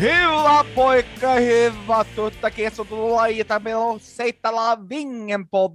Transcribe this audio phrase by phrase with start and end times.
[0.00, 4.86] Hyvää poika, hyvä tutta, keskutelua ja meillä on seitsemän
[5.28, 5.72] em pod.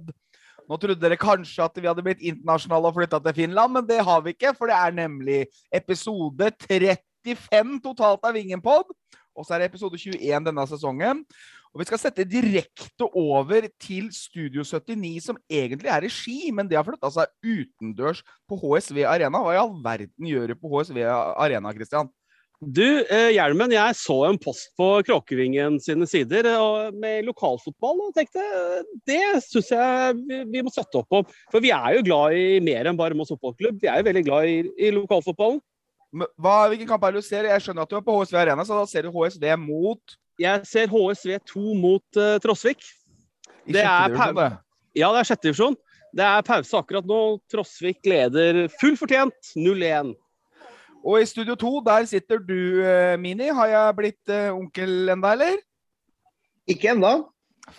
[0.70, 4.00] Nå trodde dere kanskje at vi hadde blitt internasjonale og flytta til Finland, men det
[4.06, 5.40] har vi ikke, for det er nemlig
[5.74, 8.92] episode 35 totalt av Vingenpod.
[9.32, 11.24] Og så er det episode 21 denne sesongen.
[11.72, 16.68] Og vi skal sette direkte over til Studio 79, som egentlig er i Ski, men
[16.68, 19.40] det har flytta seg utendørs på HSV Arena.
[19.40, 22.12] Hva i all verden gjør du på HSV Arena, Christian?
[22.62, 26.46] Du, eh, Hjelmen, jeg så en post på Kråkevingen sine sider
[26.94, 28.44] med lokalfotball og tenkte
[29.08, 31.26] det syns jeg vi, må støtte opp om.
[31.50, 33.80] For vi er jo glad i mer enn bare Moss fotballklubb.
[33.82, 35.58] Vi er jo veldig glad i, i lokalfotballen.
[36.38, 37.50] Hva, hvilken kamp er det du ser?
[37.50, 40.66] Jeg skjønner at du er på HSV Arena, så da ser du HSV mot Jeg
[40.68, 42.86] ser HSV 2 mot uh, Trosvik.
[43.66, 44.50] I det er det.
[44.94, 45.74] Ja, det er sjette divisjon.
[46.14, 47.22] Det er pause akkurat nå.
[47.50, 50.14] Trosvik leder full fortjent 0-1.
[51.02, 53.50] Og i Studio 2, der sitter du, eh, Mini.
[53.50, 55.58] Har jeg blitt uh, onkel enda, eller?
[56.70, 57.12] Ikke ennå.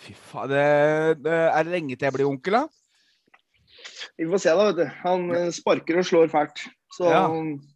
[0.02, 0.52] Fy faen.
[0.52, 2.66] Er det lenge til jeg blir onkel, da?
[4.20, 4.66] Vi får se, da.
[4.68, 4.84] vet du.
[5.06, 6.66] Han eh, sparker og slår fælt.
[6.94, 7.24] Så ja.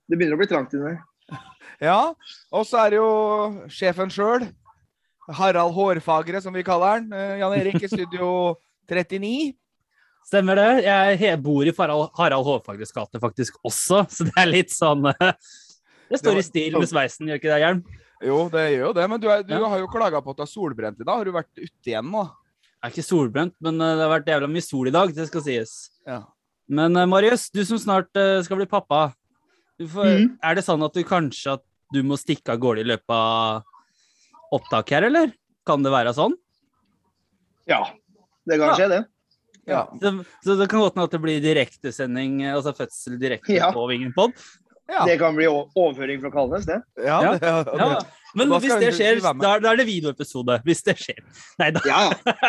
[0.06, 1.00] det begynner å bli trangt inni der.
[1.78, 2.00] Ja.
[2.50, 4.48] Og så er det jo sjefen sjøl.
[5.38, 7.08] Harald Hårfagre, som vi kaller han.
[7.40, 8.28] Jan Erik i Studio
[8.90, 9.55] 39.
[10.28, 10.68] Stemmer det.
[10.84, 16.40] Jeg bor i Harald Hårfagres gate faktisk også, så det er litt sånn Det står
[16.40, 17.80] i stil med sveisen, gjør ikke det, Hjelm?
[18.28, 19.62] Jo, det gjør jo det, men du, er, du ja.
[19.70, 21.20] har jo klaga på at du er solbrent i dag.
[21.20, 22.24] Har du vært ute igjen nå?
[22.78, 25.28] Jeg er ikke solbrent, men eh, det har vært jævla mye sol i dag, det
[25.30, 25.74] skal sies.
[26.08, 26.18] Ja.
[26.68, 28.10] Men uh, Marius, du som snart
[28.44, 29.12] skal bli pappa,
[29.78, 30.26] får, mm.
[30.44, 34.58] er det sånn at du kanskje at du må stikke av gårde i løpet av
[34.58, 35.33] opptak her, eller?
[35.68, 36.34] Kan det være sånn?
[37.70, 37.84] Ja,
[38.48, 39.00] det kan skje, det.
[39.68, 39.84] Ja.
[40.01, 40.14] Så,
[40.45, 43.70] så, det kan godt hende at det blir direktesending, altså fødsel direkte ja.
[43.74, 44.33] på Vingenpod?
[44.89, 45.05] Ja.
[45.05, 46.80] Det kan bli overføring fra Kalnes, det.
[47.05, 47.98] Ja, det, ja.
[48.36, 50.61] Men hvis det skjer, da, da, er det videoepisode.
[50.64, 51.20] Hvis det skjer.
[51.61, 51.83] Nei da.
[51.89, 52.02] Ja,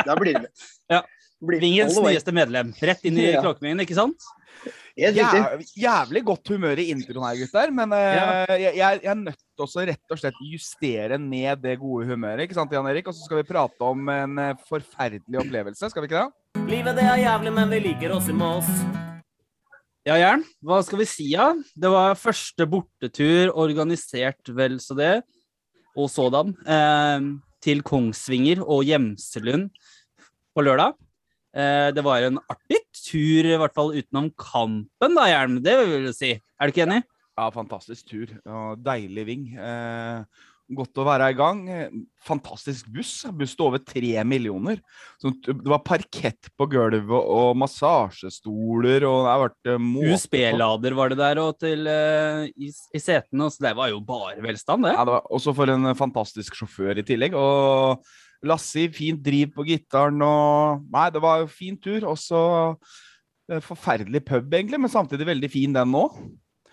[0.08, 0.52] da blir det
[0.96, 1.04] ja.
[1.40, 2.74] Vingens nyeste medlem.
[2.76, 4.28] Rett inn i Kråkevingen, ikke sant?
[5.00, 7.72] Jæv, jævlig godt humør i introen her, gutter.
[7.76, 11.78] Men uh, jeg, jeg, jeg, er nødt til å rett og slett justere ned det
[11.80, 12.44] gode humøret.
[12.44, 13.08] ikke sant, Jan Erik?
[13.08, 15.92] Og så skal vi prate om en uh, forferdelig opplevelse.
[15.94, 16.64] Skal vi ikke det?
[16.70, 18.68] Livet det er jævlig, men vi liker oss i Mås.
[20.08, 20.44] Ja, Jern.
[20.66, 21.52] Hva skal vi si, da?
[21.54, 21.76] Ja?
[21.80, 25.14] Det var første bortetur, organisert vel så det,
[26.00, 27.28] og sådan, eh,
[27.62, 29.70] til Kongsvinger og Gjemselund
[30.56, 30.96] på lørdag.
[31.56, 35.58] Eh, det var en artig tur, i hvert fall utenom kampen, da, Hjelm.
[35.66, 36.36] Det vil jeg si.
[36.38, 37.02] Er du ikke enig?
[37.40, 38.32] Ja, fantastisk tur.
[38.46, 39.50] og deilig ving.
[39.58, 41.62] Eh, Godt å være i gang.
[42.22, 43.24] Fantastisk buss.
[43.34, 44.78] Buss til over tre millioner.
[45.18, 51.10] Så det var parkett på gulvet og massasjestoler og det har vært eh, USB-lader var
[51.10, 53.50] det der og til, uh, i, i setene.
[53.50, 54.94] Så det var jo bare velstand, det.
[54.94, 57.34] Ja, det var også for en fantastisk sjåfør i tillegg.
[57.34, 58.06] Og
[58.48, 62.06] Lassi, fint driv på gitaren og Nei, det var jo fin tur.
[62.12, 62.44] Og så
[63.52, 66.06] eh, forferdelig pub, egentlig, men samtidig veldig fin den nå.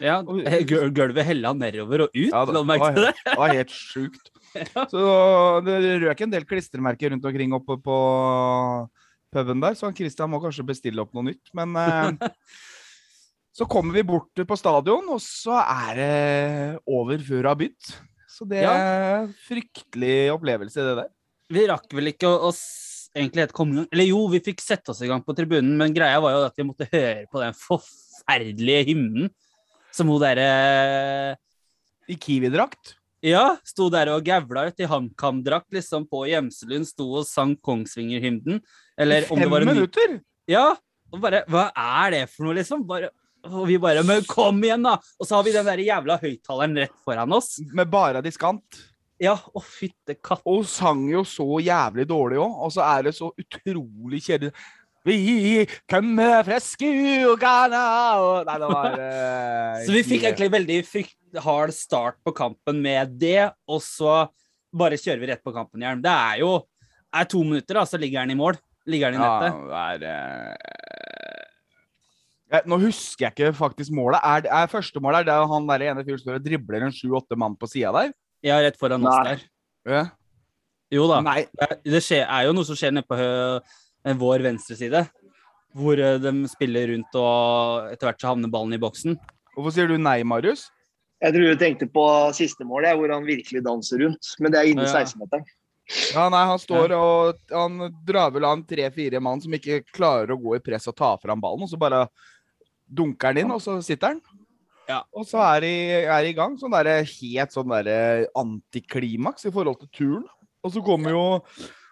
[0.02, 0.20] Ja,
[0.96, 3.14] Gulvet hella nedover og ut, ja, det, merke til det?
[3.24, 4.32] Det var helt sjukt.
[4.92, 5.02] Så
[5.66, 7.98] det røk en del klistremerker rundt omkring oppe på
[9.34, 11.50] puben der, så Christian må kanskje bestille opp noe nytt.
[11.56, 12.28] Men eh,
[13.58, 16.12] så kommer vi bort på stadion, og så er det
[16.88, 17.92] over før det har begynt.
[18.36, 19.20] Så det er ja.
[19.46, 21.12] fryktelig opplevelse, det der.
[21.52, 24.62] Vi rakk vel ikke å, å egentlig helt komme i gang Eller jo, vi fikk
[24.64, 27.42] sette oss i gang på tribunen, men greia var jo at vi måtte høre på
[27.42, 29.30] den forferdelige hymnen
[29.96, 31.36] som hun derre
[32.10, 32.96] I Kiwi-drakt?
[33.24, 38.60] Ja, sto der og gævla ut i HamKam-drakt liksom på Gjemselund, sto og sang Kongsvinger-hymnen.
[39.00, 40.18] Eller om det var en minutter?
[40.46, 40.74] Ja.
[41.10, 42.84] Og bare Hva er det for noe, liksom?
[42.86, 43.08] Bare,
[43.48, 44.98] og vi bare Men kom igjen, da!
[45.18, 47.56] Og så har vi den der jævla høyttaleren rett foran oss.
[47.74, 48.84] Med bare diskant?
[49.22, 50.42] Ja, å fytte katt.
[50.44, 54.52] Og hun sang jo så jævlig dårlig òg, og så er det så utrolig kjedelig.
[55.06, 57.82] Vi kommer fra skogene
[58.42, 60.78] Nei, det var uh, Så vi fikk egentlig veldig
[61.44, 64.24] hard start på kampen med det, og så
[64.76, 66.02] bare kjører vi rett på kampen Hjelm.
[66.02, 66.56] Det er jo
[67.16, 68.58] er to minutter, da, så ligger han i mål.
[68.90, 69.50] Ligger han i nettet.
[69.70, 70.58] Ja, det er,
[72.50, 72.62] uh...
[72.66, 74.20] Nå husker jeg ikke faktisk målet.
[74.22, 77.38] Er, er første målet er det han der ene fyren står og dribler en sju-åtte
[77.38, 78.12] mann på sida der?
[78.46, 79.44] Ja, rett foran oss der.
[79.86, 80.04] Ja.
[80.94, 81.20] Jo da.
[81.26, 81.40] Nei.
[81.82, 83.18] Det skjer, er jo noe som skjer nede på
[84.20, 85.02] vår venstre side.
[85.76, 89.18] Hvor eh, de spiller rundt og etter hvert så havner ballen i boksen.
[89.56, 90.68] Hvorfor sier du nei, Marius?
[91.24, 92.04] Jeg tror du tenkte på
[92.36, 94.34] siste mål, hvor han virkelig danser rundt.
[94.38, 95.00] Men det er innen Ja.
[95.02, 95.46] 16-meteren.
[95.86, 100.40] Ja, nei, han står og han drar vel an tre-fire mann som ikke klarer å
[100.40, 102.08] gå i press og ta fram ballen, og så bare
[102.86, 104.20] dunker han inn, og så sitter han.
[104.86, 105.00] Ja.
[105.14, 105.72] Og så er de,
[106.06, 106.54] er i gang.
[106.60, 110.28] Sånn der, helt sånn der antiklimaks i forhold til turen.
[110.66, 111.24] Og så kommer jo,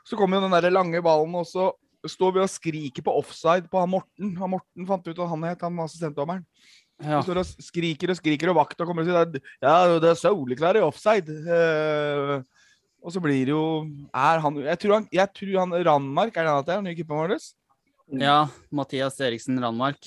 [0.06, 1.70] så kommer jo den der lange ballen, og så
[2.10, 4.34] står vi og skriker på offside på han Morten.
[4.40, 6.44] Han Morten fant ut at han het han assistentdommeren.
[7.02, 7.18] Ja.
[7.18, 10.78] Vi står og skriker og skriker, og vakta kommer og sier ja, det er soleklar
[10.78, 11.34] i offside.
[11.48, 12.36] Uh,
[13.04, 13.64] og så blir det jo
[14.08, 16.78] er han, jeg, tror han, jeg tror han Randmark, er det han heter?
[16.78, 17.48] Han nye keeperen vår?
[18.20, 18.46] Ja.
[18.74, 19.98] Mathias Eriksen Randmark.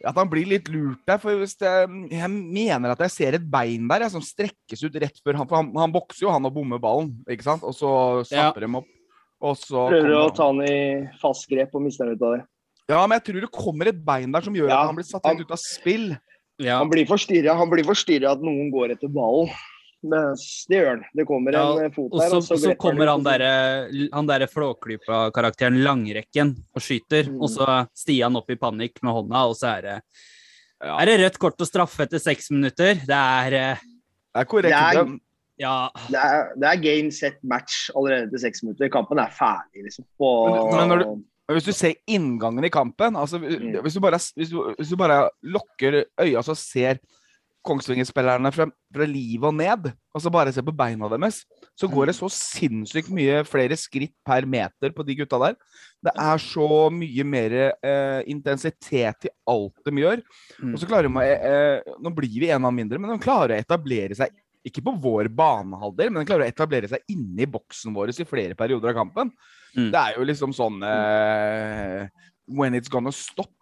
[0.00, 1.20] At han blir litt lurt der.
[1.22, 1.72] For hvis det,
[2.12, 5.48] jeg mener at jeg ser et bein der jeg, som strekkes ut rett før han
[5.50, 7.66] For han, han bokser jo, han og bommer ballen, ikke sant?
[7.66, 7.92] Og så
[8.28, 8.88] snapper dem opp.
[9.40, 10.78] Og så Prøver å ta han i
[11.20, 12.42] fast grep og mister han ut av det.
[12.90, 15.06] Ja, men jeg tror det kommer et bein der som gjør Ja, at han blir
[15.08, 16.10] satt helt ut av spill.
[16.60, 16.80] Ja.
[16.82, 17.54] Han blir forstyrra.
[17.56, 19.52] Han blir forstyrra at noen går etter ballen.
[20.02, 20.32] Men
[20.68, 21.02] det gjør han.
[21.14, 23.20] Det kommer Ja, en eh, fot Og der, så, og så så glipper kommer han
[23.20, 27.40] så- derre han der Flåklypa-karakteren Langrekken og skyter, Mm.
[27.42, 30.02] og så stiger han opp i panikk med hånda, og så er det
[30.82, 30.96] Ja.
[30.98, 32.94] Er det rødt kort og straffe etter seks minutter?
[32.94, 34.70] Det er eh, Det er korrekt.
[34.94, 35.18] Det er-
[35.60, 35.90] Ja.
[36.08, 38.88] Det er, det er game set match allerede til seks minutter.
[38.88, 40.06] Kampen er ferdig, liksom.
[40.18, 43.82] På, Men- men når Men hvis du ser inngangen i kampen altså, Mm.
[43.82, 46.98] hvis, du bare, hvis, du, hvis du bare lukker øya og ser
[47.66, 48.64] Kongsvinger-spillerne fra,
[48.94, 51.42] fra livet og ned, og så bare se på beina deres,
[51.76, 55.58] så går det så sinnssykt mye flere skritt per meter på de gutta der.
[56.00, 60.24] Det er så mye mer eh, intensitet i alt de gjør.
[60.56, 60.72] Mm.
[60.72, 63.60] Og så klarer de eh, Nå blir vi en av mindre, men de klarer å
[63.60, 64.32] etablere seg
[64.66, 68.56] ikke på vår banehalvdel, men de klarer å etablere seg inni boksen vår i flere
[68.56, 69.30] perioder av kampen.
[69.76, 69.88] Mm.
[69.92, 72.08] Det er jo liksom sånn eh,
[72.50, 73.52] When it's gonna stop.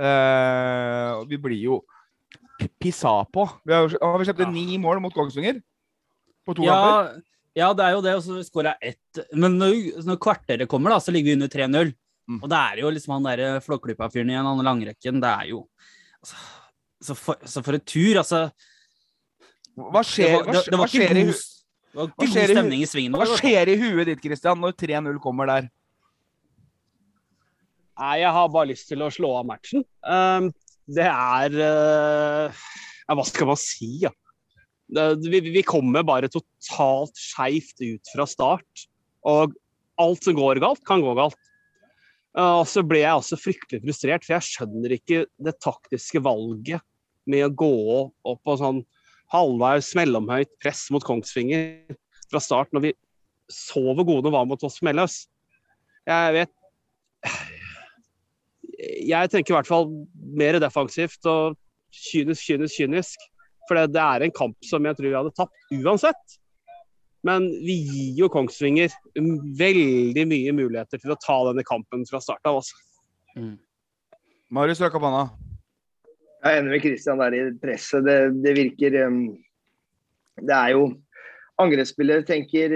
[0.00, 1.82] Eh, vi blir jo
[2.80, 3.44] pissa på.
[3.64, 4.50] Vi har, har vi sluppet Ja.
[4.52, 5.60] ni mål mot Kongsvinger
[6.46, 7.22] på to kamper.
[7.54, 8.14] Ja, ja, det er jo det.
[8.18, 9.20] Og så skåra ett.
[9.32, 11.92] Men når, når kvarteret kommer, da, så ligger vi under 3-0.
[12.28, 12.40] Mm.
[12.42, 15.20] Og det er jo liksom han derre Flåklypa-fyren igjen, han langrekken.
[15.22, 15.62] Det er jo
[16.20, 16.36] altså,
[17.00, 18.42] så, for, så for en tur, altså.
[19.78, 21.40] Hva skjer, det, skjer- det var ikke god,
[21.88, 23.14] det var ikke skjer god stemning i svingen.
[23.16, 25.68] hva skjer i huet ditt, Christian, når 3-0 kommer der?
[27.98, 29.82] Nei, jeg har bare lyst til å slå av matchen.
[30.06, 30.50] Um,
[30.88, 32.64] det er uh,
[33.08, 34.12] ja, Hva skal man si, ja?
[34.88, 38.86] Vi, vi kommer bare totalt skeivt ut fra start.
[39.28, 39.52] Og
[40.00, 41.38] alt som går galt, kan gå galt.
[42.36, 46.84] Uh, og så ble jeg også fryktelig frustrert, for jeg skjønner ikke det taktiske valget
[47.28, 47.74] med å gå
[48.30, 48.80] opp på sånn
[49.32, 51.98] halvveis mellomhøyt press mot Kongsvinger
[52.30, 52.94] fra start, når vi
[53.52, 55.22] så hvor gode de var mot oss Melløs.
[56.08, 56.52] Jeg vet
[58.78, 59.88] jeg tenker i hvert fall
[60.38, 61.56] mer defensivt og
[61.94, 63.24] kynisk, kynisk, kynisk.
[63.68, 66.38] For det, det er en kamp som jeg tror vi hadde tapt uansett.
[67.26, 68.92] Men vi gir jo Kongsvinger
[69.58, 72.60] veldig mye muligheter til å ta denne kampen fra start av.
[72.60, 72.78] Altså.
[74.54, 75.26] Marius rakk opp hånda.
[76.38, 78.06] Jeg er enig med Christian der i presset.
[78.06, 79.22] Det, det virker um,
[80.38, 80.84] Det er jo
[81.58, 82.74] Angrepsspillere tenker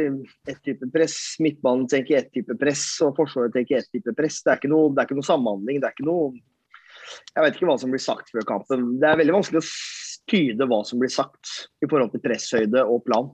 [0.50, 4.40] ett type press, midtbanen tenker ett type press, og Forsvaret tenker ett type press.
[4.42, 5.78] Det er noe, det er ikke noe samhandling.
[5.78, 6.32] Det er ikke noe
[7.32, 8.88] Jeg vet ikke hva som blir sagt før kampen.
[8.98, 9.68] Det er veldig vanskelig å
[10.32, 11.52] tyde hva som blir sagt
[11.82, 13.30] i forhold til presshøyde og plan.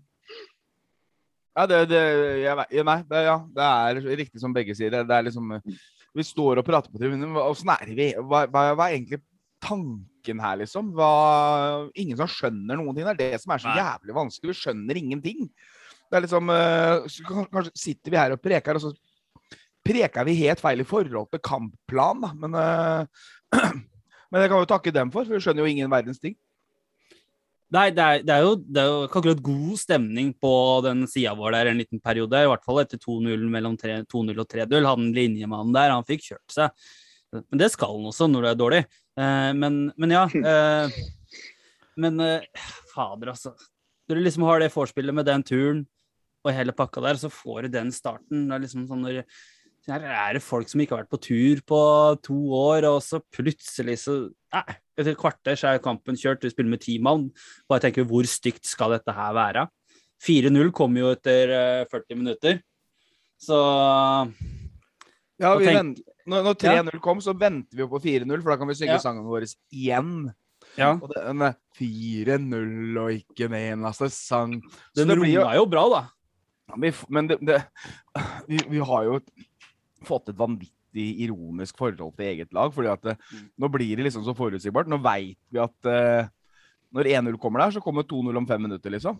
[1.58, 2.02] Ja, det, det,
[2.44, 4.92] jeg, nei, det, ja, det er riktig som begge sier.
[4.94, 7.32] Det, er liksom Vi står og prater på tribunen.
[7.40, 8.12] Åssen er vi?
[8.20, 9.22] Hva, hva, hva er egentlig
[9.64, 10.04] tanken
[10.36, 10.90] her, liksom?
[10.92, 13.06] Hva, ingen som skjønner noen ting.
[13.08, 14.52] Det er det som er så jævlig vanskelig.
[14.52, 15.46] Vi skjønner ingenting.
[16.08, 18.92] Det er liksom eh, Kanskje sitter vi her og preker, og så
[19.88, 22.34] preker vi helt feil i forhold til kampplan, da.
[22.44, 23.64] Men, eh,
[24.28, 26.36] men det kan jo takke dem for, for vi skjønner jo ingen verdens ting.
[27.68, 30.52] Nei, det er, det er jo, det er jo akkurat god stemning på
[30.86, 32.40] den sida vår der en liten periode.
[32.40, 34.88] I hvert fall etter 2-0 mellom 2-0 og 3-0.
[34.88, 36.88] Han linjemannen der, han fikk kjørt seg.
[37.34, 38.80] Men det skal han også når det er dårlig.
[39.20, 40.24] Eh, men, men ja.
[40.54, 40.98] Eh,
[41.98, 42.44] men eh,
[42.94, 43.52] fader, altså.
[44.08, 45.80] Når du liksom har det vorspielet med den turen
[46.46, 48.46] og hele pakka der, så får du den starten.
[48.48, 49.24] Det er liksom sånn når
[49.88, 51.78] her er det folk som ikke har vært på tur på
[52.24, 54.16] to år, og så plutselig så
[54.52, 57.26] Nei, etter et kvarter så er kampen kjørt, du spiller med ti mann.
[57.68, 59.66] Bare tenker hvor stygt skal dette her være?
[60.24, 62.60] 4-0 kom jo etter eh, 40 minutter.
[63.40, 63.58] Så
[65.38, 68.52] Ja, vi tenk- vent, når, når 3-0 kom, så venter vi jo på 4-0, for
[68.52, 69.02] da kan vi synge Ja.
[69.02, 70.12] sangene våre igjen.
[70.78, 74.58] ja, Og den er 4-0 og ikke en eneste sang.
[74.94, 76.02] Så den det blir jo, jo bra, da.
[76.76, 77.62] vi men det, det,
[78.48, 79.20] vi, vi har jo
[80.06, 80.74] fått et vanvittig
[81.24, 82.72] ironisk forhold til eget lag.
[82.74, 83.48] fordi at det, Mm.
[83.58, 84.86] nå blir det liksom så forutsigbart.
[84.88, 86.28] Nå veit vi at uh,
[86.94, 89.18] Når 1-0 kommer der, så kommer 2-0 om fem minutter, liksom.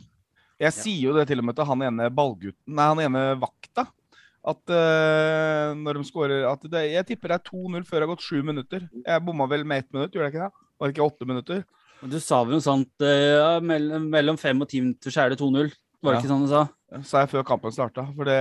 [0.58, 3.84] Jeg sier jo det til og med til han ene ballgutten, nei, han ene vakta.
[4.48, 8.12] At uh, når de skårer at det, Jeg tipper det er 2-0 før det har
[8.14, 8.86] gått sju minutter.
[9.04, 10.64] Jeg bomma vel med ett minutt, gjorde jeg ikke det?
[10.78, 11.64] Var det ikke åtte minutter?
[12.08, 15.40] Du sa vel noe sånt eh, ja, mellom, fem og ti minutter så er det
[15.40, 15.72] 2-0.
[15.98, 16.20] Var det Ja.
[16.22, 16.60] ikke sånn du sa?
[17.02, 18.04] Sa jeg før kampen starta.
[18.16, 18.38] For det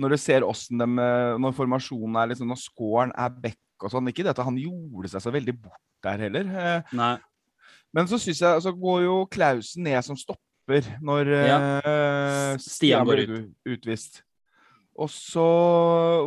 [0.00, 3.92] Når du ser åssen de eh, Når formasjonen er liksom Når scoren er back og
[3.92, 6.48] sånn Ikke dette han gjorde seg så veldig bort der heller.
[6.96, 7.12] Nei.
[7.94, 11.58] Men så synes jeg, så går jo Klausen ned som stopper når ja.
[12.60, 14.22] Stian går ut- utvist.
[14.94, 15.44] Og så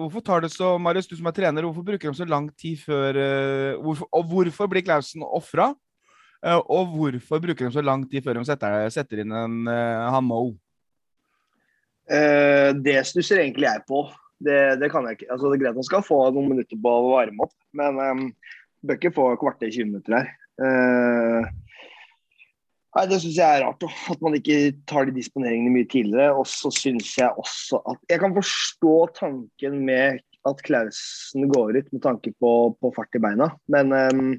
[0.01, 2.79] Hvorfor tar det så Marius, du som er trener, hvorfor bruker de så lang tid
[2.83, 5.71] før eh, hvorfor, Og hvorfor blir Klausen ofra?
[6.43, 10.09] Eh, og hvorfor bruker de så lang tid før de setter, setter inn en uh,
[10.13, 10.51] han Mo?
[12.07, 14.05] Eh, det stusser egentlig jeg på.
[14.37, 15.31] Det, det kan jeg ikke.
[15.33, 18.27] Altså, det er greit han skal få noen minutter på å varme opp, men um,
[18.85, 20.29] bør ikke få kvarter 20 minutter her.
[20.57, 21.49] Eh,
[22.95, 26.35] nei, Det syns jeg er rart, at man ikke tar de disponeringene mye tidligere.
[26.37, 31.91] Og så syns jeg også at Jeg kan forstå tanken med at Klausen går ut
[31.91, 34.29] med tanke på, på fart i beina, men um,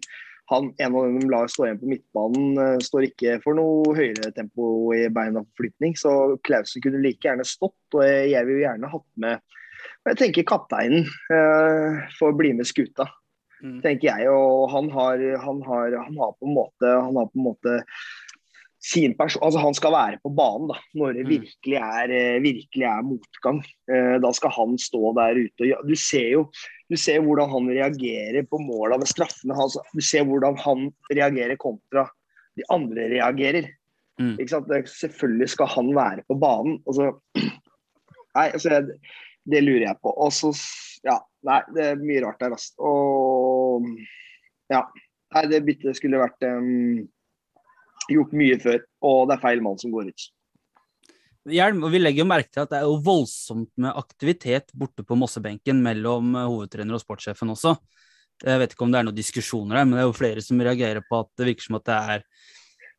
[0.48, 4.30] han, en av dem lar stå igjen på midtbanen, eh, står ikke for noe høyere
[4.32, 5.92] tempo i beina på flytning.
[6.00, 9.44] Så Klausen kunne like gjerne stått, og jeg, jeg vil gjerne hatt med
[10.08, 13.04] Jeg tenker kapteinen uh, får bli med skuta,
[13.58, 13.80] Mm.
[13.82, 14.30] tenker jeg.
[14.30, 17.72] Og han har, han har, han har på en måte, han har på en måte
[18.80, 21.30] sin person, altså Han skal være på banen da, når det Mm.
[21.32, 23.58] virkelig er, eh, virkelig er motgang.
[23.90, 25.74] Eh, Da skal han stå der ute.
[25.78, 26.50] og Du ser jo
[26.90, 29.76] du ser hvordan han reagerer på måla ved straffene hans.
[29.92, 32.08] Du ser hvordan han reagerer kontra
[32.56, 33.68] de andre reagerer.
[34.18, 34.36] Mm.
[34.38, 36.80] Selvfølgelig skal han være på banen.
[36.86, 37.20] Altså,
[38.36, 38.96] nei, altså, det,
[39.44, 40.14] det lurer jeg på.
[40.16, 40.52] Og så,
[41.04, 42.72] ja, nei, det er mye rart der, altså.
[42.78, 43.84] Og
[44.70, 44.82] ja.
[45.34, 47.06] Nei, det byttet skulle vært em,
[48.12, 50.26] gjort mye før, og det er feil mann som går ut.
[51.48, 55.04] Hjelm, og vi legger jo merke til at det er jo voldsomt med aktivitet borte
[55.06, 57.76] på Mossebenken mellom eh, hovedtrener og sportssjefen også.
[58.44, 60.60] Jeg vet ikke om det er noen diskusjoner der, men det er jo flere som
[60.62, 62.26] reagerer på at det virker som at det er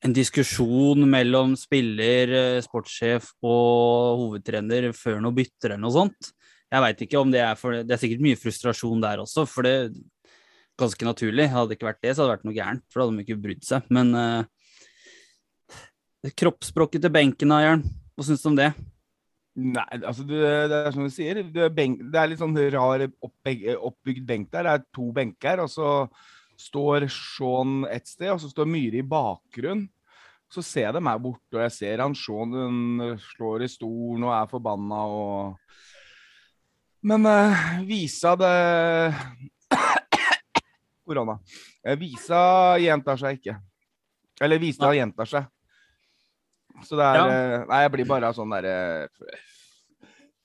[0.07, 6.31] en diskusjon mellom spiller, eh, sportssjef og hovedtrener før noe bytter eller noe sånt.
[6.69, 9.65] Jeg veit ikke om det er for Det er sikkert mye frustrasjon der også, for
[9.65, 9.91] det er
[10.79, 11.49] ganske naturlig.
[11.51, 13.25] Hadde det ikke vært det, så hadde det vært noe gærent, for da hadde de
[13.25, 13.89] ikke brydd seg.
[13.93, 14.43] Men eh,
[16.39, 17.83] kroppsspråket til benken, Jørn.
[18.15, 18.71] Hva syns du om det?
[19.59, 21.41] Nei, altså du, det er som du sier.
[21.51, 24.67] Det benk, det er litt sånn rar oppbygd benk der.
[24.67, 25.93] Det er to benker, og så
[26.59, 29.87] står Shaun et sted, og så står Myhre i bakgrunn.
[30.49, 34.33] Så ser jeg dem her borte, og jeg ser han Shaun slår i stolen og
[34.33, 35.57] er forbanna og
[37.05, 38.55] Men uh, Visa det
[41.07, 41.37] Korona.
[41.85, 42.41] Eh, Visa
[42.81, 43.55] gjentar seg ikke.
[44.41, 45.47] Eller Visa gjentar seg.
[46.87, 47.25] Så det er Ja.
[47.27, 49.09] eh, Nei, jeg blir bare sånn derre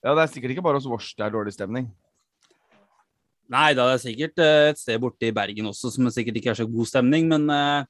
[0.05, 1.87] Ja, det er sikkert ikke bare hos vårs det er dårlig stemning.
[3.49, 6.51] Nei da, det er sikkert eh, et sted borte i Bergen også som sikkert ikke
[6.53, 7.85] er så god stemning, men eh,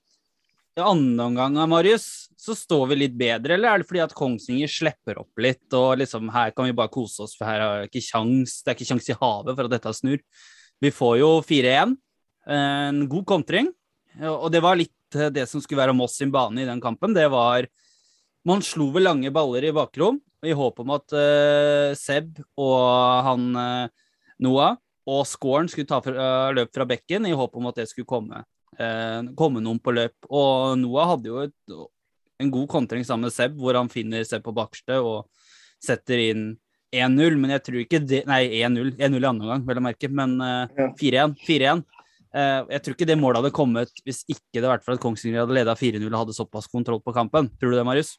[0.75, 4.67] i andre omgang, Marius, så står vi litt bedre, eller er det fordi at Kongsvinger
[4.67, 7.87] slipper opp litt, og liksom her kan vi bare kose oss, for her er det
[7.93, 10.19] ikke kjangs, det er ikke kjangs i havet for at dette snur.
[10.83, 11.95] Vi får jo 4-1,
[12.51, 13.71] en god kontring,
[14.27, 17.15] og det var litt eh, det som skulle være Moss sin bane i den kampen,
[17.15, 17.69] det var
[18.45, 22.81] man slo vel lange baller i bakrom, i håp om at uh, Seb og
[23.25, 23.93] han uh,
[24.45, 24.75] Noah
[25.05, 28.41] og scoren skulle ta fra, løp fra bekken, i håp om at det skulle komme,
[28.77, 30.15] eh, komme noen på løp.
[30.33, 31.75] Og Noah hadde jo et,
[32.41, 35.29] en god kontring sammen med Seb, hvor han finner Seb på bakerste og
[35.83, 36.47] setter inn
[36.89, 37.37] 1-0.
[37.37, 40.39] Men jeg tror ikke det Nei, 1-0 1-0 i andre omgang, vel å merke, men
[40.41, 41.37] eh, 4-1.
[41.45, 41.85] 4-1.
[42.35, 45.05] Eh, jeg tror ikke det målet hadde kommet hvis ikke det hadde vært for at
[45.05, 47.53] Kongsvinger hadde leda 4-0 og hadde såpass kontroll på kampen.
[47.61, 48.15] Tror du det, Marius?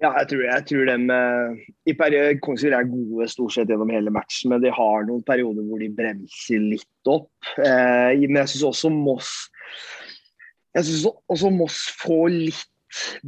[0.00, 1.58] Ja, jeg tror, jeg tror dem eh,
[1.92, 1.94] i
[2.40, 5.90] Kongsvinger er gode stort sett gjennom hele matchen, men de har noen perioder hvor de
[5.92, 7.28] bremser litt opp.
[7.60, 9.34] Eh, men jeg syns også Moss
[10.78, 12.66] Jeg syns også Moss får litt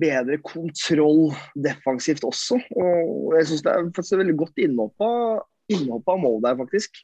[0.01, 2.59] bedre kontroll defensivt også.
[2.73, 5.43] Og jeg syns det er faktisk veldig godt innhopp av,
[6.23, 7.03] mål der, faktisk.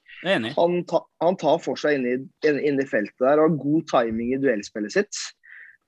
[0.57, 2.17] Han, ta, han tar for seg inn i,
[2.49, 5.23] i feltet der og har god timing i duellspillet sitt.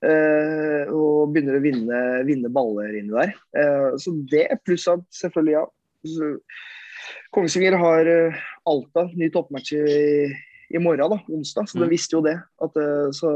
[0.01, 3.33] Eh, og begynner å vinne, vinne baller inni der.
[3.53, 5.65] Eh, så det, pluss at selvfølgelig, ja.
[6.09, 6.31] Så,
[7.35, 8.39] Kongsvinger har eh,
[8.69, 9.83] Alta, ny toppmatch i,
[10.73, 11.83] i morgen, da, onsdag, så Mm.
[11.85, 12.37] de visste jo det.
[12.61, 12.81] At,
[13.17, 13.29] så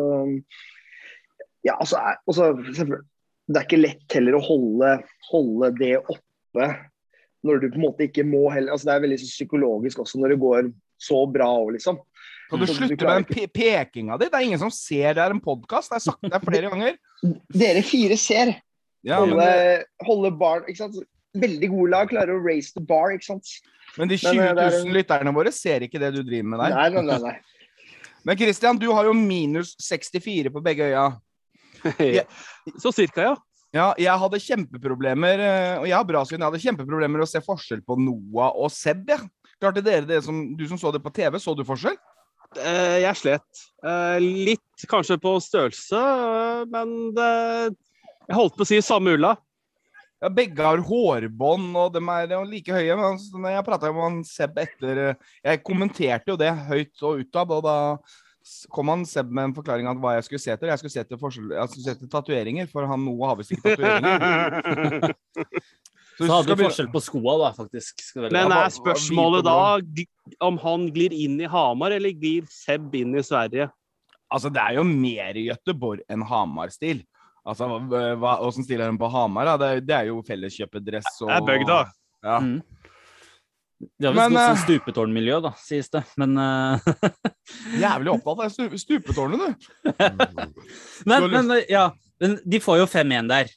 [1.65, 2.51] Ja, altså, altså
[3.47, 4.91] Det er ikke lett heller å holde,
[5.31, 6.67] holde det oppe
[7.45, 10.33] når du på en måte ikke må heller altså Det er veldig psykologisk også når
[10.33, 11.99] det går så bra òg, liksom.
[12.49, 14.29] Kan du slutte med den pe pekinga di?
[14.29, 15.89] Det er ingen som ser det er en podkast.
[15.91, 16.97] Jeg har sagt det flere ganger.
[17.53, 18.53] Dere fire ser.
[19.05, 20.97] Ja, holde, det, holde bar, ikke sant?
[21.37, 23.57] Veldig gode lag klarer å raise the bar, ikke sant?
[23.95, 26.63] men de 20 eh, det er 000 lytterne våre ser ikke det du driver med
[26.63, 26.73] der.
[26.75, 27.19] Nei, nei, nei.
[27.29, 27.35] nei.
[28.25, 31.05] Men Christian, du har jo minus 64 på begge øya.
[32.81, 33.35] Så cirka, ja.
[33.75, 37.41] Ja, jeg hadde kjempeproblemer, eh, og jeg har bra syn, jeg hadde kjempeproblemer å se
[37.43, 39.03] forskjell på Noah og Seb.
[39.11, 39.19] Ja.
[39.61, 41.97] Klarte dere det som, Du som så det på TV, så du forskjell?
[42.61, 43.63] Eh, Jeg slet.
[43.85, 47.29] Eh, Litt kanskje på størrelse, eh, men det,
[48.29, 49.35] jeg holdt på å si samme ulla.
[50.23, 52.95] Ja, begge har hårbånd, og de er like høye.
[52.95, 55.01] Men altså, jeg prata med han Seb etter
[55.43, 57.75] Jeg kommenterte jo det høyt og utad, og da
[58.73, 60.71] kom han Seb med en forklaring av hva jeg skulle se etter.
[60.71, 63.53] Jeg skulle se etter, forskjell- jeg skulle se etter tatoveringer, for han Noah har visst
[63.57, 65.13] ikke tatoveringer.
[66.17, 68.03] Så hadde vi forskjell på skoa, da, faktisk.
[68.31, 69.57] Men er spørsmålet da
[70.45, 73.67] om han glir inn i Hamar, eller glir Seb inn i Sverige?
[74.31, 77.03] Altså, det er jo mer Gøteborg enn Hamar-stil.
[77.45, 77.67] Altså,
[78.17, 79.51] hva- Åssen stil er på Hamar?
[79.51, 79.57] Da?
[79.61, 81.81] Det, det er jo felleskjøpedress og Det er bygda.
[82.25, 82.39] Ja.
[82.41, 82.57] Mm.
[83.99, 86.01] Det har visst noe eh, sånn stupetårnmiljø, da, sies det.
[86.17, 87.25] Men, uh...
[87.83, 89.91] Jævlig opptatt av stup stupetårnet, du.
[91.11, 91.89] men, Du men eh, ja,
[92.23, 93.51] men de får jo 5-1 der.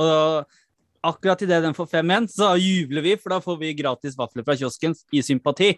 [0.00, 0.60] Og
[1.04, 4.56] akkurat idet den får 5-1, så jubler vi, for da får vi gratis vafler fra
[4.58, 5.74] kiosken i sympati.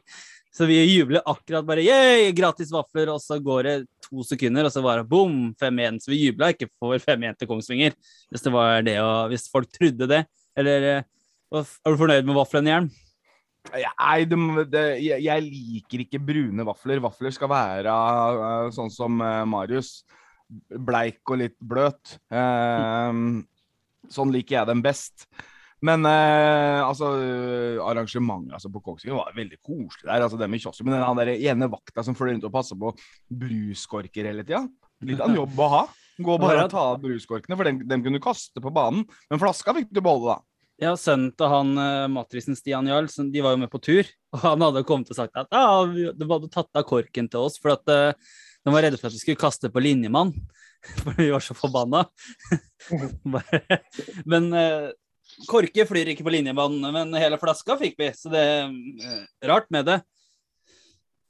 [0.56, 3.74] Så vi jubler akkurat bare yeah, gratis vafler, og så går det
[4.06, 5.98] to sekunder, og så bare bom, 5-1.
[6.04, 7.96] Så vi jubla ikke for 5-1 til Kongsvinger,
[8.30, 10.22] hvis det var det, og hvis folk trodde det.
[10.56, 11.10] Eller eh,
[11.52, 12.88] er du fornøyd med vaflene, Jern?
[13.74, 14.38] Nei, det,
[14.70, 17.02] det, jeg, liker ikke brune vafler.
[17.04, 19.98] Vafler skal være eh, sånn som eh, Marius.
[20.70, 22.16] Bleik og litt bløt.
[22.30, 23.20] Eh,
[24.12, 25.26] sånn liker jeg dem best.
[25.84, 30.24] Men eh, altså, eh, arrangementet altså, på Kongsvinger var veldig koselig der.
[30.24, 32.80] altså det med kiosken, Men den han der ene vakta som følger rundt og passer
[32.80, 32.94] på
[33.44, 34.64] bruskorker hele tida.
[35.04, 35.84] Litt av en jobb å ha.
[36.16, 39.04] Gå bare og ta av bruskorkene, for dem, dem kunne du kaste på banen.
[39.28, 40.56] Men flaska fikk du beholde, da.
[40.80, 44.08] Ja, sønnen til han uh, matrisen Stian Jarl, de var jo med på tur.
[44.36, 47.48] Og han hadde kommet og sagt at ja, du de hadde tatt av korken til
[47.48, 48.12] oss, for at eh,
[48.66, 50.34] de var redde for at vi skulle kaste på linjemann.
[51.02, 52.04] For vi var så forbanna.
[54.30, 54.90] Men uh,
[55.50, 59.66] korker flyr ikke på linjebanen, men hele flaska fikk vi, så det er eh, rart
[59.74, 59.96] med det.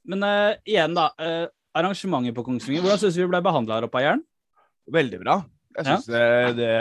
[0.07, 1.09] Men uh, igjen, da.
[1.19, 4.23] Uh, arrangementet på Kongsvinger, hvordan syns du vi ble behandla her oppe av Jæren?
[4.93, 5.41] Veldig bra.
[5.77, 5.97] Jeg Ja.
[6.07, 6.71] det, det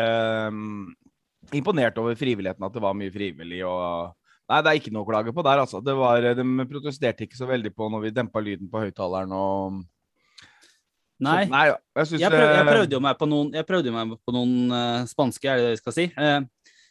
[0.48, 0.94] um,
[1.52, 4.14] Imponert over frivilligheten, at det var mye frivillig og
[4.46, 5.80] Nei, det er ikke noe å klage på der, altså.
[5.82, 9.80] Det var, de protesterte ikke så veldig på når vi dempa lyden på høyttaleren og
[11.22, 11.46] Nei.
[11.48, 15.07] Nei, jeg synes, Jeg, prøv, jeg prøvde jo meg på noen, meg på noen uh,
[15.09, 16.05] spanske, er det det vi skal si.
[16.12, 16.40] Eh,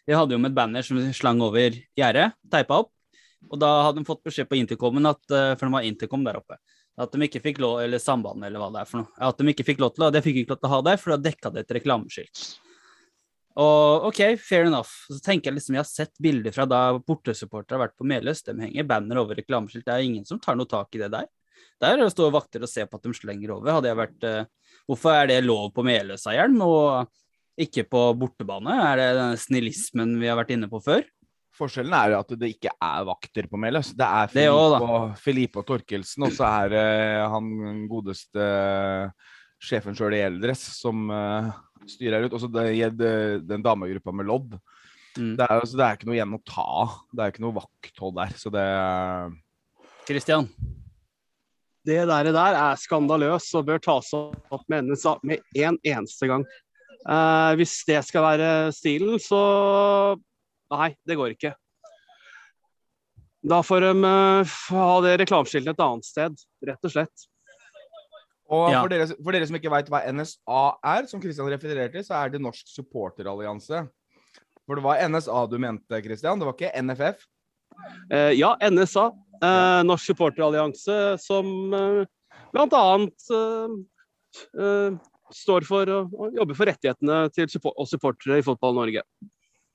[0.09, 2.91] jeg hadde jo med et banner som slang over gjerdet, teipa opp.
[3.51, 6.41] Og da hadde de fått beskjed på intercomen, at, uh, for de har intercom der
[6.41, 6.57] oppe,
[6.97, 9.13] at de ikke fikk lov, eller samband, eller hva det er for noe.
[9.29, 11.01] At de ikke fikk lov til å, det fikk ikke lov til å ha der,
[11.01, 12.45] for da dekka det et reklameskilt.
[13.61, 15.05] Og OK, fair enough.
[15.07, 18.41] Så tenker jeg liksom, jeg har sett bilder fra da bortesupportere har vært på Meløs,
[18.43, 19.85] de henger banner over reklameskilt.
[19.85, 21.29] Det er ingen som tar noe tak i det der.
[21.81, 23.77] Der står vakter og ser på at de slenger over.
[23.77, 27.09] Hadde jeg vært eh, Hvorfor er det lov på Meløseieren og
[27.57, 28.75] ikke på bortebane?
[28.91, 31.01] Er det den snillismen vi har vært inne på før?
[31.55, 33.93] Forskjellen er jo at det ikke er vakter på Meløs.
[33.95, 34.29] Det er.
[35.23, 36.85] Filippe og, Torkelsen, og så er det
[37.31, 37.49] han
[37.89, 38.47] godeste
[39.63, 41.49] sjefen sjøl i Eldres som eh,
[41.95, 42.35] styrer ut.
[42.35, 44.57] Og så den damegruppa med lodd.
[45.15, 45.35] Mm.
[45.39, 46.97] Det er, altså, det er ikke noe igjen å ta av.
[47.09, 48.35] Det er ikke noe vakthold der.
[48.37, 48.65] Så det
[50.05, 50.51] Christian?
[51.85, 56.45] Det der, der er skandaløst og bør tas opp med NSA med en eneste gang.
[57.05, 60.17] Eh, hvis det skal være stilen, så
[60.73, 61.51] Nei, det går ikke.
[63.45, 67.27] Da får de eh, ha det reklameskiltet et annet sted, rett og slett.
[68.49, 68.81] Og Ja.
[68.81, 70.63] for, dere, for dere som ikke veit hva NSA
[70.95, 73.85] er, som Kristian refererte til, så er det Norsk supporterallianse.
[74.65, 76.41] For det var NSA du mente, Kristian?
[76.41, 77.25] Det var ikke NFF?
[78.09, 79.11] Eh, ja, NSA,
[79.43, 82.05] eh, Norsk supporterallianse, som eh,
[82.55, 82.85] bl.a.
[83.35, 83.75] Eh,
[84.61, 84.97] eh,
[85.35, 89.03] står for å å jobbe for rettighetene til support og supportere i Fotball-Norge.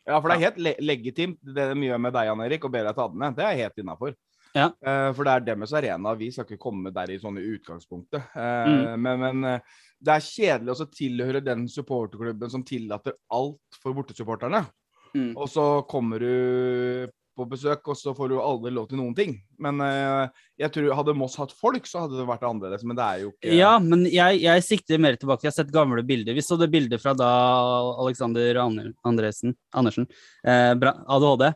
[0.07, 2.73] Ja, for det er helt le legitimt det de gjør med deg, Jan Erik, og
[2.75, 3.37] ber deg ta det med.
[3.37, 4.17] Det er helt innafor.
[4.57, 4.71] Ja.
[4.83, 6.15] Eh, for det er deres arena.
[6.19, 8.33] Vi skal ikke komme der i sånne utgangspunktet.
[8.35, 9.03] Eh, Mm.
[9.03, 9.61] Men, men
[10.01, 14.65] det er kjedelig å tilhøre den supporterklubben som tillater alt for bortesupporterne.
[15.15, 15.33] Mm.
[15.37, 19.37] Og så kommer du på besøk, og så får du aldri lov til noen ting.
[19.63, 22.85] Men eh, jeg tror hadde Moss hatt folk, så hadde det vært annerledes.
[22.87, 25.47] Men det er jo ikke Ja, men jeg, jeg sikter mer tilbake.
[25.47, 26.37] Jeg har sett gamle bilder.
[26.37, 27.31] Vi så det bildet fra da
[28.03, 30.09] Alexander Ander, Andresen, Andersen,
[30.45, 31.49] eh, ADHD,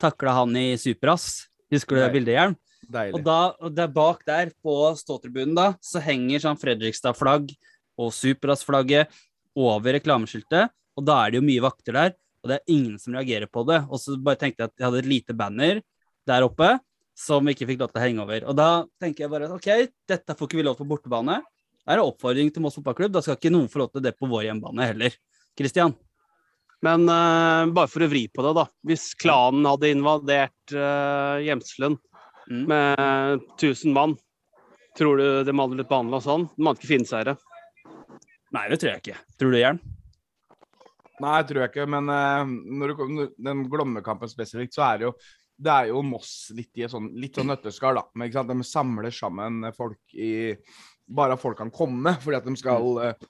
[0.00, 1.28] takla han i Superas.
[1.72, 2.58] Husker du det bildet, Hjelm?
[2.88, 3.18] Deilig.
[3.18, 7.50] Og, da, og der bak der, på ståtribunen, da, så henger sånn Fredrikstad-flagg
[7.98, 9.12] og Superass-flagget
[9.58, 10.72] over reklameskiltet.
[10.98, 13.64] Og da er det jo mye vakter der, og det er ingen som reagerer på
[13.68, 13.80] det.
[13.88, 15.82] Og så bare tenkte jeg at jeg hadde et lite banner
[16.28, 16.74] der oppe
[17.18, 18.48] som vi ikke fikk lov til å henge over.
[18.50, 18.68] Og da
[19.02, 19.70] tenker jeg bare at OK,
[20.08, 21.40] dette får ikke vi lov til på bortebane.
[21.82, 23.14] Det er en oppfordring til Moss fotballklubb.
[23.16, 25.16] Da skal ikke noen få lov til det på vår hjemmebane heller.
[25.58, 25.96] Kristian?
[26.84, 28.68] Men uh, bare for å vri på det, da.
[28.86, 31.98] Hvis klanen hadde invadert uh, Gjemselen
[32.50, 32.64] Mm.
[32.64, 34.16] med 1000 mann,
[34.98, 36.46] tror du de hadde blitt behandla sånn?
[36.56, 37.36] De hadde ikke det.
[38.56, 39.16] Nei, det tror jeg ikke.
[39.36, 39.80] Tror du, Jern?
[41.24, 41.88] Nei, tror jeg ikke.
[41.90, 45.14] Men eh, når du, den Glommekampen spesifikt, så er det jo
[45.58, 48.04] det er jo Moss litt i sånn, litt sånn nøtteskall, da.
[48.14, 48.52] Men, ikke sant?
[48.52, 50.54] De samler sammen folk i
[51.08, 53.22] Bare at folk kan komme, fordi at de skal eh,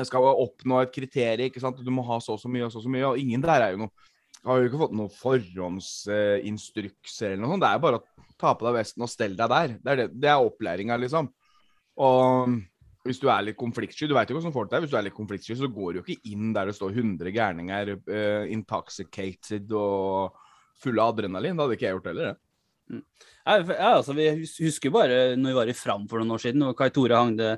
[0.00, 1.50] de skal oppnå et kriterium.
[1.50, 1.82] ikke sant?
[1.84, 3.10] Du må ha så og så mye og så og så mye.
[3.10, 3.92] Og ingen der er jo noe
[4.40, 7.64] Har jo ikke fått noen forhåndsinstrukser eller noe sånt.
[7.64, 8.06] Det er jo bare å
[8.40, 9.68] ta på deg vesten og stell deg der.
[9.76, 11.24] Det er, det, det er opplæringa, liksom.
[12.00, 12.24] Og
[13.06, 15.16] hvis du er litt konfliktsky, du veit jo hvordan folk er, hvis du er litt
[15.16, 20.36] konfliktsky, så går du jo ikke inn der det står 100 gærninger uh, intoxicated og
[20.80, 21.56] fulle av adrenalin.
[21.56, 22.44] Det hadde ikke jeg gjort heller, det.
[22.90, 24.26] For- ja, altså, vi
[24.66, 27.36] husker bare når vi var i Fram for noen år siden, og Kai Tore hang
[27.38, 27.54] det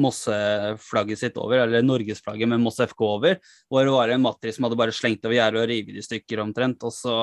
[0.00, 4.66] Mosse-flagget sitt over, eller Norgesflagget med Moss FK over, hvor det var en Matris som
[4.66, 7.16] hadde bare slengt over gjerdet og revet i stykker omtrent, og så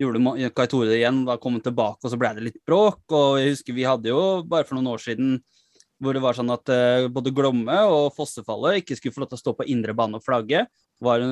[0.00, 3.02] gjorde Kai Tore det igjen, da kom han tilbake, og så ble det litt bråk,
[3.08, 5.38] og jeg husker vi hadde jo bare for noen år siden
[6.02, 9.38] hvor det var sånn at uh, både Glomme og Fossefallet ikke skulle få lov til
[9.38, 10.64] å stå på indre bane og flagge.
[11.04, 11.24] Var,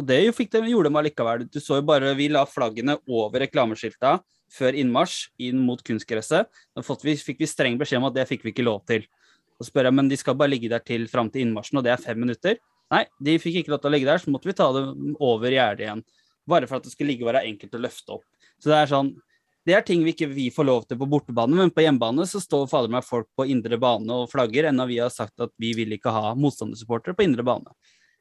[0.00, 1.46] og det de, gjorde de allikevel.
[1.52, 4.18] Du så jo bare, Vi la flaggene over reklameskilta
[4.52, 6.50] før innmarsj inn mot kunstgresset.
[6.74, 9.06] Da vi, fikk vi streng beskjed om at det fikk vi ikke lov til.
[9.60, 11.94] Og spør jeg, men de skal bare ligge der til fram til innmarsjen, og det
[11.94, 12.58] er fem minutter.
[12.92, 14.82] Nei, de fikk ikke lov til å ligge der, så måtte vi ta det
[15.22, 16.02] over gjerdet igjen.
[16.50, 18.26] Bare for at det skulle ligge og være enkelt å løfte opp.
[18.60, 19.12] Så det er sånn,
[19.66, 22.40] det er ting vi ikke vi får lov til på bortebane, men på hjemmebane så
[22.42, 25.70] står fader meg folk på indre bane og flagger, enda vi har sagt at vi
[25.78, 27.74] vil ikke ha motstandersupportere på indre bane.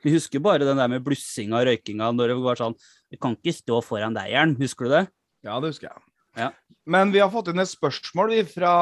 [0.05, 2.75] Vi husker bare den der med blussinga og røykinga når det var sånn
[3.11, 4.55] Vi kan ikke stå foran deg, Jern.
[4.57, 5.03] Husker du det?
[5.45, 6.03] Ja, det husker jeg.
[6.39, 6.49] Ja.
[6.89, 8.73] Men vi har fått inn et spørsmål fra,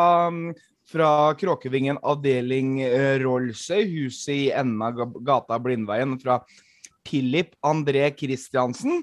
[0.88, 6.39] fra Kråkevingen avdeling eh, Rollsøy, huset i enden av gata Blindveien, fra
[7.08, 9.02] Philip André Christiansen.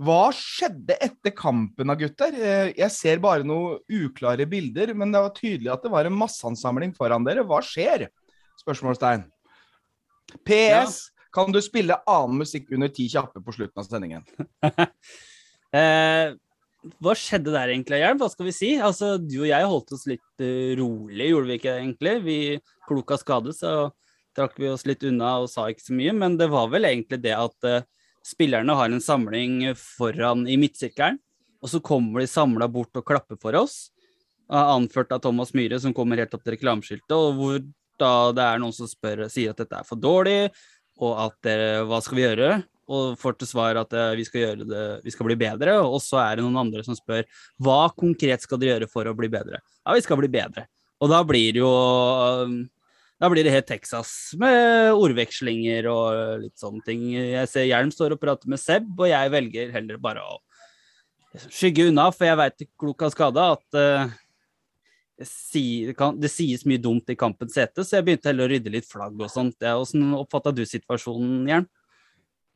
[0.00, 2.32] Hva skjedde etter kampen da, gutter?
[2.32, 6.16] Eh, Jeg ser bare noen uklare bilder, men det var tydelig at det var en
[6.16, 7.44] masseansamling foran dere.
[7.46, 8.08] Hva skjer?
[8.62, 9.26] Spørsmålstegn.
[10.48, 11.10] PS.
[11.32, 14.26] Kan du spille annen musikk under ti kjappe på slutten av sendingen?
[15.72, 16.34] Eh,
[17.00, 18.18] hva skjedde der egentlig, Hjelm?
[18.20, 18.68] Hva skal vi si?
[18.76, 22.12] Altså, Du og jeg holdt oss litt eh, rolig, gjorde vi ikke egentlig?
[22.26, 22.34] Vi
[22.84, 23.70] klok av skade, så
[24.36, 26.12] trakk vi oss litt unna og sa ikke så mye.
[26.12, 27.86] Men det var vel egentlig det at eh,
[28.26, 31.18] spillerne har en samling foran i midtsirkelen,
[31.62, 33.92] og så kommer de samla bort og klapper for oss.
[34.52, 37.62] Anført av Thomas Myhre, som kommer helt opp til reklameskiltet, og hvor
[38.00, 40.50] da det er noen som spør, sier at dette er for dårlig,
[41.02, 42.50] og at dere, hva skal vi gjøre?
[42.92, 45.78] Og får til svar at eh, vi skal det, vi skal bli bedre.
[45.86, 47.24] Og så er det noen andre som spør
[47.62, 49.62] hva konkret skal dere gjøre for å bli bedre?
[49.80, 50.66] Ja, vi skal bli bedre.
[51.02, 51.72] Og da blir det jo
[53.22, 57.04] da blir det helt Texas med ordvekslinger og litt sånne ting.
[57.14, 60.40] Jeg ser Hjelm står og prater med Seb, og jeg velger heller bare å
[61.46, 64.10] skygge unna, for jeg veit klok av skade at uh,
[65.22, 68.52] det, sier, kan, det sies mye dumt i kampens hete, så jeg begynte heller å
[68.56, 69.54] rydde litt flagg og sånt.
[69.70, 71.70] Åssen Hvordan oppfatta du situasjonen, Hjelm?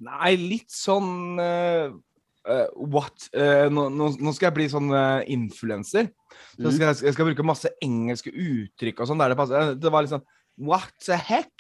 [0.03, 1.95] Nei, litt sånn uh,
[2.43, 3.31] uh, What?
[3.71, 4.91] Nå, nå, skal jeg bli sånn
[5.31, 6.11] influenser.
[6.59, 6.73] Så Mm.
[6.75, 9.47] skal jeg, jeg skal bruke masse engelske uttrykk og sånn det.
[9.79, 11.53] Det var litt sånn What the heck?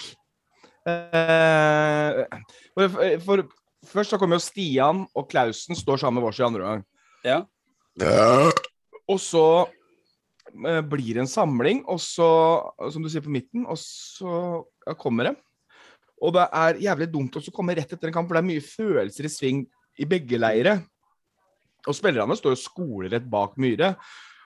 [0.87, 2.25] Uh,
[2.77, 2.93] for,
[3.25, 3.43] for,
[3.91, 6.85] først så kommer jo Stian og Klausen står sammen med oss i andre gang.
[7.27, 7.41] Ja.
[9.07, 12.29] Og så uh, blir det en samling, og så,
[12.93, 15.37] som du sier, på midten, og så ja, kommer det.
[16.25, 18.65] Og det er jævlig dumt å komme rett etter en kamp, for det er mye
[18.65, 19.67] følelser i sving
[20.01, 20.79] i begge leire.
[21.87, 23.93] Og spillerne står jo skolerett bak Myhre.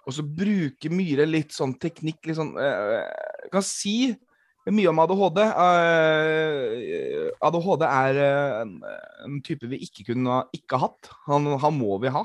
[0.09, 3.07] Og så bruker Myhre litt sånn teknikk, litt sånn eh,
[3.53, 4.13] kan si
[4.75, 5.41] mye om ADHD.
[5.47, 8.77] Eh, ADHD er eh, en,
[9.27, 11.13] en type vi ikke kunne ikke hatt.
[11.29, 12.25] Han, han må vi ha.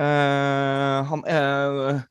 [0.00, 2.02] Eh, han er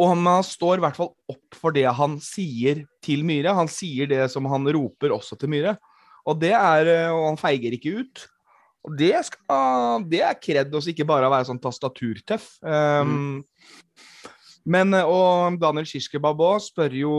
[0.00, 3.52] og han står i hvert fall opp for det han sier til Myhre.
[3.56, 5.74] Han sier det som han roper også til Myhre.
[6.28, 8.24] Og det er eh, Og han feiger ikke ut.
[8.88, 12.46] Og det, skal, det er kred også, ikke bare å være sånn tastaturtøff.
[12.64, 13.42] Um,
[14.68, 17.12] Men eh, Og Daniel Kirskebab òg spør jo,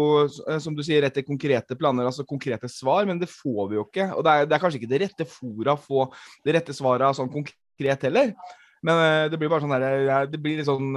[0.46, 3.86] eh, som du sier, etter konkrete planer, altså konkrete svar, men det får vi jo
[3.88, 4.10] ikke.
[4.16, 6.10] Og det er, det er kanskje ikke det rette fora å få
[6.46, 8.36] det rette svaret sånn konkret heller.
[8.86, 10.96] Men eh, det blir bare sånn der, det blir litt sånn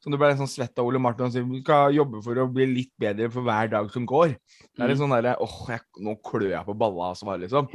[0.00, 2.46] Som du ble sånn svett av Ole Martin og sier du skal jobbe for å
[2.48, 4.32] bli litt bedre for hver dag som går.
[4.72, 7.68] Det er litt sånn derre åh, jeg, nå klør jeg på balla av svar, liksom.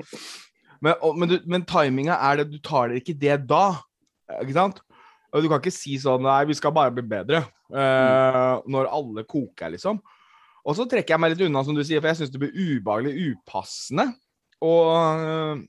[0.82, 3.78] Men, og, men, du, men timinga er det Du tar det ikke det da.
[4.42, 4.82] Ikke sant?
[5.36, 7.44] Og du kan ikke si sånn Nei, vi skal bare bli bedre.
[7.76, 10.00] eh, når alle koker, liksom.
[10.66, 12.56] Og så trekker jeg meg litt unna, som du sier, for jeg syns det blir
[12.56, 14.08] ubehagelig upassende.
[14.66, 14.88] Og,
[15.22, 15.60] øh,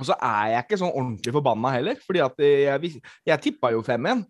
[0.00, 2.92] og så er jeg ikke sånn ordentlig forbanna heller, fordi at jeg,
[3.30, 4.26] jeg tippa jo 5-1.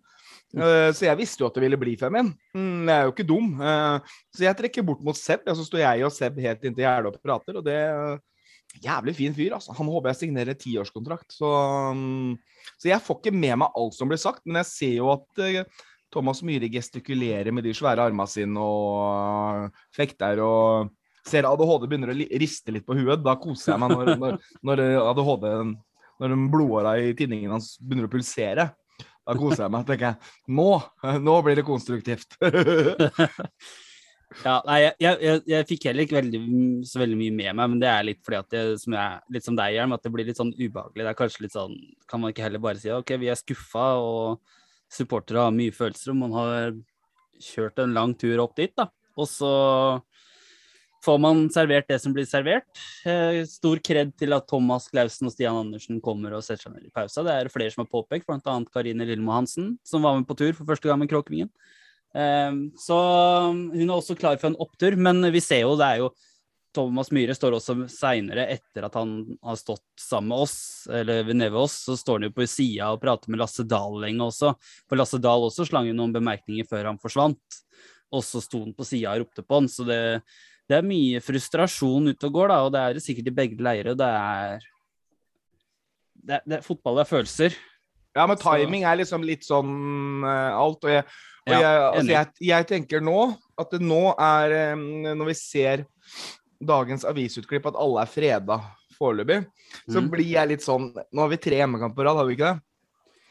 [0.61, 2.31] øh, så jeg visste jo at det ville bli 5-1.
[2.55, 3.51] Mm, jeg er jo ikke dum.
[4.35, 7.15] så jeg trekker bort mot Seb, og så står jeg og Seb helt inntil gjerdet
[7.15, 7.81] og prater, og det
[8.79, 9.75] Jævlig fin fyr, altså.
[9.77, 11.35] Han håper jeg signerer tiårskontrakt.
[11.35, 11.49] Så,
[11.97, 12.37] mm,
[12.79, 15.43] så jeg får ikke med meg alt som blir sagt, men jeg ser jo at
[15.43, 15.83] uh,
[16.15, 20.95] Thomas Myhre gestikulerer med de svære armene sine og uh, fekter og
[21.27, 23.21] ser ADHD begynner å riste litt på huet.
[23.27, 25.49] Da koser jeg meg når, når, når ADHD
[26.21, 28.71] Når blodåra i tinningen hans begynner å pulsere.
[29.27, 29.87] Da koser jeg meg.
[29.89, 30.71] tenker jeg nå,
[31.27, 32.39] nå blir det konstruktivt.
[34.45, 36.41] Ja, nei, jeg, jeg, jeg, jeg fikk heller ikke veldig,
[36.87, 39.47] så veldig mye med meg, men det er litt fordi at det, som jeg, litt
[39.47, 41.03] som deg, Hjelm, at det blir litt sånn ubehagelig.
[41.03, 41.75] Det er kanskje litt sånn
[42.11, 44.55] Kan man ikke heller bare si OK, vi er skuffa, og
[44.91, 46.79] supportere har mye følelser, og man har
[47.43, 48.87] kjørt en lang tur opp dit, da.
[49.19, 49.51] Og så
[51.05, 52.69] får man servert det som blir servert.
[53.09, 56.89] Eh, stor kred til at Thomas Clausen og Stian Andersen kommer og setter seg ned
[56.89, 57.25] i pausa.
[57.27, 58.57] Det er flere som har påpekt, bl.a.
[58.75, 61.51] Karine Lillemo Hansen, som var med på tur for første gang med Kråkevingen.
[62.15, 62.97] Ehm, så
[63.53, 66.11] hun er også klar for en opptur, men vi ser jo det er jo
[66.75, 71.41] Thomas Myhre står også seinere, etter at han har stått sammen med oss, eller ved
[71.41, 74.29] nede ved oss, så står han jo på sida og prater med Lasse Dahl lenge
[74.29, 74.53] også.
[74.87, 77.59] For Lasse Dahl også slang jo noen bemerkninger før han forsvant,
[78.15, 79.67] og så sto han på sida og ropte på han.
[79.71, 79.99] Så det,
[80.71, 83.67] det er mye frustrasjon ute og går, da, og det er det sikkert i begge
[83.67, 83.99] leirer.
[83.99, 84.71] Det er,
[86.23, 87.59] det, det, Fotball er følelser.
[88.15, 90.87] Ja, men timing er liksom litt sånn uh, alt.
[90.87, 91.05] Og jeg,
[91.47, 93.19] og Ja, jeg, altså jeg, jeg tenker nå
[93.61, 95.85] at det nå er Når vi ser
[96.61, 98.59] dagens avisutklipp at alle er freda
[99.01, 99.39] foreløpig,
[99.89, 100.11] så mm.
[100.13, 102.65] blir jeg litt sånn Nå har vi tre hjemmekamper på rad, har vi ikke det?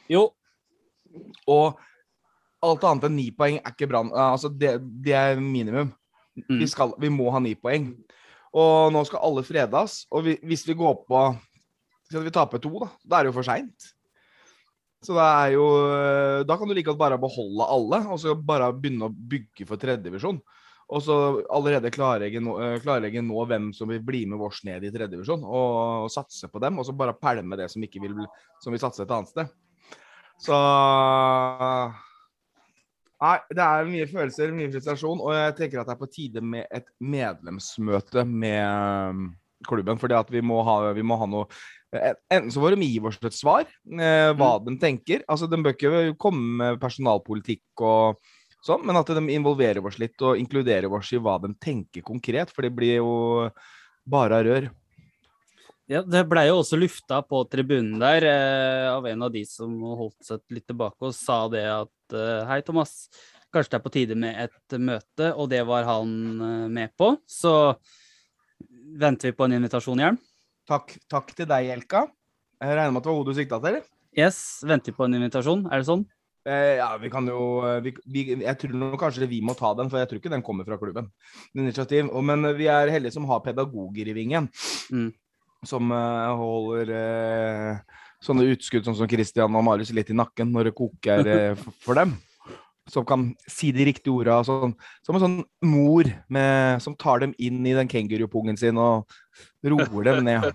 [0.09, 0.23] Jo,
[1.45, 1.77] Og
[2.65, 4.01] alt annet enn ni poeng er ikke bra.
[4.33, 4.73] Altså, det,
[5.05, 5.93] det er minimum.
[6.41, 6.57] Mm.
[6.59, 7.91] Vi, skal, vi må ha ni poeng.
[8.55, 10.01] Og nå skal alle fredas.
[10.11, 11.21] Og vi, hvis vi går på
[12.09, 12.89] Skal vi tape to, da?
[13.05, 13.91] Da er det jo for seint.
[14.99, 15.65] Så det er jo
[16.47, 19.79] Da kan du like godt bare beholde alle, og så bare begynne å bygge for
[19.79, 20.41] tredjedivisjon.
[20.89, 21.15] Og så
[21.53, 25.43] allerede klarlegge nå, eh, klarlegge nå hvem som vil bli med vårs ned i tredjedivisjon,
[25.45, 26.81] og, og satse på dem.
[26.81, 28.15] Og så bare pælme det som ikke vil,
[28.63, 29.51] som vil satse et annet sted.
[30.39, 30.57] Så
[33.19, 36.43] Nei, det er mye følelser, mye frustrasjon, og jeg tenker at det er på tide
[36.43, 38.63] med et medlemsmøte med
[39.11, 39.25] um,
[39.67, 39.99] klubben.
[39.99, 41.57] fordi vi vi må ha noe eh,
[41.89, 45.23] Enten så får de gi oss et svar, eh, hva de tenker.
[45.27, 48.19] Altså, De bør ikke komme med personalpolitikk og
[48.65, 52.53] sånn, men at de involverer oss litt og inkluderer oss i hva de tenker konkret.
[52.53, 53.49] For det blir jo
[54.05, 54.69] bare rør.
[55.89, 59.73] Ja, det blei jo også lufta på tribunen der eh, av en av de som
[59.81, 63.07] holdt seg litt tilbake og sa det at eh, hei, Thomas,
[63.49, 66.11] kanskje det er på tide med et møte, og det var han
[66.45, 67.15] eh, med på.
[67.25, 67.73] Så
[69.01, 70.21] venter vi på en invitasjon, Hjelm.
[70.69, 72.03] Takk, takk til deg, Elka.
[72.61, 73.77] Jeg regner med at det var henne du sikta til?
[74.19, 75.63] Yes, venter på en invitasjon.
[75.71, 76.03] Er det sånn?
[76.45, 79.71] Eh, ja, vi kan jo eh, vi, vi, Jeg tror nok kanskje vi må ta
[79.77, 81.09] den, for jeg tror ikke den kommer fra klubben.
[81.57, 82.11] Initiativ.
[82.13, 84.51] Og, men vi er heldige som har pedagoger i Vingen.
[84.93, 85.09] Mm.
[85.67, 90.69] Som uh, holder uh, sånne utskudd sånn som Christian og Marius litt i nakken når
[90.69, 92.13] det koker eh, for dem.
[92.89, 94.39] Som kan si de riktige orda.
[94.47, 94.73] Sånn,
[95.05, 99.05] som en sånn mor med, som tar dem inn i den kengurupungen sin og
[99.61, 100.49] roer dem ned.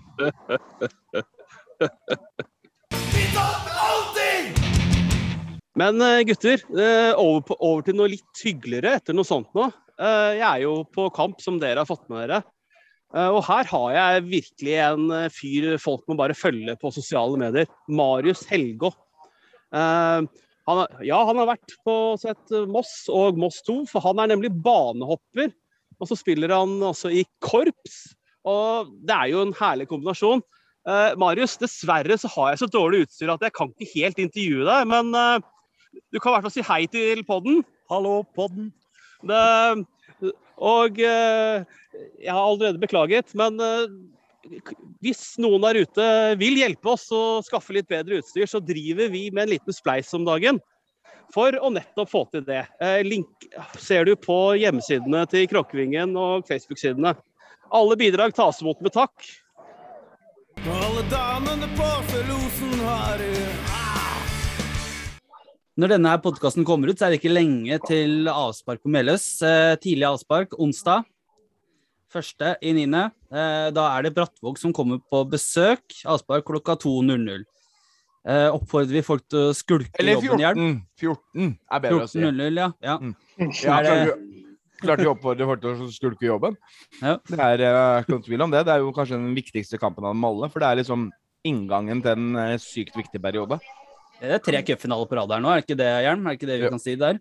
[5.75, 9.67] Men eh, gutter, eh, over, på, over til noe litt hyggeligere etter noe sånt nå.
[9.99, 12.39] Eh, Jeg er jo på kamp, som dere har fått med dere.
[13.15, 15.03] Eh, Og her har jeg virkelig en
[15.35, 17.67] fyr folk må bare følge på sosiale medier.
[17.91, 18.93] Marius Helgå.
[20.69, 24.31] Han, ja, han har vært på sett eh, Moss og Moss 2, for han er
[24.33, 25.53] nemlig banehopper.
[26.01, 28.15] Og så spiller han også i korps.
[28.45, 30.43] Og det er jo en herlig kombinasjon.
[30.85, 34.65] Eh, Marius, dessverre så har jeg så dårlig utstyr at jeg kan ikke helt intervjue
[34.67, 37.63] deg, men eh, du kan i hvert fall si hei til podden.
[37.89, 38.69] Hallo, podden.
[39.25, 39.41] Det,
[40.61, 41.65] og eh,
[42.21, 43.87] jeg har allerede beklaget, men eh,
[45.03, 46.07] hvis noen der ute
[46.39, 50.11] vil hjelpe oss å skaffe litt bedre utstyr, så driver vi med en liten spleis
[50.17, 50.59] om dagen.
[51.33, 52.61] For å nettopp få til det.
[52.79, 53.47] Eh, link
[53.81, 57.15] ser du på hjemmesidene til Kråkevingen og Facebook-sidene.
[57.73, 59.25] Alle bidrag tas imot med takk.
[60.65, 63.33] Alle damene på Felosen har du
[65.75, 69.25] Når denne her podkasten kommer ut, så er det ikke lenge til avspark på Meløs.
[69.43, 71.03] Eh, tidlig avspark onsdag.
[72.15, 73.09] Første i niende.
[73.33, 75.83] Eh, da er det Brattvåg som kommer på besøk.
[76.07, 77.43] Avspark klokka 2.00.
[78.25, 80.61] Eh, oppfordrer vi folk til å skulke Eller jobben i hjelp?
[80.61, 80.79] 14.
[80.97, 82.21] 14 er bedre å si.
[82.23, 82.69] 14.00, ja.
[82.81, 82.95] ja.
[83.65, 84.15] Ja, Er det-
[84.81, 86.55] klart, vi- oppfordrer folk til å skulke jobben.
[87.03, 87.17] Ja.
[87.27, 88.63] Det er eh, ikke noen tvil om det.
[88.65, 90.49] Det er jo kanskje den viktigste kampen av dem alle.
[90.49, 91.09] For det er liksom
[91.45, 93.59] inngangen til en sykt viktig periode.
[94.21, 96.23] Det er tre cupfinaler på rad her nå, er det ikke det, Hjelm?
[96.25, 96.69] Er det ikke det vi Ja.
[96.73, 97.19] kan si der?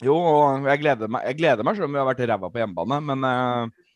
[0.00, 2.60] Jo, og jeg gleder meg, jeg gleder meg selv om vi har vært ræva på
[2.62, 2.98] hjemmebane.
[3.02, 3.87] Men, eh,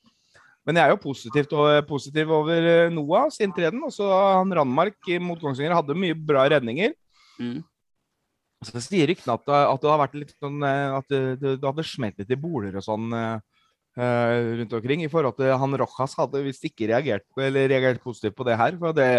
[0.67, 3.83] men jeg er jo positivt og, positiv over Noahs Noah sin treden.
[3.83, 6.95] Også han Randmark i- mot Kongsvinger hadde mye bra redninger.
[7.41, 7.63] Mm.
[8.63, 11.57] Så sier ryktene at, det- at det har vært litt sånn eh, At det, det,
[11.65, 13.41] hadde smelt litt i boler og sånn eh,
[13.99, 15.03] eh, rundt omkring.
[15.03, 18.79] I forhold til han Rojas hadde visst ikke reagert eller reagert positivt på det her.
[18.79, 19.11] For det,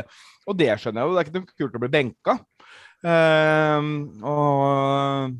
[0.47, 1.15] og det skjønner jeg jo.
[1.17, 2.39] Det er ikke noe kult å bli benka.
[3.03, 3.83] Uh,
[4.23, 5.33] og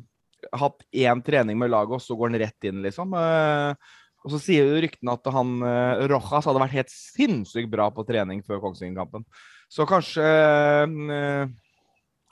[0.52, 3.14] hatt én trening med laget, og så går han rett inn, liksom.
[3.16, 7.90] Eh, og så sier jo ryktene at han eh, Rojas hadde vært helt sinnssykt bra
[7.92, 9.26] på trening før Kongsvinger-kampen.
[9.68, 11.44] Så kanskje eh,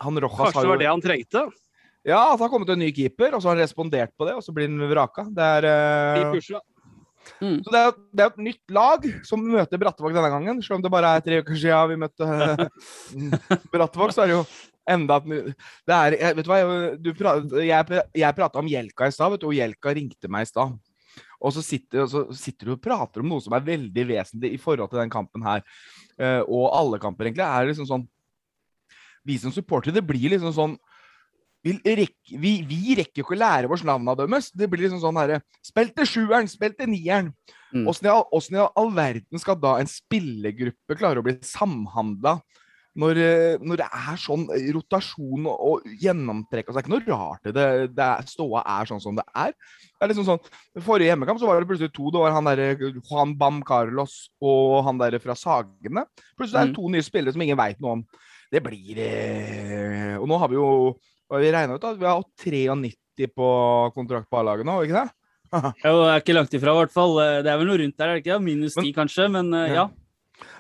[0.03, 1.47] han Rojas Kanskje har det jo var det han trengte?
[2.03, 4.35] ja, at han har kommet en ny keeper, og så har han respondert på det,
[4.35, 5.27] og så blir han vraka.
[5.31, 6.63] Det er, eh, pusha.
[7.39, 10.63] så det er, det er et nytt lag som møter Brattevåg denne gangen.
[10.65, 12.71] Selv om det bare er tre uker siden vi møtte
[13.75, 14.47] Brattevåg, så er det jo
[14.91, 15.53] enda et
[15.95, 19.55] er, Vet du hva, jeg, du pra, jeg, jeg prata om Jelka i stad, og
[19.55, 20.75] Jelka ringte meg i stad.
[21.43, 24.61] Og så sitter, så sitter du og prater om noe som er veldig vesentlig i
[24.63, 25.65] forhold til den kampen her.
[26.19, 28.09] Eh, og alle kamper, egentlig, er liksom sånn
[29.23, 30.73] Vi som supportere, det blir liksom sånn
[31.63, 34.49] vi, rekker, vi, vi rekker jo ikke å lære vårt navn av deres.
[34.51, 37.29] Det blir liksom sånn herre Spill til sjueren, spill til nieren.
[37.71, 37.87] Mm.
[37.87, 42.41] Åssen i i all verden skal da en spillergruppe klare å bli samhandla
[42.99, 44.43] når, eh, når det er sånn
[44.77, 46.67] rotasjon og, gjennomtrekk?
[46.69, 47.55] Altså, det er ikke noe rart det.
[47.97, 49.55] det er, ståa er sånn som det er.
[49.55, 50.43] Det er liksom sånn,
[50.85, 52.11] Forrige hjemmekamp så var det plutselig to.
[52.13, 52.77] Det var han der
[53.09, 56.05] Juan Bam Carlos og han der fra Sagene.
[56.37, 56.77] Plutselig er det Mm.
[56.83, 58.05] to nye spillere som ingen veit noe om.
[58.53, 60.69] Det blir eh, Og nå har vi jo
[61.33, 63.47] vi regna ut at vi har hatt 93 på
[63.97, 65.11] kontrakt på A-laget nå, ikke det?
[65.85, 67.17] Jo, det er ikke langt ifra, i hvert fall.
[67.23, 68.39] Eh, Det er vel noe rundt der, er det ikke?
[68.45, 69.87] Minus Men- ti, kanskje, men eh, ja.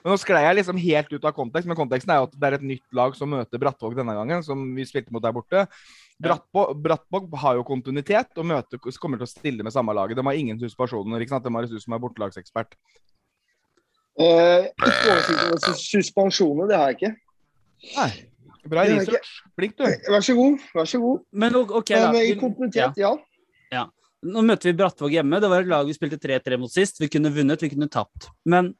[0.02, 2.48] Men Nå sklei jeg liksom helt ut av kontekst, men konteksten er jo at det
[2.48, 5.66] er et nytt lag som møter Brattvåg denne gangen, som vi spilte mot der borte.
[6.22, 10.18] Brattvåg, har jo kontinuitet og møter, kommer til å stille med samme laget.
[10.18, 11.22] De har ingen suspensjoner.
[11.24, 11.46] ikke sant?
[11.46, 12.76] De har du som er bortelagsekspert.
[14.20, 17.14] Eh, ikke oversikt over suspensjoner, det har jeg ikke.
[17.96, 18.10] Nei.
[18.70, 19.30] Bra research.
[19.58, 19.88] Flink, du.
[20.12, 20.70] Vær så god.
[20.76, 21.24] vær så god.
[21.32, 22.12] Men OK, da.
[22.12, 23.10] Men i kontinuitet, ja.
[23.10, 23.16] ja.
[23.72, 23.86] ja.
[24.22, 25.40] Nå møter vi Brattvåg hjemme.
[25.42, 27.00] Det var et lag vi spilte 3-3 mot sist.
[27.02, 28.28] Vi kunne vunnet, vi kunne tapt.
[28.46, 28.70] Men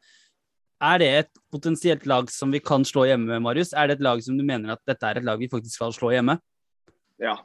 [0.83, 3.73] er det et potensielt lag som vi kan slå hjemme, Marius?
[3.77, 5.95] Er det et lag som du mener at dette er et lag vi faktisk skal
[5.95, 6.39] slå hjemme?
[7.23, 7.39] Ja.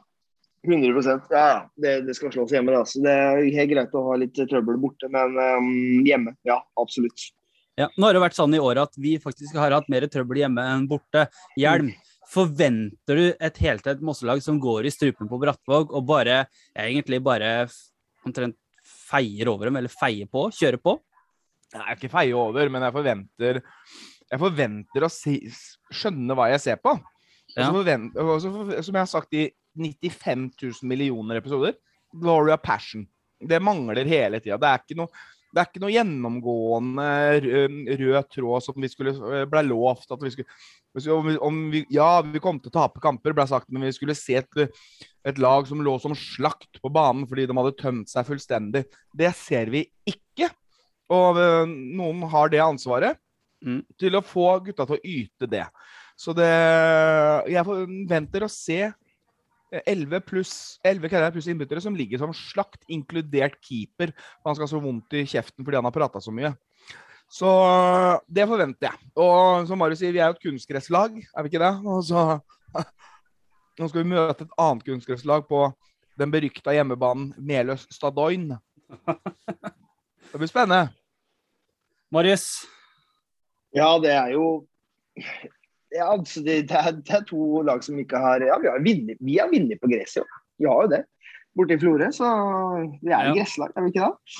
[0.66, 1.70] 100 Ja, ja.
[1.76, 2.74] Det, det skal slås hjemme.
[2.74, 2.82] Da.
[2.84, 5.72] Så Det er helt greit å ha litt trøbbel borte, men um,
[6.06, 6.34] hjemme.
[6.46, 7.30] Ja, absolutt.
[7.78, 10.42] Ja, nå har det vært sånn i året at vi faktisk har hatt mer trøbbel
[10.42, 11.28] hjemme enn borte.
[11.58, 11.92] Hjelm,
[12.28, 16.42] forventer du et heltett Mosselag som går i strupen på Brattvåg og bare
[16.74, 17.68] egentlig bare
[18.26, 18.58] omtrent
[19.08, 20.98] feier over dem, eller feier på, kjører på?
[21.74, 23.60] Jeg er ikke feie over, men jeg forventer
[24.28, 25.34] Jeg forventer å si,
[25.92, 26.94] skjønne hva jeg ser på.
[27.56, 27.70] Ja.
[27.72, 28.50] forvent- også,
[28.84, 29.46] som jeg har sagt i
[29.78, 31.74] 95 000 millioner episoder,
[32.12, 33.06] glory of passion.
[33.40, 34.58] Det mangler hele tida.
[34.60, 35.08] Det er ikke noe
[35.48, 37.04] det er ikke noe gjennomgående
[37.40, 41.60] rød, rød tråd som vi skulle eh, ble lovt at vi skulle om vi, om
[41.72, 44.60] vi, Ja, vi kom til å tape kamper, ble sagt, men vi skulle se et,
[45.24, 48.84] et lag som lå som slakt på banen fordi de hadde tømt seg fullstendig.
[49.16, 50.50] Det ser vi ikke.
[51.14, 53.18] Og eh, noen har det ansvaret
[53.58, 53.80] Mm.
[53.98, 55.64] til å få gutta til å yte det.
[56.14, 56.46] Så det
[57.50, 58.92] Jeg forventer å se
[59.84, 64.12] 11 pluss 11 karriere pluss innbyttere som ligger som slakt, inkludert keeper.
[64.46, 66.54] Han skal ha så vondt i kjeften fordi han har prata så mye.
[67.28, 67.50] Så
[68.30, 69.10] det forventer jeg.
[69.18, 71.74] Og som Marius sier, vi er jo et kunstgresslag, er vi ikke det?
[71.84, 72.40] Og så
[73.78, 75.66] Nå skal vi møte et annet kunstgresslag på
[76.18, 78.56] den berykta hjemmebanen Meløs Stadoin.
[80.32, 80.88] Det blir spennende.
[82.12, 82.46] Marius?
[83.76, 84.44] Ja, det er jo
[85.92, 88.80] ja, altså det, det, er, det er to lag som ikke har Ja, vi har
[88.84, 90.40] vunnet, vi har vunnet på gresset, jo.
[90.58, 91.02] Vi har jo det.
[91.56, 92.28] Borte i Florø, så
[93.02, 93.20] vi er Ja.
[93.30, 94.38] et gresslag, er vi ikke det?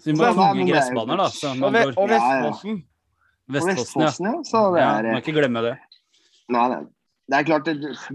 [0.00, 1.28] Så vi må jo- gressbaner, da.
[1.28, 2.42] Så Og, ve og Ja, ja.
[2.48, 2.84] Vestfossen.
[3.48, 4.06] Vestfossen, ja.
[4.06, 4.42] Vestfossen, ja.
[4.44, 4.92] Så det ja.
[4.98, 5.78] er Må ikke glemme det.
[6.48, 6.82] Nei, nei.
[7.28, 7.64] Det er klart,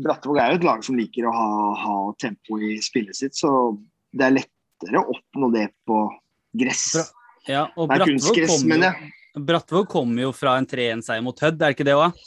[0.03, 1.49] Brattvåg er jo et lag som liker å ha,
[1.84, 3.78] ha tempo i spillet sitt, så
[4.13, 6.09] det er lettere å oppnå det på
[6.54, 6.86] gress.
[6.95, 7.04] Bra.
[7.50, 9.43] Ja, og Brattvåg kunstgress, kom, mener jo, jeg.
[9.50, 12.24] Brattvåg kom jo fra en 3-1-seier mot Hødd, er det ikke det òg?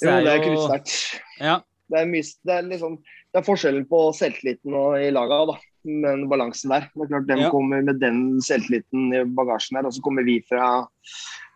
[0.00, 0.94] Jo, det er kryststerkt.
[1.40, 1.56] Ja,
[1.90, 2.06] Det
[2.46, 5.58] Det liksom det er forskjellen på selvtilliten og i laget, da.
[5.86, 6.88] Men balansen der.
[6.94, 7.50] Det er klart, De Ja.
[7.50, 10.88] kommer med den selvtilliten i bagasjen her, og så kommer vi fra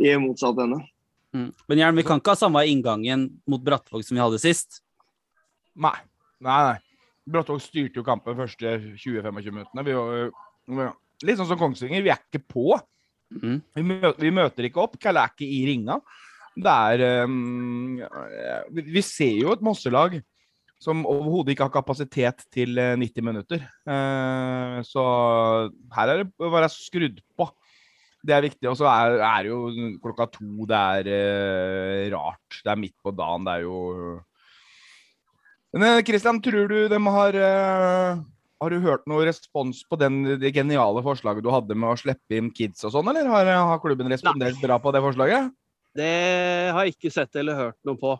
[0.01, 0.87] i motsatt ende.
[1.35, 1.53] Mm.
[1.69, 4.83] Men Jern, vi kan ikke ha samme inngangen mot Brattvåg som vi hadde sist.
[5.75, 5.97] Nei.
[6.41, 6.79] Nei, nei.
[7.29, 9.85] Brattvåg styrte jo kampen første 20-25 minuttene.
[9.85, 10.31] Vi var,
[10.69, 12.77] vi var, litt sånn som Kongsvinger, vi er ikke på.
[13.35, 13.59] Mm.
[13.75, 14.99] Vi møter, vi møter ikke opp.
[15.03, 15.99] Kalle er ikke i ringa.
[16.55, 17.99] Det er um,
[18.71, 20.21] vi, ser jo et Mosselag
[20.83, 23.63] som overhodet ikke har kapasitet til eh, 90 minutter.
[23.89, 25.03] Uh, så
[25.97, 27.49] her er det være skrudd på.
[28.25, 28.69] Det er viktig.
[28.71, 30.67] Og så er, er det jo klokka to.
[30.69, 32.61] Det er uh, rart.
[32.61, 33.49] Det er midt på dagen.
[33.49, 33.81] Det er jo
[35.75, 38.23] Men eh, Christian, tror du de har eh,
[38.63, 42.39] Har du hørt noe respons på den, det geniale forslaget du hadde med å slippe
[42.39, 45.51] inn kids og sånn, eller har, har klubben respondert bra på det forslaget?
[45.95, 46.13] Det
[46.75, 48.15] har jeg ikke sett eller hørt noe på.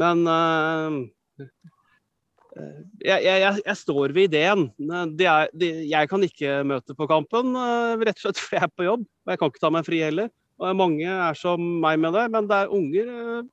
[0.00, 0.98] Men uh,
[3.02, 4.68] jeg, jeg, jeg, står ved ideen.
[5.18, 8.66] De er, de, jeg kan ikke møte på kampen, uh, rett og slett fordi jeg
[8.70, 9.06] er på jobb.
[9.06, 10.30] Og jeg kan ikke ta meg fri heller.
[10.60, 13.14] Og mange er som meg med det, men det er unger.
[13.14, 13.48] Uh,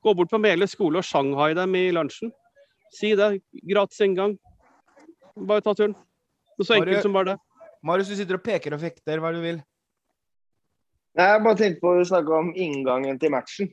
[0.00, 2.32] Gå bort på Mele skole og shanghai dem i lunsjen.
[2.96, 3.34] Si det.
[3.68, 4.38] Gratis inngang.
[5.36, 5.94] Bare ta turen.
[6.56, 7.36] Det er så enkelt Marius, som bare det.
[7.86, 9.20] Marius, du sitter og peker og fekter.
[9.20, 9.60] Hva er det du vil?
[11.18, 13.72] Nei, Jeg bare tenkte på å snakke om inngangen til matchen.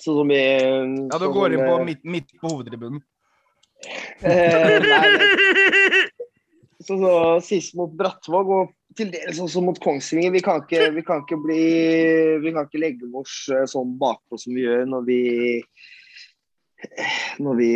[0.00, 3.02] Sånn som vi Ja, du sånn går inn på eh, midt, midt på hovedtribunen.
[4.20, 5.06] Eh, nei,
[6.84, 7.14] så, så
[7.44, 10.32] sist mot Brattvåg og til dels også mot Kongsvinger.
[10.34, 11.62] Vi kan ikke, vi kan ikke bli
[12.42, 15.20] Vi kan ikke legge oss eh, sånn bakpå som vi gjør når vi
[17.44, 17.68] når vi,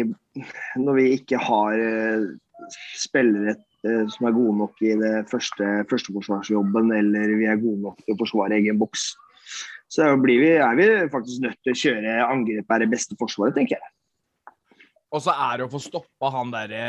[0.81, 2.25] når vi ikke har eh,
[2.99, 8.01] spillere eh, som er gode nok i det første førsteforsvarsjobben, eller vi er gode nok
[8.05, 9.13] til å forsvare egen boks.
[9.95, 13.55] Så blir vi, er vi faktisk nødt til å kjøre angrep er det beste forsvaret,
[13.57, 13.93] tenker jeg.
[15.15, 16.85] Og så er det å få stoppa han derre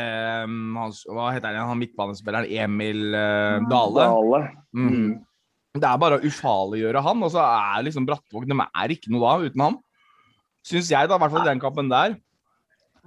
[0.50, 4.08] Hva heter han, han midtbanespilleren Emil eh, Dale.
[4.10, 4.40] Dale.
[4.74, 4.88] Mm.
[4.90, 5.12] Mm.
[5.76, 9.22] Det er bare å ufarliggjøre han, og så er liksom Brattvåg De er ikke noe
[9.22, 9.78] da uten han.
[10.66, 12.16] Syns jeg, da, i hvert fall i den kampen der.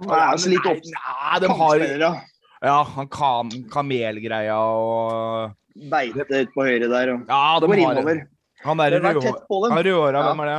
[0.06, 2.22] Er altså litt opp- Nei, de har.
[2.60, 5.56] Ja, han kam, kamelgreia og
[5.90, 8.26] Beite ut på høyre der og Ja, de går har innover.
[8.66, 10.58] Han der rødhåra, hvem er det?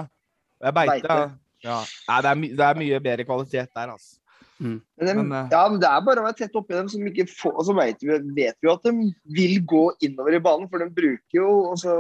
[0.62, 1.08] Det er beite.
[1.08, 1.38] Beite.
[1.62, 1.78] Ja.
[2.08, 4.18] Nei, det er, det er mye bedre kvalitet der, altså.
[4.62, 7.06] Men, de, Men, eh, ja, men det er bare å være tett oppi dem, som
[7.10, 8.92] ikke får, og så vet vi, vet vi jo at de
[9.38, 10.68] vil gå innover i banen.
[10.70, 11.96] For de bruker jo altså,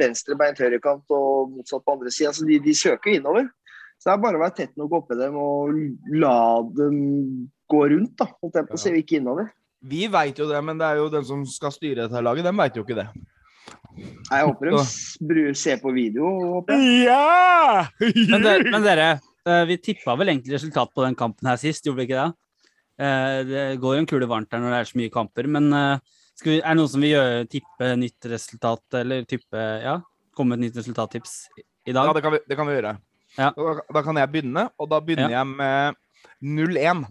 [0.00, 2.34] venstrebeint høyrekant og motsatt på andre sida.
[2.36, 3.48] Så de, de søker innover.
[4.00, 5.72] Så det er bare å være tett nok oppi dem og
[6.20, 6.36] la
[6.76, 7.00] dem
[7.70, 8.26] gå rundt, da.
[8.42, 9.50] Holdt jeg på å si, ikke innover.
[9.90, 12.58] Vi veit jo det, men det er jo den som skal styre dette laget, den
[12.58, 13.06] veit jo ikke det.
[14.30, 16.28] Jeg håper de ser på video.
[16.58, 16.84] Håper.
[17.04, 17.86] Ja!
[18.00, 19.08] Men, der, men dere,
[19.46, 22.30] eh, vi tippa vel egentlig resultat på den kampen her sist, gjorde vi ikke det?
[23.00, 26.18] Eh, Det går en kule varmt her når det er så mye kamper, men eh,
[26.38, 29.98] skal vi, er det noen som vil gjøre, tippe nytt resultat, eller tippe, ja,
[30.36, 31.38] komme med et nytt resultattips
[31.88, 32.10] i dag?
[32.10, 32.94] Ja, det kan vi, det kan vi gjøre.
[33.38, 33.50] Ja.
[33.56, 35.98] Da, da kan jeg begynne, og da begynner jeg med
[36.42, 37.04] 0-1.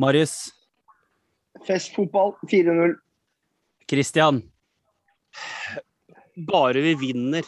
[0.00, 0.50] Marius,
[1.66, 2.96] Festfotball 4-0.
[3.90, 4.42] Christian,
[6.48, 7.46] Bare vi vinner.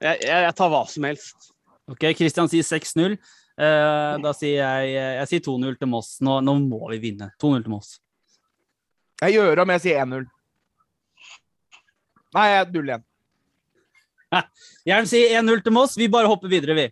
[0.00, 1.50] Jeg, jeg, jeg tar hva som helst.
[1.90, 3.18] ok, Christian sier 6-0.
[3.60, 6.14] Eh, da sier jeg, jeg sier 2-0 til Moss.
[6.24, 7.28] Nå, nå må vi vinne.
[7.42, 7.98] 2-0 til Moss.
[9.20, 10.24] Jeg gjør om jeg sier 1-0.
[12.38, 13.06] Nei, jeg er 0-1.
[14.86, 15.98] Gjerne si 1-0 til Moss.
[15.98, 16.86] Vi bare hopper videre, vi.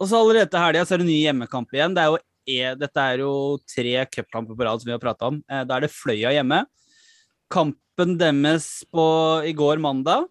[0.00, 1.94] Og så allerede til helga er det ny hjemmekamp igjen.
[1.96, 3.30] Det er jo e dette er jo
[3.66, 5.38] tre cupkamper på rad som vi har prata om.
[5.50, 6.64] Eh, Da er det Fløya hjemme.
[7.50, 9.06] Kampen deres på
[9.46, 10.26] i går mandag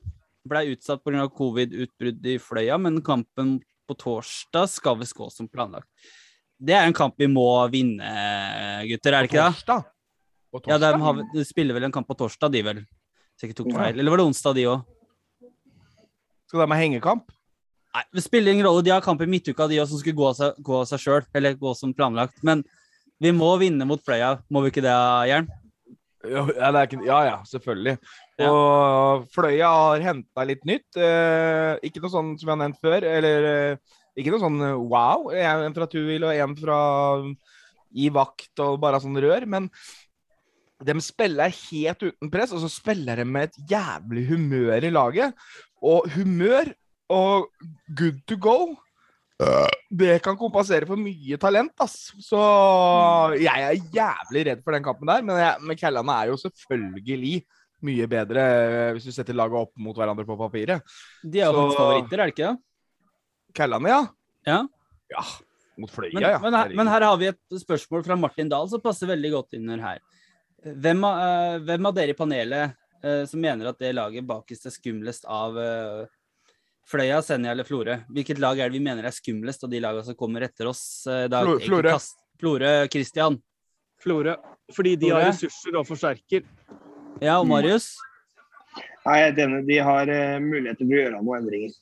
[0.48, 1.26] ble utsatt pga.
[1.28, 3.58] covid-utbrudd i Fløya, men kampen
[3.90, 5.88] på torsdag skal visst gå som planlagt.
[6.62, 8.06] Det er en kamp vi må vinne,
[8.88, 9.56] gutter, er det ikke det?
[9.58, 9.84] Torsdag?
[10.54, 11.02] På Ja, de, torsdag?
[11.02, 12.78] har, de spiller vel en kamp på torsdag, de vel?
[13.36, 14.00] Så jeg ikke tok feil.
[14.00, 14.86] Eller var det onsdag, de òg?
[16.48, 17.26] Skal de ha hengekamp?
[17.96, 18.84] Nei, det spiller ingen rolle.
[18.84, 21.00] De har kamp i midtuka, de også, som skulle gå av seg, gå av seg
[21.00, 21.28] sjøl.
[21.38, 22.42] Eller gå som planlagt.
[22.44, 22.66] Men
[23.24, 24.96] vi må vinne mot Fløya, må vi ikke det,
[25.32, 25.48] Jern?
[26.26, 27.96] Ja, ja, det er ikke, ja, ja selvfølgelig.
[28.42, 28.52] Ja.
[28.52, 30.88] Og Fløya har henta litt nytt.
[31.00, 33.08] Eh, ikke noe sånn som vi har nevnt før.
[33.08, 35.30] Eller eh, ikke noe sånn eh, wow.
[35.32, 36.80] En fra Tuil og en fra
[37.96, 39.48] i vakt og bare sånn rør.
[39.48, 39.70] Men
[40.84, 45.46] de spiller helt uten press, og så spiller de med et jævlig humør i laget.
[45.86, 46.74] Og humør
[47.14, 47.48] og
[47.98, 48.58] good to go
[49.92, 52.14] det kan kompensere for mye talent, ass.
[52.24, 52.40] Så
[53.36, 55.26] jeg er jævlig redd for den kampen der.
[55.28, 57.44] Men, men er jo selvfølgelig
[57.86, 60.96] mye bedre eh, hvis du setter laget opp mot hverandre på papiret.
[61.22, 62.56] De er jo hans favoritter, er det ikke det?
[63.56, 64.00] Kælane, ja.
[64.48, 64.58] Ja.
[65.12, 65.24] Ja,
[65.78, 66.40] mot Fløya, Men, ja.
[66.42, 69.58] men, her, men her har vi et spørsmål fra Martin Dahl som passer veldig godt
[69.58, 70.02] inn under her.
[70.66, 74.74] Hvem eh, hvem av dere i panelet uh, som mener at det laget bakest er
[74.74, 76.15] skumlest av eh,
[76.86, 77.98] Fløya, Senja eller Florø?
[78.14, 80.84] Hvilket lag er det vi mener er skumlest av de lagene som kommer etter oss?
[81.10, 81.96] eh, da Florø.
[82.42, 83.40] Florø, Christian.
[84.04, 84.36] Florø.
[84.76, 86.46] Fordi de har ressurser og forsterker.
[87.24, 87.94] Ja, og Marius?
[89.06, 89.64] Nei, enig.
[89.70, 91.76] De har uh, muligheter for å gjøre noen endringer.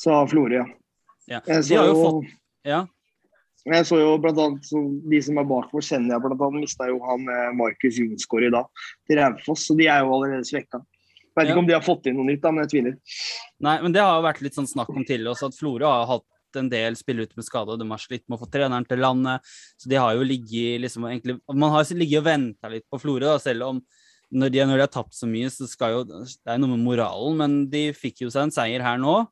[0.00, 0.66] Så Florø, ja.
[1.26, 1.40] Ja.
[1.46, 2.34] De så, har jo fått
[2.66, 2.84] Ja.
[3.66, 7.00] jeg så jo blant annet så de som er bak for Senja, annet mista jo
[7.02, 10.82] han eh, Markus Jonsgaard i dag til Raufoss, så de er jo allerede svekka.
[11.36, 11.52] Vet Ja.
[11.52, 12.96] ikke om de har fått inn noe nytt, da, men jeg tviler.
[13.60, 16.06] Nei, men det har jo vært litt sånn snakk om tidligere også, at Florø har
[16.06, 18.86] hatt en del spillere ute med skade, og de har slitt med å få treneren
[18.88, 19.44] til landet.
[19.76, 23.38] Så de har jo ligget liksom egentlig Man har ligget og venta litt på Florø,
[23.38, 23.82] selv om
[24.32, 26.82] når de, når de har tapt så mye, så skal jo Det er noe med
[26.82, 29.26] moralen, men de fikk jo seg en seier her nå.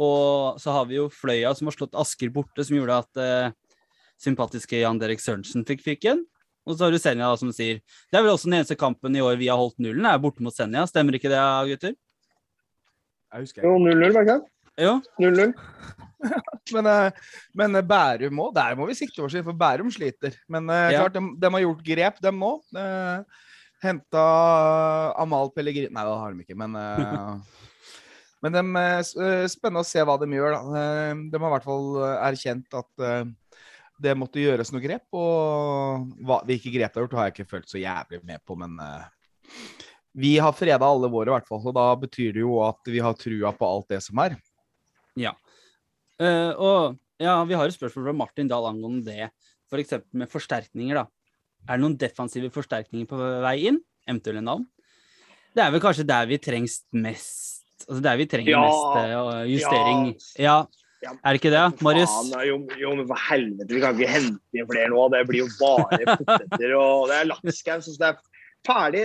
[0.00, 3.52] Og så har vi jo Fløya som har slått Asker borte, som gjorde at eh,
[4.20, 6.24] sympatiske Jan Derek Sørensen fikk fyken.
[6.64, 7.80] Og så har du Senja, da, som sier.
[8.08, 10.44] Det er vel også den eneste kampen i år vi har holdt nullen, er borte
[10.44, 10.86] mot Senja.
[10.88, 11.40] Stemmer ikke det,
[11.74, 11.94] gutter?
[13.34, 14.40] Jeg husker Jo, 0-0, var det ikke?
[14.84, 14.94] Jo.
[15.20, 15.54] 0-0.
[16.74, 20.32] Men, eh, men eh, Bærum òg, der må vi sikte oss inn, for Bærum sliter.
[20.48, 21.02] Men eh, Ja.
[21.02, 22.40] klart, de, de har gjort grep, dem.
[22.80, 23.42] Eh,
[23.84, 24.22] Henta
[25.20, 26.72] Amal Pellegrin Nei, det har de ikke, men
[28.44, 30.52] Men det er spennende å se hva de gjør.
[30.52, 30.80] Da.
[31.32, 31.86] De har i hvert fall
[32.28, 33.04] erkjent at
[34.02, 35.04] det måtte gjøres noe grep.
[35.14, 38.56] Og hva, hvilke grep det har gjort, har jeg ikke følt så jævlig med på,
[38.58, 39.06] men uh,
[40.14, 41.62] vi har freda alle våre, i hvert fall.
[41.66, 44.36] Og da betyr det jo at vi har trua på alt det som er.
[46.22, 49.30] Eh, og ja, vi har et spørsmål fra Martin Dahl angående det.
[49.70, 49.96] F.eks.
[50.14, 51.08] med forsterkninger, da.
[51.64, 53.80] Er det noen defensive forsterkninger på vei inn?
[54.06, 54.66] Eventuelle navn?
[55.54, 58.60] Det er vel kanskje der vi trengs mest Altså der vi trenger Ja.
[58.62, 60.04] mest uh, justering.
[60.38, 60.44] Ja.
[60.46, 60.83] Ja.
[61.12, 62.12] Er det ikke det, Marius?
[62.12, 65.04] Faen, jo, jo, men for helvete, vi kan ikke hente inn flere nå.
[65.14, 67.84] Det blir jo bare poteter og det er lapskaus.
[67.90, 68.18] Så det er
[68.64, 69.04] ferdig.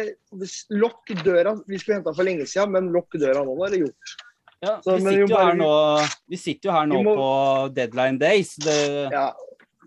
[0.80, 1.56] Lokk døra.
[1.68, 3.56] Vi skulle henta for lenge siden, men lokk døra nå.
[3.60, 4.16] Nå er det gjort.
[4.62, 7.30] Ja, Så, vi, men sitter jo bare- nå, vi sitter jo her nå må- på
[7.76, 8.56] deadline days.
[8.60, 8.80] Det,
[9.12, 9.30] Ja.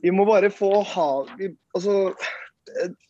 [0.03, 2.15] Vi må bare få ha vi, Altså,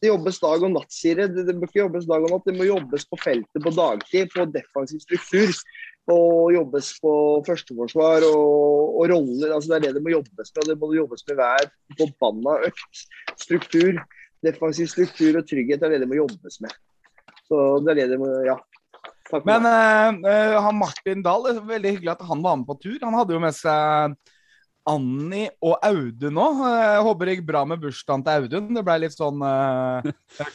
[0.03, 1.31] det jobbes dag og natt, sier jeg.
[1.35, 2.45] Det, det bør ikke jobbes dag og natt.
[2.49, 5.53] Det må jobbes på feltet på dagtid, på defensiv struktur.
[6.11, 7.13] Og jobbes på
[7.47, 9.53] førsteforsvar og, og roller.
[9.55, 10.63] altså Det er det det må jobbes med.
[10.65, 13.05] og Det må jobbes med hver forbanna økt.
[13.39, 14.03] Struktur.
[14.43, 16.75] Defensiv struktur og trygghet er det det må jobbes med.
[17.47, 18.59] Så det er det det må Ja.
[19.31, 22.77] Takk Men eh, han Martin Dahl, det er veldig hyggelig at han var med på
[22.83, 22.99] tur.
[23.01, 24.17] Han hadde jo med seg
[24.89, 26.63] Anni og Audun òg.
[26.75, 28.71] Jeg håper det gikk bra med bursdagen til Audun.
[28.75, 30.09] Det ble litt sånn uh,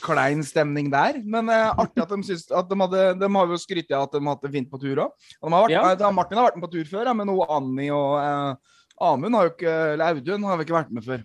[0.03, 1.21] klein stemning der.
[1.23, 4.17] Men uh, artig at de syns at de hadde De har jo skrytt av at
[4.17, 5.29] de har hatt det fint på tur òg.
[5.71, 5.85] Ja.
[6.11, 8.75] Martin har vært med på tur før, ja, men hun Anni og uh,
[9.07, 11.23] Amund har jo ikke Eller Audun har vi ikke vært med før.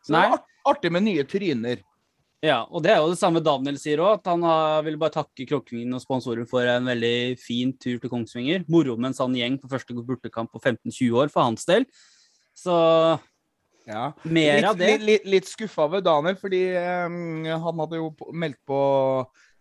[0.00, 0.24] Så det Nei.
[0.24, 1.84] var art, artig med nye tryner.
[2.44, 5.16] Ja, og det er jo det samme Daniel sier òg, at han har, vil bare
[5.16, 8.62] takke Kroklingen og sponsoren for en veldig fin tur til Kongsvinger.
[8.70, 11.88] Moro med en sånn gjeng på første bortekamp på 15-20 år for hans del.
[12.58, 12.76] Så
[13.88, 14.10] Ja.
[14.24, 14.90] mer litt, av det.
[14.98, 18.80] Litt, litt, litt skuffa over Daniel, fordi um, han hadde jo meldt på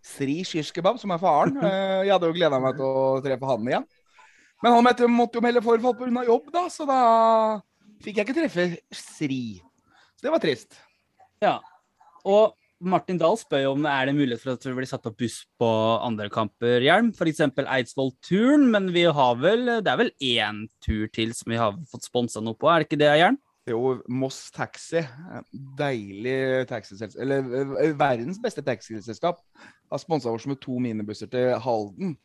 [0.04, 1.56] Sri Shishkebab, som er faren.
[1.68, 3.88] Eh, jeg hadde jo gleda meg til å treffe han igjen.
[4.64, 6.26] Men han måtte, måtte jo melde forfall pga.
[6.26, 7.00] jobb, da, så da
[8.04, 9.60] fikk jeg ikke treffe Sri.
[10.18, 10.80] Så det var trist.
[11.44, 11.60] Ja.
[12.26, 15.18] Og Martin Dahl spør jo om det er mulighet for at det blir satt opp
[15.18, 15.70] buss på
[16.06, 17.10] andre kamper, Hjelm.
[17.16, 17.42] F.eks.
[17.64, 22.06] Eidsvoll-turen, men vi har vel, det er vel én tur til som vi har fått
[22.06, 23.40] sponsa noe på, er det ikke det, Hjelm?
[23.68, 25.02] Jo, Moss Taxi.
[25.78, 27.20] Deilig taxiselskap.
[27.20, 27.50] Eller
[27.84, 29.42] eh, verdens beste taxiselskap.
[29.92, 32.16] Har sponsa oss med to minibusser til Halden.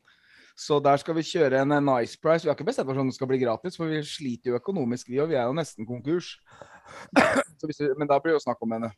[0.54, 2.44] Så der skal vi kjøre en eh, Nice Price.
[2.44, 5.10] Vi har ikke bestemt oss om det skal bli gratis, for vi sliter jo økonomisk,
[5.10, 5.32] vi, òg.
[5.32, 6.36] vi er jo nesten konkurs.
[7.58, 8.96] Så men da blir det jo snakk om en, en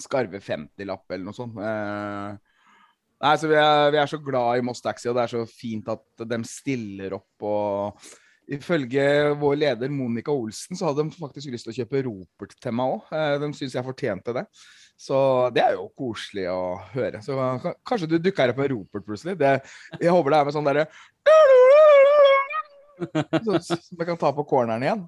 [0.00, 1.58] skarve 50-lapp eller noe sånt.
[1.60, 2.30] Eh,
[3.26, 5.42] nei, så vi er, vi er så glad i Moss Taxi, og det er så
[5.50, 7.34] fint at de stiller opp.
[7.44, 8.08] og
[8.46, 9.02] Ifølge
[9.40, 12.92] vår leder Monica Olsen så hadde de faktisk lyst til å kjøpe ropert til meg
[12.94, 13.00] òg.
[13.42, 14.44] De syns jeg fortjente det.
[14.96, 15.16] Så
[15.52, 16.60] det er jo koselig å
[16.94, 17.18] høre.
[17.26, 17.34] Så
[17.84, 19.34] kanskje du dukker opp med ropert plutselig.
[19.40, 19.50] Det,
[20.00, 20.86] jeg håper det er med sånn derre
[23.44, 25.02] så- Som jeg kan ta på corneren igjen.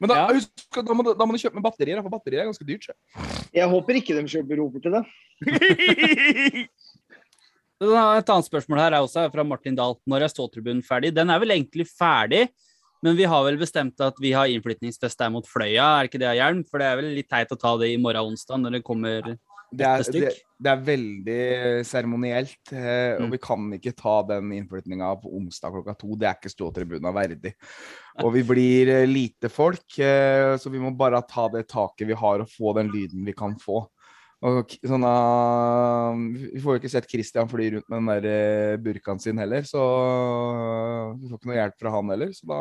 [0.00, 0.26] Men da, Ja.
[0.32, 2.86] husk, da, må du, da må du kjøpe med batterier, for batterier er ganske dyrt.
[2.88, 2.94] så.
[3.52, 5.04] Jeg håper ikke de kjøper Robert til det.
[7.80, 9.94] Et annet spørsmål her er også fra Martin Dahl.
[10.08, 11.14] Når er ståtribunen ferdig?
[11.16, 12.42] Den er vel egentlig ferdig,
[13.04, 16.34] men vi har vel bestemt at vi har innflytningsfest der mot Fløya, er ikke det,
[16.36, 16.60] Hjelm?
[16.68, 19.30] For det er vel litt teit å ta det i morgen onsdag når det kommer
[19.70, 21.42] Det er, det, det er veldig
[21.86, 23.30] seremonielt, eh, og Mm.
[23.30, 26.16] vi kan ikke ta den innflytninga på onsdag klokka to.
[26.18, 27.54] Det er ikke ståtribuna verdig.
[28.24, 32.18] Og vi blir eh, lite folk, eh, så vi må bare ta det taket vi
[32.18, 33.86] har, og få den lyden vi kan få.
[34.40, 39.20] Og sånn, uh, vi får jo ikke sett Christian fly rundt med den der burkaen
[39.20, 39.82] sin heller, så
[41.18, 42.32] vi får ikke noe hjelp fra han heller.
[42.32, 42.60] Så da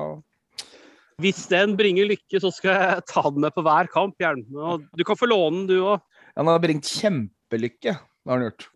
[1.23, 4.15] Hvis den bringer lykke, så skal jeg ta den med på hver kamp.
[4.19, 4.43] Gjerne.
[4.59, 6.03] Og du kan få låne den, du òg.
[6.39, 8.69] Han har bringt kjempelykke, det har han gjort.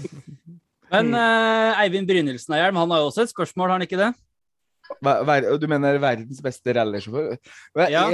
[0.94, 4.00] Men uh, Eivind Brynildsen er hjelm, han har jo også et spørsmål, har han ikke
[4.00, 4.10] det?
[5.04, 7.36] Ver, du mener verdens beste rallysjåfør?
[7.92, 8.08] Ja.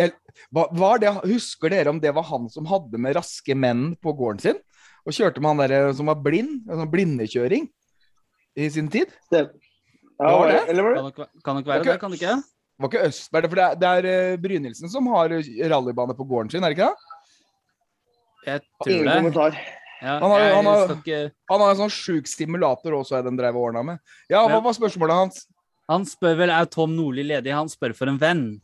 [1.23, 4.61] husker dere om det var han som hadde med raske menn på gården sin?
[5.07, 6.67] Og kjørte med han der som var blind?
[6.67, 7.71] Sånn blindekjøring
[8.59, 9.15] i sin tid?
[9.33, 9.47] Det,
[10.19, 10.61] ja, Var det?
[10.73, 10.99] Eller var det?
[10.99, 12.37] Kan nok, kan nok være det, kan det ikke?
[12.77, 13.51] Var ikke Østberg det?
[13.53, 15.33] For det er, det er eh, Brynildsen som har
[15.73, 17.16] rallybane på gården sin, er det ikke det?
[18.47, 19.17] Jeg tror Ingen det.
[19.21, 19.59] kommentar.
[20.03, 21.33] Ja, Han har- jeg han har- skal ikke...
[21.51, 23.99] Han har en sånn sjuk stimulator også, den drev og ordna med.
[24.31, 25.47] Ja, hva var spørsmålet hans?
[25.89, 28.61] Han spør vel er Tom Nordli ledig, han spør for en venn.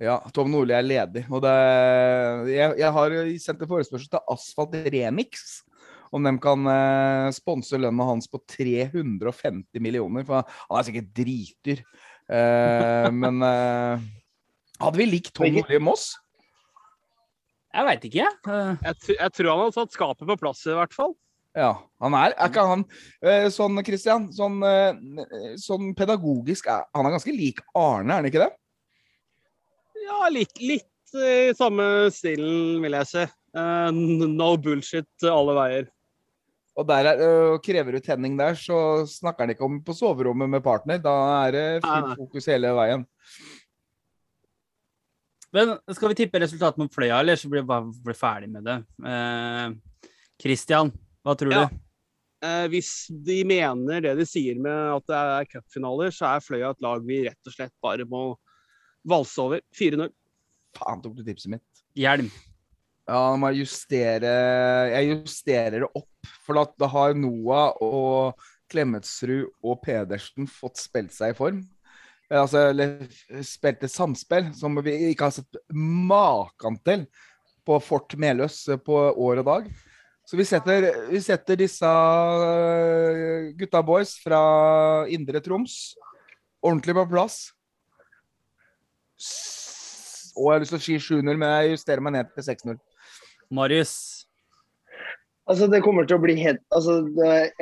[0.00, 1.24] Ja, Tom Nordli er ledig.
[1.32, 1.54] Og det,
[2.54, 3.10] jeg, jeg har
[3.42, 5.62] sendt en forespørsel til Asfalt Remix
[6.12, 10.24] om de kan eh, sponse lønna hans på 350 millioner.
[10.24, 11.82] For han er sikkert dritdyr.
[12.30, 14.06] Eh, men eh,
[14.80, 16.14] hadde vi likt Tom Nordli i Moss?
[17.74, 18.36] Jeg veit ikke, jeg.
[18.48, 21.12] Eh, Jeg, jeg tror han har satt skapet på plass, i hvert fall.
[21.58, 21.72] Ja,
[22.04, 22.34] han er.
[22.36, 22.84] Er ikke han
[23.24, 24.28] eh, sånn, Christian?
[24.36, 28.50] Sånn, eh, sånn pedagogisk er Han er ganske lik Arne, er han ikke det?
[30.04, 33.24] Ja, litt, litt i samme stilen, vil jeg si.
[33.58, 35.88] Eh, no bullshit alle veier.
[36.78, 37.20] Og der er,
[37.64, 41.00] krever du tenning der, så snakker han ikke om på soverommet med partner.
[41.02, 41.14] Da
[41.48, 43.02] er det fullt fokus hele veien.
[45.54, 48.66] Men skal vi tippe resultatet mot Fløya, eller så blir vi bare blir ferdig med
[48.68, 48.78] det?
[49.08, 49.70] Eh,
[50.42, 50.92] Christian,
[51.24, 51.62] hva tror Ja.
[51.68, 51.78] du?
[52.44, 56.70] Eh, hvis de mener det de sier med at det er cupfinaler, så er Fløya
[56.70, 58.36] et lag vi rett og slett bare må
[59.08, 59.60] valse over.
[59.74, 60.12] 4-0.
[60.76, 61.82] Faen, tok du tipset mitt?
[61.96, 62.28] Hjelm.
[63.08, 66.28] Ja, nå må jeg justere Jeg justerer det opp.
[66.44, 68.34] For da, da har Noah og
[68.68, 71.62] Klemetsrud og Pedersen fått spilt seg i form.
[72.30, 73.08] Eh, Altså, eller
[73.44, 77.06] spilt et samspill som vi ikke har sett maken til
[77.68, 79.68] på Fort Meløs på år og dag.
[80.28, 84.40] Så vi setter, vi setter disse øh, gutta boys fra
[85.08, 85.96] Indre Troms
[86.62, 87.38] ordentlig på plass.
[90.36, 92.78] Og jeg har lyst til å si 7-0, men jeg justerer meg ned til 6-0.
[93.50, 94.17] Marius.
[95.48, 96.98] Altså, det kommer til å bli helt altså,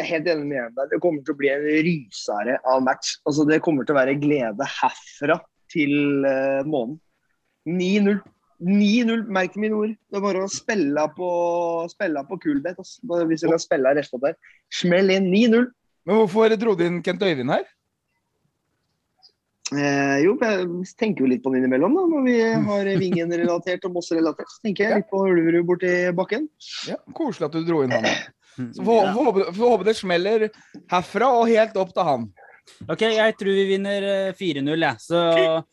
[0.03, 0.89] helt enig med deg.
[0.91, 3.15] Det kommer til å bli en rysere av match.
[3.29, 5.39] Altså, det kommer til å være glede herfra
[5.71, 6.99] til uh, månen.
[7.67, 8.19] 9-0.
[8.67, 9.95] 9-0, merk mine ord.
[10.09, 11.31] Det er bare å spille på,
[11.93, 12.79] spille på kulbet.
[12.81, 13.23] Altså.
[13.31, 14.39] Hvis du kan spille resten av der.
[14.75, 15.71] Smell inn 9-0.
[16.07, 17.67] Men hvorfor dro du inn Kent Øyvind her?
[19.75, 22.35] Eh, jo, jeg tenker jo litt på den innimellom da, når vi
[22.69, 24.47] har Vingen-relatert og Moss-relatert.
[24.53, 26.47] Så tenker jeg litt på Ulverud borti bakken.
[26.87, 28.07] Ja, Koselig at du dro inn han.
[28.73, 29.13] Så får Ja.
[29.13, 30.47] håpe, håpe det smeller
[30.89, 32.29] herfra og helt opp til han.
[32.89, 34.97] OK, jeg tror vi vinner eh, 4-0, jeg.
[35.03, 35.65] Så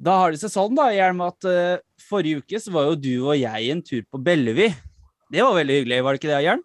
[0.00, 1.76] Da har det seg sånn, da, Hjelm, at uh,
[2.08, 4.70] forrige uke så var jo du og jeg en tur på Bellevue.
[5.30, 6.62] Det var veldig hyggelig, var det ikke det, Hjelm?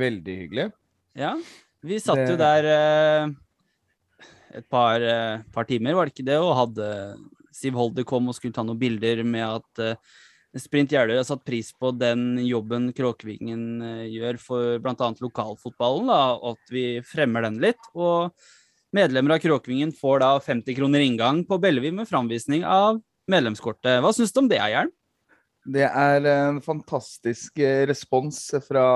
[0.00, 0.64] Veldig hyggelig.
[1.14, 1.36] Ja.
[1.82, 3.30] Vi satt jo der eh,
[4.60, 6.90] et par, eh, par timer, var det ikke det, og hadde
[7.52, 10.12] Siv Holder kom og skulle ta noen bilder med at eh,
[10.62, 13.80] Sprint Jeløy har satt pris på den jobben Kråkevingen
[14.12, 15.08] gjør for bl.a.
[15.24, 17.80] lokalfotballen, da, og at vi fremmer den litt.
[17.96, 18.36] Og
[18.92, 23.00] medlemmer av Kråkevingen får da 50 kroner inngang på Bellevue med framvisning av
[23.32, 24.02] medlemskortet.
[24.04, 24.92] Hva syns du om det, Jern?
[25.62, 28.86] Det er en fantastisk eh, respons fra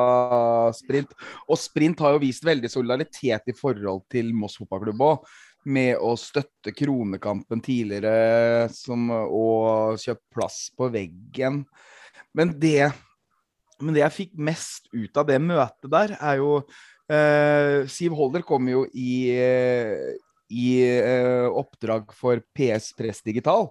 [0.75, 1.13] Sprint.
[1.47, 5.29] Og Sprint har jo vist veldig solidaritet i forhold til Moss fotballklubb òg.
[5.67, 11.65] Med å støtte Kronekampen tidligere som, og kjøpt plass på veggen.
[12.37, 12.91] Men det,
[13.83, 16.53] men det jeg fikk mest ut av det møtet der, er jo
[17.11, 20.15] eh, Siv Holder kom jo i, eh,
[20.51, 23.71] i eh, oppdrag for PS Press Digital.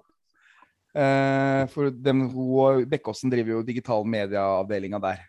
[0.96, 5.26] Eh, for dem, hun Bekkåsen driver jo digital medieavdelinga der.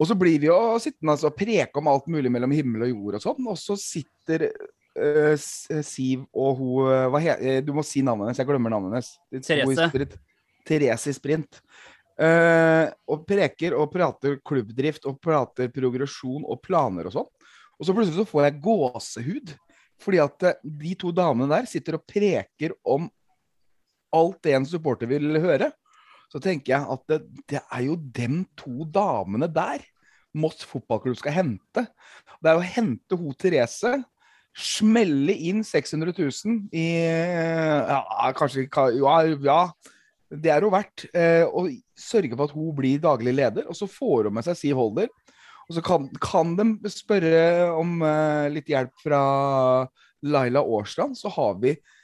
[0.00, 2.94] Og så blir vi jo sittende altså, og preke om alt mulig mellom himmel og
[2.94, 8.40] jord og sånn, og så sitter uh, Siv og hun Du må si navnet hennes,
[8.40, 9.12] jeg glemmer navnet hennes.
[9.44, 9.88] Therese.
[9.92, 10.16] Sprint.
[10.66, 11.60] Therese Sprint.
[12.18, 17.30] Uh, og preker og prater klubbdrift og prater progresjon og planer og sånn.
[17.78, 19.54] Og så plutselig så får jeg gåsehud.
[20.02, 23.06] Fordi at de to damene der sitter og preker om
[24.16, 25.72] alt det en supporter vil høre.
[26.32, 29.84] så tenker jeg at det, det er jo dem to damene der
[30.32, 31.82] Moss fotballklubb skal hente.
[32.40, 33.98] Det er å hente ho Therese,
[34.56, 38.64] smelle inn 600 000 i Ja, kanskje
[38.96, 39.60] Ja, ja
[40.32, 41.06] det er hun verdt.
[41.12, 44.58] Eh, og sørge for at hun blir daglig leder, og så får hun med seg
[44.58, 45.10] Siv Holder.
[45.68, 49.22] Og så kan, kan de spørre om eh, litt hjelp fra
[50.24, 52.00] Laila Årsland, så har vi eh,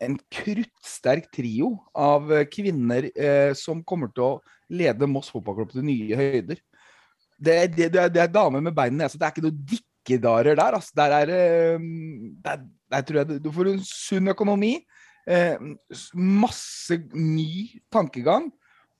[0.00, 4.32] en kruttsterk trio av eh, kvinner eh, som kommer til å
[4.72, 6.60] lede Moss fotballklubb til nye høyder.
[7.38, 9.18] Det, det, det, er, det er damer med bein i nesa.
[9.20, 10.78] Det er ikke noe dikkedarer der.
[10.78, 10.94] Altså.
[10.98, 11.88] Der, er, eh,
[12.44, 12.62] der,
[12.94, 14.72] der tror jeg du får en sunn økonomi.
[15.28, 15.60] Eh,
[16.14, 18.48] masse ny tankegang.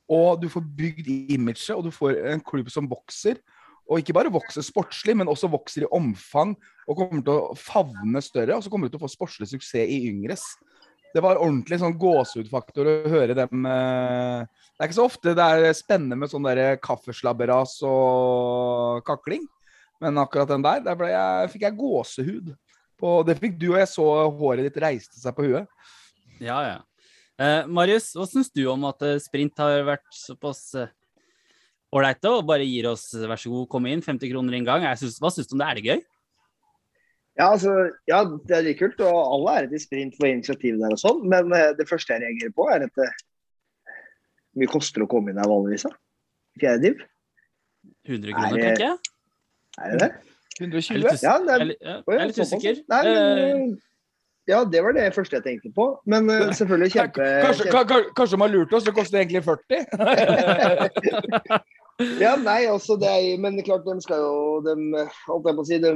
[0.09, 3.41] Og du får bygd imaget, og du får en klubb som vokser.
[3.89, 6.53] Og ikke bare vokser sportslig, men også vokser i omfang
[6.89, 8.59] og kommer til å favne større.
[8.59, 10.45] Og så kommer du til å få sportslig suksess i yngres.
[11.15, 15.45] Det var ordentlig sånn gåsehudfaktor å høre dem eh, Det er ikke så ofte det
[15.45, 19.47] er spennende med sånn derre kaffeslabberas og kakling.
[20.05, 22.53] Men akkurat den der, der jeg, fikk jeg gåsehud.
[22.99, 24.05] På, det fikk du, og jeg så
[24.37, 25.67] håret ditt reiste seg på huet.
[26.43, 26.79] Ja, ja.
[27.39, 30.91] Eh, Marius, hva syns du om at eh, sprint har vært såpass eh,
[31.95, 34.67] ålreite og bare gir oss eh, vær så god, kom inn, 50 kroner i en
[34.69, 34.85] gang?
[35.01, 35.69] Synes, hva syns du om det?
[35.71, 36.03] Er det gøy?
[37.39, 37.71] Ja, altså,
[38.11, 41.21] ja, det er litt kult, og alle er til sprint for initiativet der og sånn.
[41.31, 45.11] Men eh, det første jeg reagerer på, er at det hvor mye koster det å
[45.13, 45.85] komme inn her vanligvis?
[45.87, 45.93] da?
[46.59, 47.05] Fjerde div?
[48.09, 49.13] 100 Er kroner, tenker jeg.
[49.79, 50.09] Er det det?
[50.59, 50.89] 120?
[50.89, 52.81] Jeg er litt Ja, det jeg er, er litt- jeg er litt usikker.
[52.91, 53.88] Nei, men, Eh, eh,
[54.49, 55.87] ja, det var det første jeg tenkte på.
[56.09, 57.25] Men uh, selvfølgelig kjempe...
[57.45, 59.83] Kanskje, kjempe ka- kanskje de har lurt oss, det koster egentlig 40?
[62.25, 65.69] ja, nei, altså det er, men klart, de skal jo de, Holdt jeg på å
[65.69, 65.93] si, de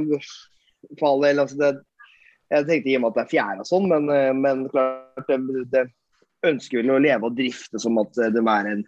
[1.00, 1.72] faller eller altså det,
[2.52, 5.30] Jeg tenkte i og med at det er fjerde og sånn, men, eh, men klart,
[5.30, 5.86] de, de
[6.50, 8.84] ønsker vel å leve og drifte som at de er en,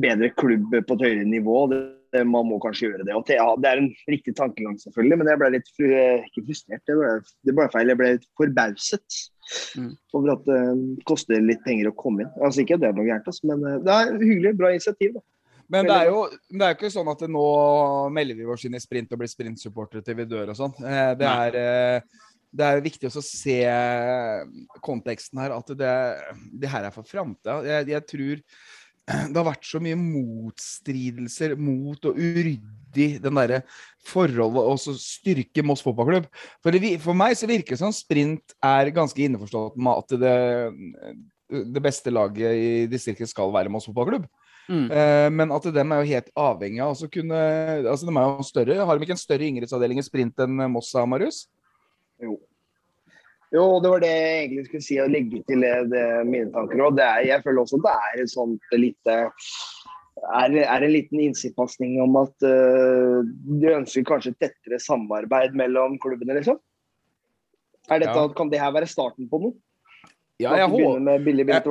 [0.00, 1.66] bedre klubb på et høyere nivå.
[1.68, 1.82] Det,
[2.28, 3.14] man må kanskje gjøre det.
[3.26, 6.96] Det, ja, det er en riktig tankegang, selvfølgelig, men jeg ble litt ikke frustrert, det
[7.00, 7.12] ble,
[7.48, 7.90] det ble feil.
[7.92, 9.22] Jeg ble litt forbauset
[9.76, 9.90] Mm.
[10.16, 12.30] over at det koster litt penger å komme inn.
[12.40, 15.18] Altså Ikke at det er noe gærent, men eh, det er hyggelig, bra initiativ.
[15.18, 15.20] da.
[15.68, 17.44] Men det er jo det er ikke sånn at nå
[18.08, 20.78] melder vi oss inn i sprint og blir sprintsupportere til vi dør og sånn.
[20.80, 21.28] Eh, Det
[21.60, 22.00] eh,
[22.54, 23.58] det er viktig å se
[24.84, 25.94] konteksten her, at det,
[26.62, 27.58] det her er for framtida.
[27.66, 28.42] Jeg, jeg tror
[29.30, 33.60] det har vært så mye motstridelser mot og uryddig den derre
[34.06, 36.28] forholdet og så styrke Moss fotballklubb.
[36.62, 40.38] For, det, for meg så virker det som sprint er ganske innforstått med at det,
[41.74, 44.26] det beste laget i distriktet skal være Moss fotballklubb.
[44.64, 44.86] Mm.
[44.88, 47.40] Eh, men at dem er jo helt avhengig av å kunne
[47.82, 48.78] Altså, de er jo større.
[48.88, 51.44] Har de ikke en større yngresavdeling i sprint enn Moss og Marius?
[52.22, 52.38] Jo.
[53.54, 56.80] Jo, det var det jeg egentlig skulle si, og legge til det, det, mine tanker.
[56.82, 59.18] Og er, jeg føler også at det er et sånt lite
[60.24, 66.38] er, er en liten innsiktspasning om at uh, du ønsker kanskje tettere samarbeid mellom klubbene,
[66.38, 66.58] liksom?
[67.90, 68.28] Er dette, Ja.
[68.34, 69.58] Kan det her være starten på noe?
[70.40, 70.70] Ja, jeg,
[71.04, 71.62] med billig jeg,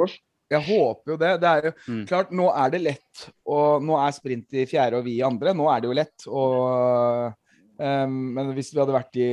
[0.53, 1.31] jeg håper jo det.
[1.41, 2.05] Det er jo Mm.
[2.07, 3.23] klart, nå er det lett.
[3.45, 5.53] Og nå er sprint i fjerde og vi i andre.
[5.53, 6.27] Nå er det jo lett.
[6.27, 7.33] Og,
[7.79, 9.29] eh, men hvis vi hadde vært de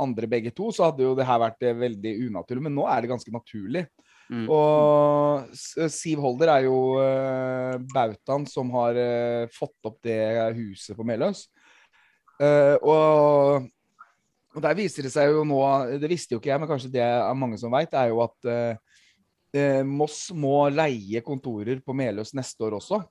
[0.00, 2.66] andre begge to, så hadde jo det her vært eh, veldig unaturlig.
[2.68, 3.86] Men nå er det ganske naturlig.
[4.32, 4.46] Mm.
[4.48, 5.56] Og
[5.92, 10.22] Siv Holder er jo uh, bautaen som har eh, fått opp det
[10.56, 11.42] huset på Meløs.
[12.42, 13.68] Eh, og,
[14.52, 15.60] og der viser det seg jo nå,
[16.00, 18.50] det visste jo ikke jeg, men kanskje det er mange som veit, er jo at
[18.50, 19.02] eh,
[19.58, 23.02] eh, Moss må leie kontorer på Meløs neste år også.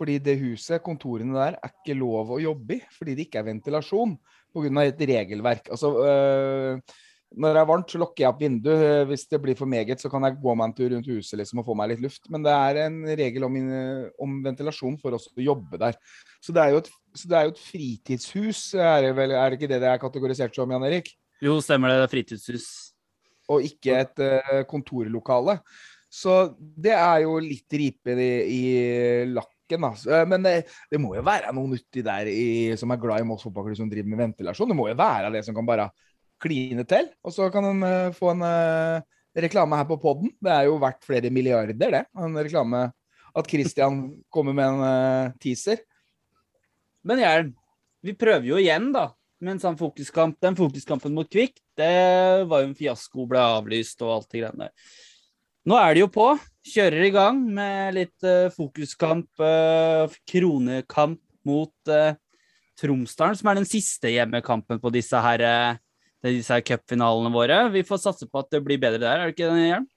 [0.00, 2.82] Fordi det huset, kontorene der, er ikke lov å jobbe i.
[2.96, 4.16] Fordi det ikke er ventilasjon
[4.56, 4.84] pga.
[4.86, 5.68] et regelverk.
[5.76, 6.98] Altså, øh,
[7.36, 9.06] når det er varmt, så lukker jeg opp vinduet.
[9.06, 11.60] Hvis det blir for meget, så kan jeg gå meg en tur rundt huset liksom,
[11.60, 12.24] og få meg litt luft.
[12.32, 13.58] Men det er en regel om,
[14.18, 15.98] om ventilasjon for oss å jobbe der.
[16.42, 19.52] Så det er jo et, så det er jo et fritidshus, er det, vel, er
[19.52, 21.12] det ikke det det er kategorisert som, Jan Erik?
[21.40, 22.00] Jo, stemmer det.
[22.00, 22.66] det er Fritidshus.
[23.50, 25.56] og ikke et eh, kontorlokale.
[26.10, 28.62] Så det er jo litt ripe i, i
[29.30, 30.10] lakken, Altså.
[30.10, 30.54] Eh, Men det,
[30.90, 33.90] det må jo være noen uti der i, som er glad i Moss fotballklubb som
[33.90, 34.72] driver med ventilasjon.
[34.72, 35.86] Det må jo være det som kan bare
[36.42, 37.06] kline til.
[37.22, 39.04] Og så kan en uh, få en uh,
[39.38, 40.32] reklame her på poden.
[40.42, 42.02] Det er jo verdt flere milliarder, det.
[42.18, 42.88] En reklame
[43.30, 44.02] at Christian
[44.32, 45.84] kommer med en uh, teaser.
[47.06, 47.54] Men Jern,
[48.02, 49.12] vi prøver jo igjen, da.
[49.40, 50.40] Med en sånn fokuskamp.
[50.42, 51.94] Den fokuskampen mot Kvikk, det
[52.50, 54.90] var jo en fiasko, ble avlyst og alt det greiene der.
[55.68, 56.26] Nå er det jo på.
[56.70, 62.16] Kjører i gang med litt uh, fokuskamp, uh, kronekamp mot uh,
[62.80, 65.80] Tromsdalen, som er den siste hjemmekampen på disse her, eh,
[66.24, 67.58] disse her cupfinalene våre.
[67.74, 69.88] Vi får satse på at det blir bedre der, er det ikke det, Hjelm?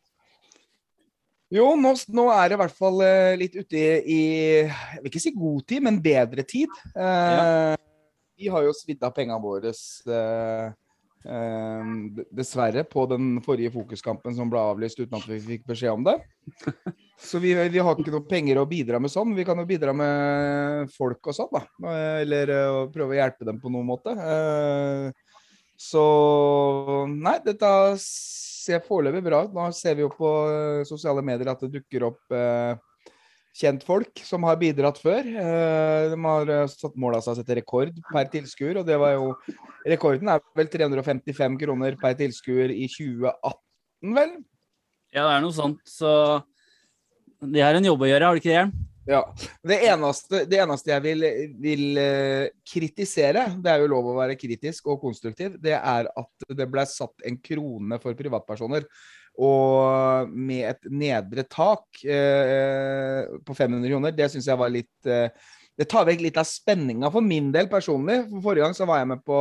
[1.53, 2.99] Jo, nå, nå er det i hvert fall
[3.39, 4.20] litt ute i,
[4.66, 6.76] Jeg vil ikke si god tid, men bedre tid.
[6.91, 7.78] Ja.
[8.36, 9.72] Vi har jo svidd av pengene våre
[11.24, 16.17] dessverre på den forrige fokuskampen som ble avlyst uten at vi fikk beskjed om det.
[17.24, 19.32] Så vi, vi har ikke noe penger å bidra med sånn.
[19.38, 21.63] Vi kan jo bidra med folk og sånn, da.
[22.19, 24.11] Eller eh, å prøve å hjelpe dem på noen måte.
[24.11, 25.38] Eh,
[25.80, 26.03] Så
[27.09, 27.69] nei, dette
[28.63, 29.53] ser foreløpig bra ut.
[29.55, 32.76] Nå ser vi jo på eh, sosiale medier at det dukker opp eh,
[33.53, 35.27] kjentfolk som har bidratt før.
[35.27, 38.97] Eh, de har eh, satt mål av seg å sette rekord per tilskuer, og det
[39.01, 39.33] var jo
[39.83, 44.29] Rekorden er vel 355 kroner per tilskuer i 2018, vel?
[45.11, 46.39] Ja, det er noe sånt, så
[47.43, 48.85] de har en jobb å gjøre, har de ikke det?
[49.11, 49.19] Ja.
[49.67, 51.25] Det eneste, det eneste jeg vil,
[51.59, 56.47] vil eh, kritisere, det er jo lov å være kritisk og konstruktiv, det er at
[56.47, 58.87] det ble satt en krone for privatpersoner.
[59.41, 65.34] Og med et nedre tak eh, på 500 kroner, det syns jeg var litt eh,
[65.73, 68.27] Det tar vekk litt av spenninga for min del personlig.
[68.29, 69.39] For Forrige gang så var jeg med på,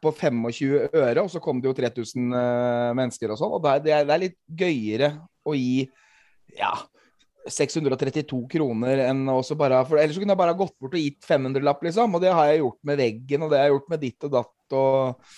[0.00, 3.52] på 25 øre, og så kom det jo 3000 eh, mennesker og sånn.
[3.58, 5.12] Og da er det, det er litt gøyere
[5.44, 5.84] å gi
[6.56, 6.72] ja,
[7.50, 11.84] 632 kroner enn også bare For ellers kunne jeg bare gått bort og gitt 500-lapp,
[11.84, 12.16] liksom.
[12.16, 14.36] Og det har jeg gjort med veggen, og det har jeg gjort med ditt og
[14.38, 15.30] datt og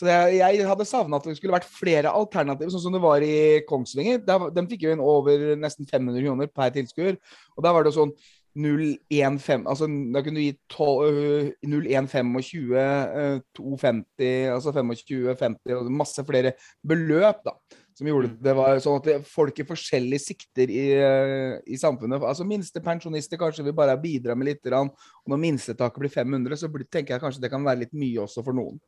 [0.00, 3.20] Så det, jeg hadde savna at det skulle vært flere alternativer, sånn som det var
[3.20, 4.22] i Kongsvinger.
[4.24, 7.18] Der, de fikk jo inn over nesten 500 kroner per tilskuer,
[7.52, 8.14] og der var det sånn
[8.56, 15.92] 015 Altså da kunne du gi 12, øh, 0125, øh, 250, altså 25, 50 og
[15.92, 17.52] masse flere beløp, da.
[17.92, 22.48] Som gjorde det var sånn at folk i forskjellige sikter i, øh, i samfunnet Altså
[22.48, 24.96] minste pensjonister kanskje vil bare bidra med litt, og
[25.28, 28.56] når minstetaket blir 500, så tenker jeg kanskje det kan være litt mye også for
[28.56, 28.80] noen.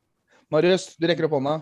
[0.53, 1.55] Marius, du rekker opp hånda.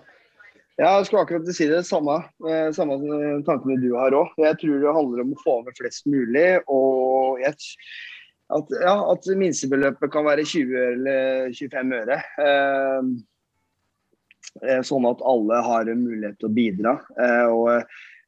[0.75, 2.17] Ja, jeg skulle akkurat si det samme.
[2.43, 4.33] Eh, samme eh, tankene du har òg.
[4.41, 6.47] Jeg tror det handler om å få med flest mulig.
[6.71, 7.63] Og at,
[8.81, 12.17] ja, at minstebeløpet kan være 20 eller 25 øre.
[14.59, 16.97] Eh, sånn at alle har en mulighet til å bidra.
[17.53, 17.71] Og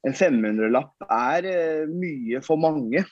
[0.07, 1.43] en 500-lapp er
[1.91, 3.03] mye for mange.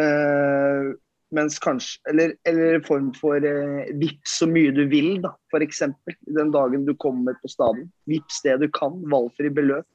[0.00, 0.94] Eh,
[1.34, 5.34] mens kanskje Eller, eller en form for eh, vips så mye du vil, da.
[5.54, 5.82] F.eks.
[6.38, 7.90] den dagen du kommer på stadion.
[8.10, 8.96] Vips det du kan.
[9.12, 9.86] Valgfri beløp.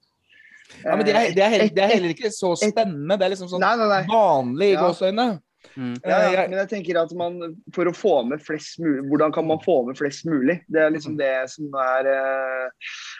[0.83, 3.15] Ja, men det er, det, er heller, det er Eh, heller ikke så spennende.
[3.17, 4.03] Det er liksom sånn Nei, nei, nei.
[4.11, 4.81] vanlig i Ja.
[4.87, 5.29] gåseøyne.
[5.75, 5.95] Mm.
[6.07, 7.33] Ja, ja, men jeg tenker at man,
[7.75, 10.55] for å få med flest mulig Hvordan kan man få med flest mulig?
[10.71, 12.69] Det er liksom det som er eh,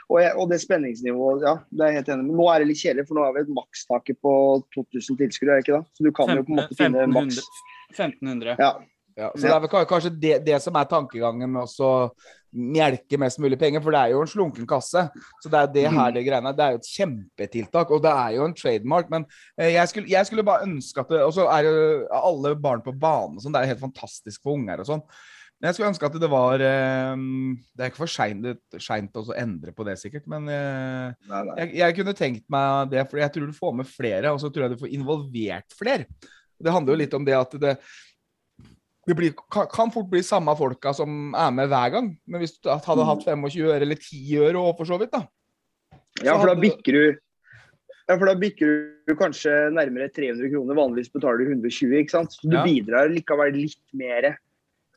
[0.07, 2.37] Og, jeg, og det spenningsnivået, ja, det er jeg helt enig med.
[2.39, 4.31] Nå er det litt kjedelig, for nå har vi et makstaket på
[4.77, 5.83] 2000 tilskuere, er det ikke da?
[5.99, 7.41] Så du kan jo på en måte finne maks.
[7.91, 8.55] 1500.
[8.59, 8.73] Ja.
[9.19, 11.93] Ja, så det er vel kanskje det, det som er tankegangen med å
[12.55, 15.03] melke mest mulig penger, for det er jo en slunken kasse.
[15.43, 16.53] Så det er det her det greiene.
[16.55, 19.09] Det er jo et kjempetiltak, og det er jo en trademark.
[19.11, 19.25] Men
[19.59, 21.75] eh, jeg skulle, jeg skulle bare ønske at det Og så er jo
[22.15, 25.05] alle barn på banen og sånn, det er jo helt fantastisk for unger og sånn.
[25.59, 27.23] Men jeg skulle ønske at det var eh,
[27.75, 31.61] Det er ikke for seint å endre på det, sikkert, men eh, Nei, nei.
[31.65, 34.49] jeg, jeg kunne tenkt meg det, for jeg tror du får med flere, og så
[34.49, 36.07] tror jeg du får involvert flere.
[36.59, 37.75] Det handler jo litt om det at det,
[39.07, 42.11] det blir, kan, fort bli samme folka som er med hver gang.
[42.27, 45.23] Men hvis du hadde hatt 25 øre eller 10 øre òg, for så vidt, da.
[46.25, 47.03] Ja, for da bikker du
[48.09, 48.69] ja, for da bikker
[49.05, 50.77] du kanskje nærmere 300 kroner.
[50.79, 52.33] Vanligvis betaler du 120, ikke sant.
[52.33, 52.63] Så du Ja.
[52.65, 54.31] bidrar likevel litt mer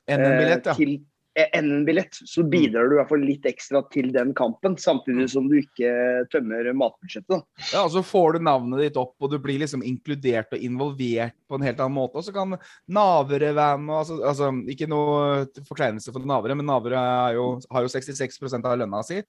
[0.08, 1.02] til eh, enn
[1.34, 2.14] en billett.
[2.14, 5.92] Så bidrar du i hvert fall litt ekstra til den kampen, samtidig som du ikke
[6.32, 7.44] tømmer matbudsjettet.
[7.72, 7.84] ja.
[7.84, 11.58] Og så får du navnet ditt opp, og du blir liksom inkludert og involvert på
[11.58, 12.20] en helt annen måte.
[12.20, 12.56] Og så kan
[12.88, 13.94] navere være med.
[14.02, 18.76] Altså, altså, ikke noe forkleinelse for navere, men navere er jo, har jo 66 av
[18.82, 19.22] lønna si.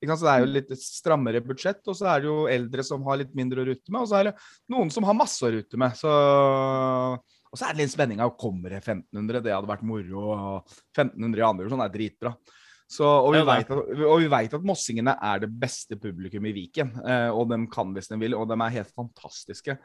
[0.00, 3.20] Så det er jo litt strammere budsjett, og så er det jo eldre som har
[3.20, 4.38] litt mindre å rutte med, og så er det
[4.72, 5.92] noen som har masse å rutte med.
[5.98, 6.14] Så,
[7.50, 10.24] og så er det litt spenning av kommer det 1500, det hadde vært moro.
[10.30, 12.34] og 1500 i andre divisjon er dritbra.
[12.90, 16.54] Så, og, vi vet at, og vi vet at mossingene er det beste publikum i
[16.54, 16.90] Viken.
[17.06, 19.76] Eh, og de kan hvis de vil, og de er helt fantastiske.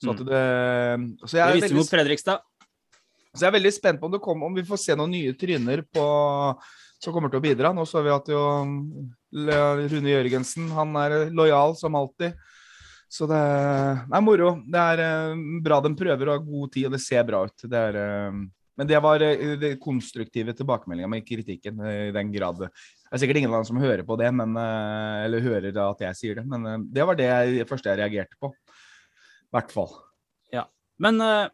[0.00, 0.44] Så, at det,
[1.26, 2.40] så, jeg er veldig, Fredrikstad.
[3.34, 5.36] så jeg er veldig spent på om, det kommer, om vi får se noen nye
[5.36, 6.06] tryner på,
[7.04, 7.74] som kommer til å bidra.
[7.76, 8.40] Nå så vi at jo
[9.34, 12.32] Rune Jørgensen han er lojal som alltid.
[13.14, 14.56] Så det er moro.
[14.66, 17.66] Det er eh, bra de prøver å ha god tid, og det ser bra ut.
[17.70, 18.38] Det er, eh,
[18.74, 21.78] men det var eh, det konstruktive tilbakemeldinga med kritikken.
[21.86, 22.70] eh, I den grad Det
[23.12, 26.40] er sikkert ingen av dem som hører på det, men, eller hører at jeg sier
[26.40, 26.48] det.
[26.50, 28.50] Men det var det jeg, det første jeg reagerte på.
[28.50, 29.94] I hvert fall.
[31.02, 31.50] Men uh,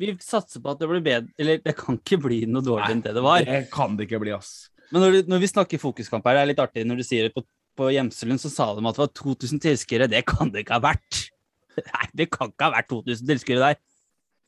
[0.00, 3.02] vi satser på at det blir bedre Eller det kan ikke bli noe dårligere enn
[3.04, 3.44] det det var.
[3.46, 4.68] Det kan det ikke bli, ass.
[4.92, 7.28] Men når, du, når vi snakker fokuskamp her, det er litt artig når du sier
[7.28, 7.44] det på,
[7.78, 10.10] på Gjemselund, så sa de at det var 2000 tilskuere.
[10.10, 11.24] Det kan det ikke ha vært.
[11.94, 13.80] Nei, det kan ikke ha vært 2000 tilskuere der.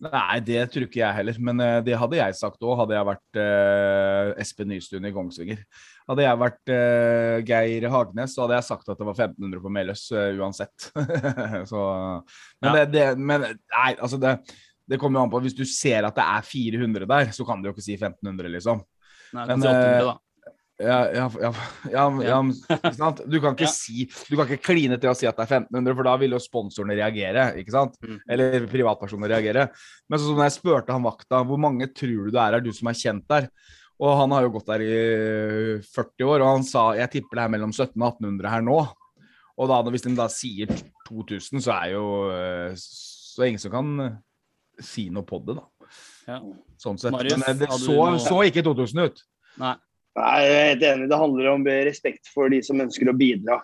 [0.05, 1.37] Nei, det tror ikke jeg heller.
[1.47, 5.63] Men eh, det hadde jeg sagt òg, hadde jeg vært eh, Espen Nystuen i Kongsvinger.
[6.11, 9.73] Hadde jeg vært eh, Geir Hagnes, så hadde jeg sagt at det var 1500 på
[9.73, 10.91] Meløs uh, uansett.
[11.71, 11.85] så,
[12.61, 12.75] men, Ja.
[12.77, 14.37] det, det, men nei, altså det,
[14.91, 15.45] det kommer jo an på.
[15.47, 18.53] Hvis du ser at det er 400 der, så kan du jo ikke si 1500,
[18.59, 18.85] liksom.
[19.35, 20.19] Nei, Men, kanskje 800, da.
[20.83, 23.11] Ja, ja, ja, ja?
[23.31, 25.95] Du kan ikke si Du kan ikke kline til å si at det er 1500,
[25.95, 27.95] for da vil jo sponsorene reagere, ikke sant?
[28.03, 28.19] Mm.
[28.35, 29.69] Eller privatpersoner reagere.
[30.11, 32.73] Men sånn som jeg spurte han vakta hvor mange tror du det er, er du
[32.75, 33.49] som er kjent der?
[34.03, 34.99] Og han har jo gått der i
[35.87, 38.79] 40 år, og han sa jeg tipper det er mellom 1700 og 1800 her nå.
[39.55, 40.71] Og da, hvis de da sier
[41.07, 44.17] 2000, så er jo eh, Så ingen som kan eh,
[44.83, 45.69] si noe på det, da.
[46.27, 46.41] Ja.
[46.81, 47.15] Sånn sett.
[47.15, 49.23] Men det så, så ikke 2000 ut.
[49.63, 49.77] Nei.
[50.15, 51.07] Nei, jeg er helt enig.
[51.11, 53.59] Det handler om respekt for de som ønsker å bidra.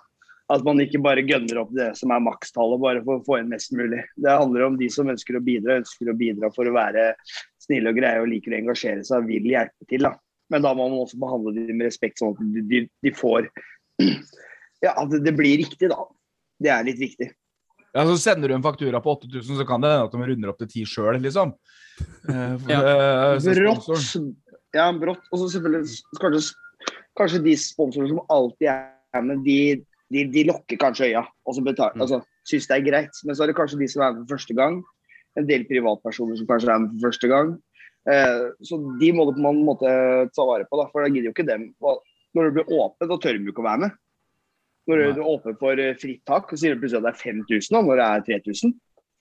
[0.51, 3.53] At man ikke bare gønner opp det som er makstallet bare for å få inn
[3.53, 4.01] mest mulig.
[4.19, 7.13] Det handler om de som ønsker å bidra, ønsker å bidra for å være
[7.63, 10.09] snille og greie og liker å engasjere seg og vil hjelpe til.
[10.09, 10.17] Da.
[10.51, 13.47] Men da må man også behandle dem med respekt, sånn at de, de, de får
[14.83, 16.03] Ja, at det, det blir riktig, da.
[16.61, 17.31] Det er litt viktig.
[17.95, 20.53] Ja, så Sender du en faktura på 8000, så kan det hende at de runder
[20.53, 21.53] opp til 10 sjøl, liksom.
[22.31, 23.85] Eh, Brått.
[23.85, 24.35] sponsoren-
[24.77, 25.23] Ja, brått.
[25.33, 26.55] Og så selvfølgelig kanskje,
[27.19, 29.57] kanskje de sponsorene som alltid er med, de,
[30.15, 32.05] de, de lokker kanskje øya og så betaler, Mm.
[32.07, 33.23] altså, syns det er greit.
[33.25, 34.83] Men så er det kanskje de som er med for første gang.
[35.39, 37.57] En del privatpersoner som kanskje er med for første gang.
[38.11, 39.91] Eh, så de må du på en måte
[40.35, 41.67] ta vare på, da, for da gidder jo ikke dem.
[42.35, 43.99] Når du blir åpen, da tør de ikke å være med.
[44.89, 45.11] Når Nei.
[45.15, 47.75] du er åpen for eh, fritt tak, så sier du plutselig at det er 5000
[47.77, 48.73] da, når det er 3000.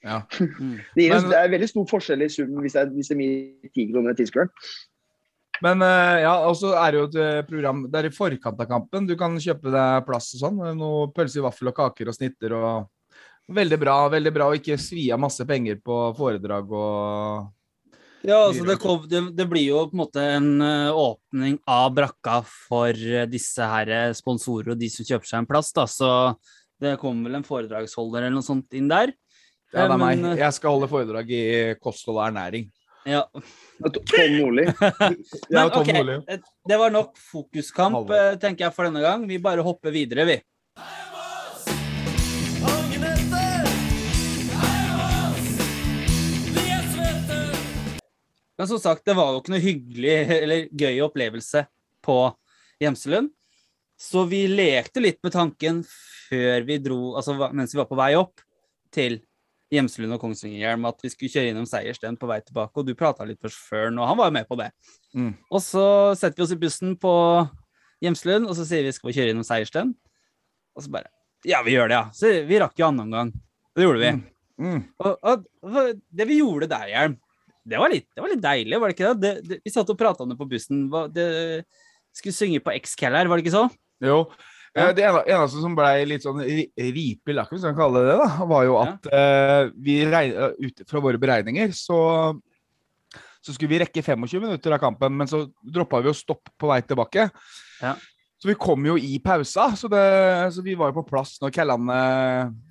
[0.06, 0.22] Ja.
[0.40, 0.78] Mm.
[0.96, 3.16] Det, gir, Men- det er veldig stor forskjell i sum hvis det er, hvis det
[3.18, 4.54] er mye 10 kroner i tilskueren.
[5.66, 8.62] Men eh, ja, og så er det jo et eh, program Det er i forkant
[8.64, 9.10] av kampen.
[9.10, 10.64] Du kan kjøpe deg plass og sånn.
[10.80, 12.88] Noe pølse i vaffel og kaker og snitter og
[13.50, 14.50] Veldig bra, veldig bra.
[14.52, 17.48] Og ikke svi av masse penger på foredrag og
[18.22, 21.94] Ja, altså det, kom, det, det blir jo på en måte en eh, åpning av
[21.96, 25.86] brakka for eh, disse her eh, sponsorer og de som kjøper seg en plass, da.
[25.88, 26.10] Så
[26.84, 29.16] det kommer vel en foredragsholder eller noe sånt inn der.
[29.72, 30.20] Ja, det er meg.
[30.20, 31.44] Men, eh, Jeg skal holde foredrag i
[31.80, 32.68] kosthold og ernæring.
[33.06, 33.32] Ja.
[33.84, 34.66] Tom Nordli.
[35.50, 35.94] Ja, Tom okay.
[36.04, 36.40] Nordli.
[36.68, 38.16] det var nok fokuskamp, Halvor.
[38.16, 39.28] eh, tenker jeg, for denne gang.
[39.28, 40.40] Vi bare hopper videre, vi.
[48.58, 51.64] Men som sagt, det var jo ikke noe hyggelig eller gøy opplevelse
[52.04, 52.18] på
[52.84, 53.32] Gjemselund.
[54.00, 58.14] Så vi lekte litt med tanken før vi dro, altså mens vi var på vei
[58.20, 58.44] opp
[58.96, 59.22] til
[59.70, 62.74] Gjemselund og Kongsvingerhjelm, at vi skulle kjøre innom Seiersten på vei tilbake.
[62.82, 64.72] Og du prata litt først før nå, han var jo med på det.
[65.14, 65.32] Mm.
[65.52, 65.84] Og så
[66.18, 67.14] setter vi oss i bussen på
[68.02, 69.94] Gjemselund, og så sier vi skal vi kjøre innom Seiersten.
[70.78, 71.12] Og så bare
[71.48, 72.06] Ja, vi gjør det, ja.
[72.16, 73.30] Så vi rakk jo annen omgang.
[73.78, 74.12] Det gjorde vi.
[74.60, 74.82] Mm.
[75.00, 77.14] Og, og, og det vi gjorde der, Hjelm,
[77.70, 79.20] det var litt, det var litt deilig, var det ikke det?
[79.22, 80.88] det, det vi satt og prata om det på bussen.
[80.92, 81.28] Hva- Det,
[82.18, 83.68] skulle synge på X-Keller, var det ikke så?
[84.04, 84.24] Jo.
[84.76, 84.90] Ja.
[84.90, 88.04] Eh, Det eneste som ble litt sånn ri- ripe i lakken, hvis man kan kalle
[88.06, 88.84] det det, da, var jo Ja.
[88.94, 92.40] at eh, vi regn- eh, ut fra våre beregninger så
[93.42, 96.68] så skulle vi rekke 25 minutter av kampen, men så droppa vi å stoppe på
[96.68, 97.30] vei tilbake.
[97.82, 97.96] Ja.
[98.40, 100.00] Så vi kom jo i pausa, så, det,
[100.56, 101.96] så vi var jo på plass når Kellane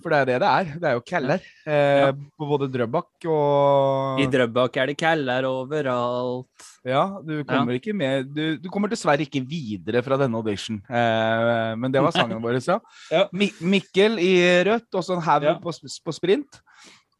[0.01, 0.71] For det er det det er.
[0.81, 1.43] Det er jo Keller.
[1.69, 2.13] Eh, Ja.
[2.41, 6.69] På både Drøbak og I Drøbak er det Keller overalt.
[6.89, 10.81] Ja, du kommer ikke med du, du kommer dessverre ikke videre fra denne audition.
[10.89, 12.79] Eh, men det var sangen vår, ja.
[13.13, 13.27] Ja.
[13.61, 14.33] Mikkel i
[14.69, 15.59] rødt, og så en haug Ja.
[15.61, 16.63] på, på sprint.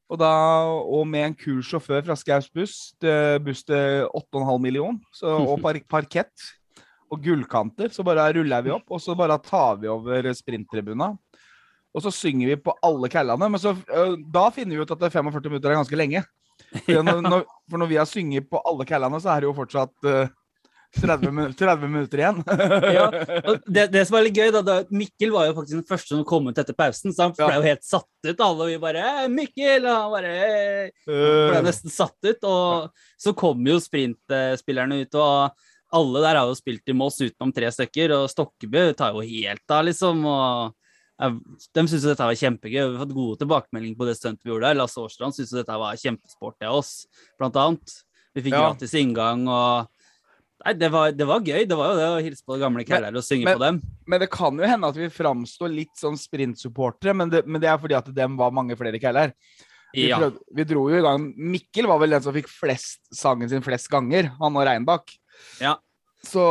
[0.09, 0.33] Og, da,
[0.89, 2.77] og med en kul sjåfør fra Skaus buss,
[3.45, 6.33] buss til 8,5 million, så, og par parkett
[7.11, 11.13] og gullkanter, så bare ruller vi opp, og så bare tar vi over sprinttribuna.
[11.97, 13.49] Og så synger vi på alle kællene.
[13.51, 13.73] men så,
[14.33, 16.25] da finner vi ut at det er 45 minutter er ganske lenge.
[16.85, 20.05] For når, for når vi har sunget på alle kællene, så er det jo fortsatt
[20.11, 20.29] øh,
[20.99, 22.39] 30, min- 30 minutter igjen.
[22.97, 23.07] Ja,
[23.45, 26.15] Og det, det som er litt gøy, da, da Mikkel var jo faktisk den første
[26.15, 28.41] som kom ut etter pausen, så han ble jo helt satt ut.
[28.47, 30.93] Alle vi bare «Eh, 'Mikkel!' Og han bare «Eh».
[31.09, 32.45] ble Øh, nesten satt ut.
[32.49, 32.89] Og
[33.21, 37.71] så kom jo sprintspillerne ut, og alle der har jo spilt i Moss utenom tre
[37.73, 40.25] stykker, og Stokkebø tar jo helt av, liksom.
[40.29, 40.75] og
[41.19, 42.79] de syntes dette var kjempegøy.
[42.79, 44.79] Vi har fått gode tilbakemeldinger på det stuntet vi gjorde der.
[44.79, 47.07] Lasse Årstrand syntes dette var kjempesport av oss,
[47.41, 47.97] blant annet.
[48.37, 48.69] Vi fikk Ja.
[48.71, 49.89] gratis inngang og
[50.67, 51.69] Nei, det var, det var gøy.
[51.71, 53.77] Det var jo det å hilse på gamle caller og synge men- på dem.
[54.09, 57.69] Men det kan jo hende at vi framstår litt som sprintsupportere, men, det- men det
[57.71, 59.33] er fordi at dem var mange flere caller.
[59.95, 60.19] Vi, Ja.
[60.19, 63.63] prøvde- vi dro jo i gang Mikkel var vel den som fikk flest sangen sin
[63.63, 65.07] flest ganger, han og Reinbakk.
[65.63, 65.77] Ja.
[66.29, 66.43] Så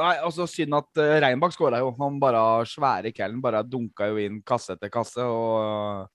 [0.00, 1.92] Nei, altså synd at uh, Reinbakk skåra jo.
[2.00, 5.22] Han bare svære callen bare dunka jo inn kasse etter kasse.
[5.22, 6.08] Og,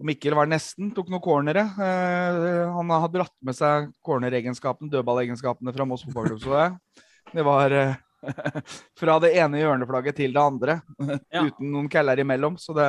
[0.00, 1.64] og Mikkel var nesten, tok noen cornere.
[1.74, 7.02] Eh, han har dratt med seg corneregenskapene, dødballegenskapene fra Moss fotballklubb, så det.
[7.34, 7.98] Det var eh,
[9.00, 10.78] fra det ene hjørneflagget til det andre,
[11.34, 11.44] Ja.
[11.44, 12.56] uten noen kæller imellom.
[12.62, 12.88] Så, det,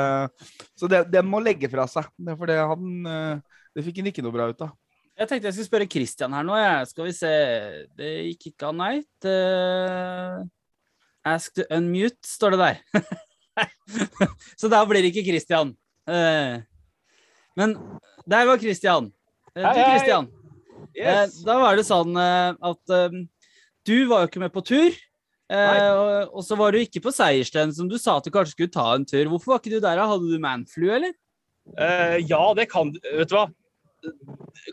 [0.77, 2.07] så det, den må legge fra seg.
[2.29, 3.41] For det, han,
[3.75, 4.77] det fikk han ikke noe bra ut av.
[5.21, 6.55] Jeg tenkte jeg skulle spørre Christian her nå.
[6.57, 6.87] Jeg.
[6.89, 7.31] Skal vi se
[7.99, 8.95] Det gikk ikke an, nei.
[9.21, 10.41] Uh,
[11.29, 13.05] Ask to unmute, står det der.
[14.59, 15.75] Så da blir det ikke Christian.
[16.09, 16.63] Uh,
[17.59, 17.75] Men
[18.25, 19.11] der var Christian.
[19.53, 19.89] Uh, Hei, Du, hei.
[19.97, 20.29] Christian.
[20.31, 20.37] Eh,
[20.97, 21.37] Yes.
[21.47, 23.13] Da var det sånn eh, at eh,
[23.87, 24.89] du var jo ikke med på tur.
[25.47, 28.57] eh, og, og så var du ikke på Seiersten, som du sa at du kanskje
[28.57, 29.29] skulle ta en tur.
[29.31, 30.01] Hvorfor var ikke du der?
[30.03, 31.13] Hadde du manflu, eller?
[31.77, 33.45] Eh, ja, det kan Vet du hva?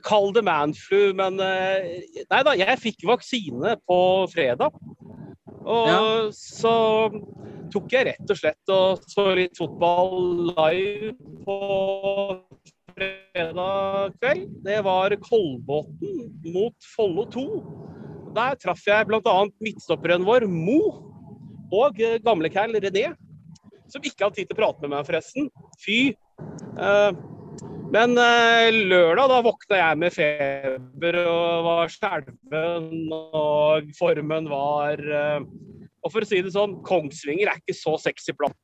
[0.04, 3.98] Kall det manflu, men eh, Nei da, jeg fikk vaksine på
[4.32, 4.74] fredag.
[5.68, 6.00] Og Ja.
[6.32, 6.74] så
[7.72, 11.12] tok jeg rett og slett og så litt fotball live
[11.44, 11.58] på
[12.96, 14.48] fredag kveld.
[14.64, 17.44] Det var Kolbotn mot Follo 2.
[18.36, 19.36] Der traff jeg bl.a.
[19.60, 20.80] midtstopperen vår, Mo,
[21.72, 23.10] og gamle Cal René.
[23.88, 25.48] Som ikke hadde tid til å prate med meg, forresten.
[25.80, 25.98] Fy.
[26.78, 27.12] Eh,
[27.88, 35.46] men eh, lørdag da våkna jeg med feber og var skjelven, og formen var eh,
[36.04, 38.56] Og for å si det sånn, Kongsvinger er ikke så sexy plass.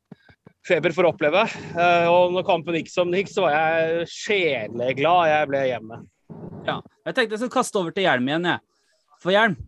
[0.65, 1.43] Feber for å oppleve.
[1.73, 6.01] Eh, og når kampen gikk som den gikk, så var jeg sjeleglad jeg ble hjemme.
[6.69, 6.79] Ja.
[7.05, 8.65] Jeg tenkte jeg skulle kaste over til Hjelm igjen, jeg.
[9.25, 9.59] For Hjelm,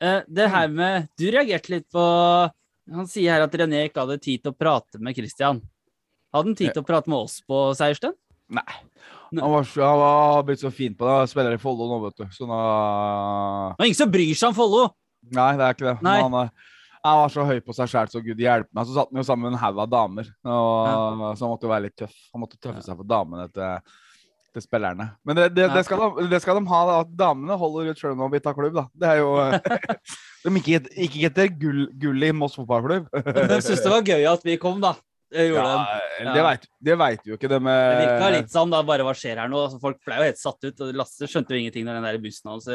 [0.00, 4.40] det her med Du reagerte litt på Han sier her at René ikke hadde tid
[4.40, 5.60] til å prate med Christian.
[6.32, 8.16] Hadde han tid til å prate med oss på Seiersten?
[8.50, 8.80] Nei.
[9.30, 11.12] Han var, han var blitt så fin på det.
[11.22, 12.26] Han spiller i Follo nå, vet du.
[12.34, 12.58] Så nå
[13.78, 14.88] Det er ingen som bryr seg om Follo!
[15.30, 15.96] Nei, det er ikke det.
[16.02, 16.50] Men Han,
[17.04, 18.88] han var så høy på seg sjæl, så gud hjelpe meg.
[18.88, 20.30] Så satt han jo sammen med en haug av damer.
[20.44, 22.16] Og, Så han måtte jo være litt tøff.
[22.34, 23.92] Han måtte tøffe seg for damene til,
[24.56, 25.06] til spillerne.
[25.22, 28.02] Men det, det, det, skal de, det skal de ha, da, at damene holder ut
[28.02, 28.88] sjøl om de tar klubb, da.
[28.92, 29.30] Det er jo
[30.40, 33.06] De ikke, ikke etter gull, gull i Moss fotballklubb.
[33.12, 34.96] De syntes det var gøy at vi kom, da.
[35.30, 36.32] Det gjorde Ja, den.
[36.34, 39.04] det vet, det veit vi jo ikke, det med Det virka litt sånn da, bare
[39.06, 39.60] hva skjer her nå?
[39.68, 40.80] Altså, folk ble jo helt satt ut.
[40.82, 42.66] og Lasse skjønte jo ingenting når den der bussen hans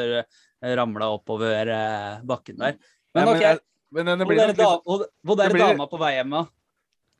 [0.80, 2.78] ramla oppover eh, bakken der.
[3.14, 6.30] Men Ja, OK, Men, men hvor blir da, hvor, det blir- dama på vei hjem,
[6.32, 6.46] da?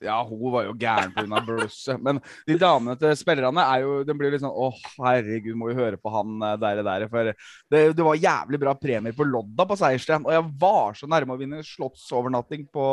[0.05, 1.39] Ja, hun var jo gæren pga.
[1.47, 2.01] blusset.
[2.05, 4.67] Men de damene til spillerne er jo Den blir litt sånn Å,
[5.01, 7.07] herregud, må vi høre på han eh, der og der.
[7.09, 7.31] For
[7.73, 10.27] det, det var jævlig bra premier på Lodda på Seiersten.
[10.29, 12.85] Og jeg var så nærme å vinne slottsovernatting på,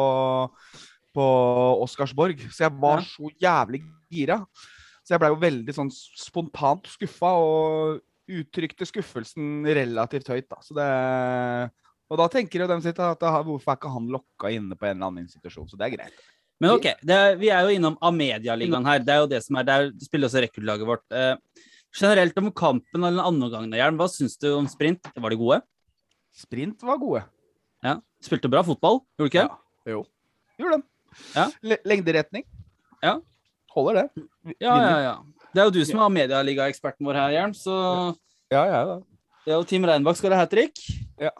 [1.14, 1.26] på
[1.84, 2.39] Oscarsborg.
[2.51, 3.05] Så jeg var Ja.
[3.05, 4.39] så jævlig gira.
[5.03, 10.55] Så jeg blei jo veldig sånn spontant skuffa, og uttrykte skuffelsen relativt høyt, da.
[10.64, 11.72] Så det
[12.11, 14.97] Og da tenker jo dem sitt at hvorfor er ikke han lokka inne på en
[14.97, 15.68] eller annen institusjon?
[15.68, 16.14] Så det er greit.
[16.61, 18.99] Men OK, det er, vi er jo innom Amedia-ligaen her.
[18.99, 21.03] Det er jo det som er der spiller også rekordlaget vårt.
[21.11, 21.36] Eh,
[21.99, 25.01] generelt om kampen eller den andre omgangen, Jern, hva syns du om sprint?
[25.16, 25.61] Var de gode?
[26.34, 27.24] Sprint var gode.
[27.84, 27.97] Ja.
[28.22, 29.47] Spilte bra fotball, gjorde du ikke?
[29.49, 29.57] Ja.
[29.95, 30.05] Jo.
[30.59, 30.84] Gjorde den.
[31.36, 31.47] Ja.
[31.86, 32.45] Lengderetning.
[33.03, 33.18] Ja.
[33.74, 34.26] Holder det.
[34.59, 35.16] Ja, ja, ja.
[35.53, 37.74] Det er jo du som er medialigaeksperten vår her, Jern, så
[38.53, 38.99] Ja, ja, ja.
[39.45, 40.82] det er jo Team Reinbakk skåra hat trick.
[41.22, 41.32] Ja.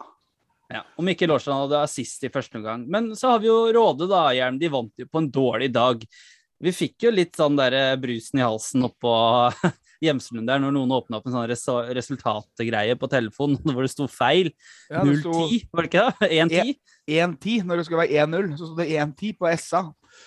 [0.72, 2.86] Ja, Om ikke Aarstrand hadde assist i første omgang.
[2.90, 4.58] Men så har vi jo Råde, da, Jern.
[4.58, 6.02] De vant jo på en dårlig dag.
[6.64, 9.12] Vi fikk jo litt sånn der eh, brusen i halsen oppå
[10.04, 11.64] Hjemslund der når noen åpna opp en sånn res
[11.98, 14.50] resultatgreie på telefonen hvor det sto feil.
[14.90, 16.30] ja 0-10, var det ikke det?
[16.46, 16.74] 1-10?
[17.10, 18.54] 1-10 når det skulle være 1-0.
[18.58, 19.82] Så sto det 1-10 på SA.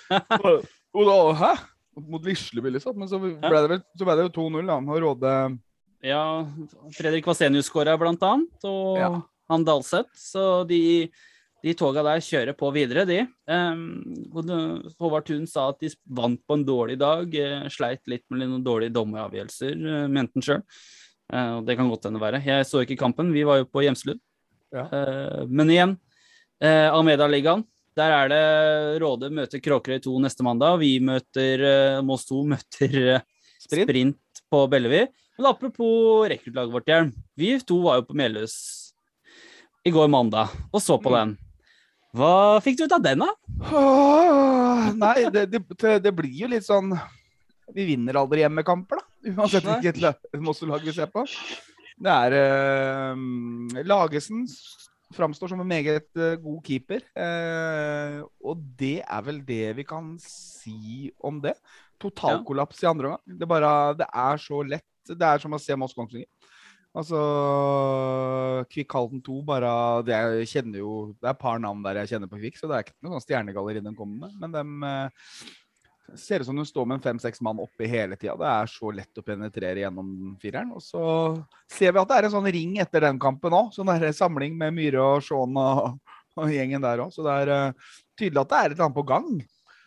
[0.43, 1.53] og, og da, hæ?
[1.97, 2.97] Mot Lisleby, liksom.
[2.99, 4.75] Men så ble det, vel, så ble det jo 2-0, da.
[4.85, 5.31] Med Råde
[6.05, 6.21] Ja,
[6.93, 9.09] Fredrik Vasenius skåra blant annet, og Ja.
[9.49, 10.13] han Dalseth.
[10.13, 11.09] Så de,
[11.65, 13.23] de toga der kjører på videre, de.
[13.49, 14.05] Um,
[15.01, 17.33] Håvard Thun sa at de vant på en dårlig dag.
[17.33, 20.63] eh, sleit litt med noen dårlige dommeravgjørelser, uh, mente han sjøl.
[21.33, 22.45] og det kan godt hende være.
[22.45, 24.21] Jeg så ikke kampen, vi var jo på Hjemslund.
[24.71, 24.85] Ja.
[24.93, 25.97] Uh, men igjen,
[26.63, 27.63] uh, Almeda-ligaen.
[27.97, 28.41] Der er det
[29.01, 30.75] Råde møter Kråkerøy 2 neste mandag.
[30.83, 33.23] Vi møter eh, Moss 2 møter eh,
[33.63, 33.87] Sprint.
[33.89, 35.07] sprint på Bellevue.
[35.39, 37.09] Men apropos rekruttlaget vårt, Hjelm.
[37.37, 38.53] Vi to var jo på Melhus
[39.81, 41.33] i går mandag og så på den.
[42.17, 42.29] Hva
[42.61, 43.31] fikk du ut av den, da?
[43.73, 46.93] Åh, Nei, det, det, det blir jo litt sånn
[47.73, 49.33] Vi vinner aldri hjemmekamper, da.
[49.33, 51.25] Uansett hvilket la- Mosse-lag vi ser på.
[51.97, 54.45] Det er eh, Lagesen
[55.15, 57.03] framstår som en meget eh, god keeper.
[57.15, 61.55] eh, og det er vel det vi kan si om det.
[62.01, 63.39] Totalkollaps i andre omgang.
[63.39, 63.47] Det,
[64.01, 64.87] det er så lett.
[65.07, 66.27] Det er som å se Moss Kongsvinger.
[66.97, 67.19] Altså
[68.71, 69.71] Kvikk Halden 2, bare
[70.07, 72.69] det Jeg kjenner jo Det er et par navn der jeg kjenner på Kvikk, så
[72.69, 74.37] det er ikke noe sånn stjernegalleri den kommer med.
[74.41, 75.27] Men de eh,
[76.15, 78.35] ser ut som du står med en fem-seks mann oppi hele tida.
[78.39, 80.71] Det er så lett å penetrere gjennom fireren.
[80.77, 81.03] Og så
[81.71, 83.73] ser vi at det er en sånn ring etter den kampen òg.
[83.75, 85.99] Sånn der samling med Myhre og Shaun og,
[86.39, 87.13] og gjengen der òg.
[87.15, 89.31] Så det er uh, tydelig at det er et eller annet på gang.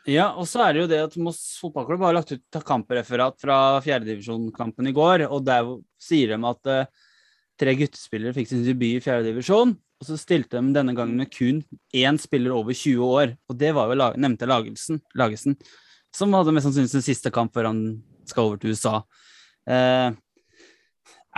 [0.08, 3.58] Ja, og så er det jo det at Moss fotballklubb har lagt ut kampreferat fra
[3.84, 5.68] fjerdedivisjonskampen i går, og der
[6.00, 7.10] sier de at uh,
[7.60, 9.76] tre guttespillere fikk sin debut i fjerdedivisjon.
[10.00, 11.60] Og så stilte de denne gangen med kun
[11.92, 15.58] én spiller over 20 år, og det var jo nevnte Lagelsen, Lagesen,
[16.14, 17.80] som hadde mest sannsynlig sin siste kamp før han
[18.28, 19.00] skal over til USA.
[19.70, 20.10] Eh,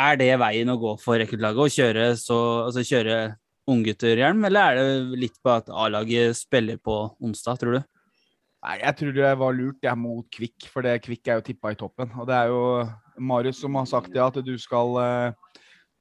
[0.03, 3.17] er det veien å gå for rekruttlaget, å kjøre, så, altså kjøre
[3.69, 7.83] unggutterhjelm, eller er det litt på at A-laget spiller på onsdag, tror du?
[8.63, 11.73] Nei, jeg tror det var lurt jeg mot Kvikk, for det Kvikk er jo tippa
[11.75, 12.13] i toppen.
[12.15, 12.65] Og det er jo
[13.19, 15.57] Marius som har sagt ja, at du skal eh,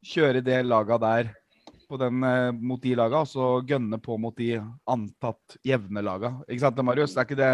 [0.06, 1.32] kjøre det laga der
[2.00, 4.54] den, eh, mot de laga, og så gønne på mot de
[4.88, 6.36] antatt jevne laga.
[6.48, 7.16] Ikke sant, Marius?
[7.16, 7.54] Det Er ikke det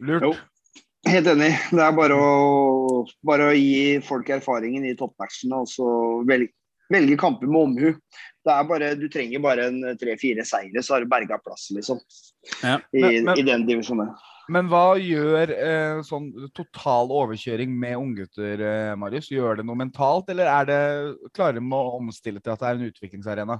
[0.00, 0.22] lurt?
[0.26, 0.34] Jo.
[1.06, 1.52] Helt enig.
[1.70, 5.88] Det er bare å, bare å gi folk erfaringen i toppmatchene og så
[6.28, 6.54] velge,
[6.92, 7.90] velge kamper med omhu.
[8.44, 12.00] Det bare, du trenger bare en tre-fire seire, så har du berga plass, liksom.
[12.62, 12.78] Ja.
[12.92, 14.14] I, Men- men- I den divisjonen.
[14.52, 19.30] Men hva gjør eh, sånn total overkjøring med unggutter, eh, Marius?
[19.32, 20.80] Gjør det noe mentalt, eller er det,
[21.32, 23.56] klarer de å omstille til at det er en utviklingsarena?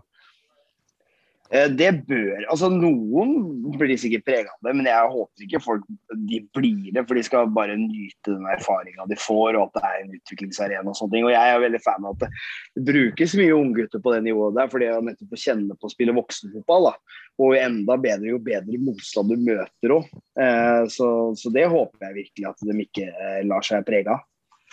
[1.55, 3.35] Eh, Det bør Altså, noen
[3.79, 5.87] blir sikkert prega av det, men jeg håper ikke folk
[6.29, 9.83] de blir det, for de skal bare nyte den erfaringa de får, og at det
[9.89, 11.27] er en utviklingsarena og sånne ting.
[11.27, 14.71] Og jeg er veldig fan av at det, brukes mye unggutter på det nivået der,
[14.71, 16.91] for det å nettopp få kjenne på å spille voksenfotball.
[16.91, 17.19] da.
[17.43, 20.15] Og enda bedre jo bedre motstand du møter òg.
[20.39, 21.09] Eh, så,
[21.39, 24.23] så det håper jeg virkelig at de ikke eh, lar seg prege av.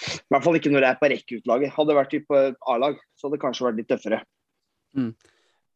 [0.02, 1.74] I hvert fall ikke når det er på rekkeutlaget.
[1.76, 2.42] Hadde det vært på
[2.74, 4.24] A-lag, så hadde det kanskje vært litt tøffere.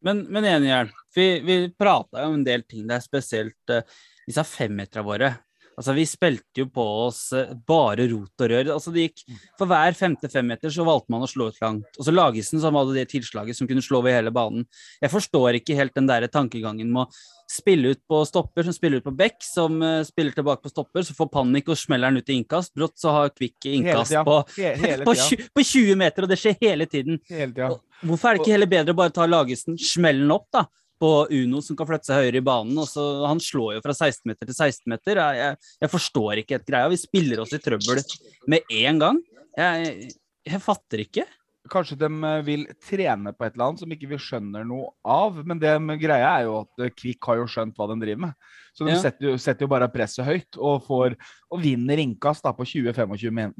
[0.06, 0.92] Men, men enig, Jern.
[1.16, 3.82] Vi, vi prata jo om en del ting der, spesielt uh,
[4.26, 5.32] disse femmeterne våre.
[5.76, 8.72] Altså, Vi spilte jo på oss eh, bare rot og rør.
[8.74, 9.24] Altså, det gikk,
[9.60, 11.98] For hver femte femmeter så valgte man å slå ut langt.
[11.98, 14.64] Og så Lagesen som hadde det tilslaget som kunne slå over hele banen.
[15.02, 18.98] Jeg forstår ikke helt den der tankegangen med å spille ut på stopper, som spiller
[18.98, 22.24] ut på bekk, som uh, spiller tilbake på stopper, så får panikk og smeller den
[22.24, 22.72] ut i innkast.
[22.74, 25.14] Brått så har Kvikk innkast på, på, tida.
[25.14, 27.20] tju- på 20 meter, og det skjer hele tiden.
[27.30, 27.68] Hele.
[28.02, 30.64] Hvorfor er det ikke heller bedre å bare ta Lagesen, smelle den opp da,
[31.00, 32.76] på Uno som kan flytte seg høyere i banen?
[32.78, 35.16] og så Han slår jo fra 16 meter til 16 meter.
[35.22, 35.56] Jeg, jeg,
[35.86, 36.88] jeg forstår ikke helt greia.
[36.92, 38.02] Vi spiller oss i trøbbel
[38.48, 39.22] med en gang.
[39.56, 40.12] Jeg,
[40.46, 41.24] jeg fatter ikke.
[41.66, 45.40] Kanskje de eh, vil trene på et eller annet som ikke vi skjønner noe av.
[45.44, 48.36] Men det greia er jo at eh, Kvikk har jo skjønt hva de driver med.
[48.76, 49.00] Så de Ja.
[49.02, 51.16] setter, jo, setter jo bare presset høyt og, får,
[51.50, 53.52] og vinner innkast da, på 20-25 min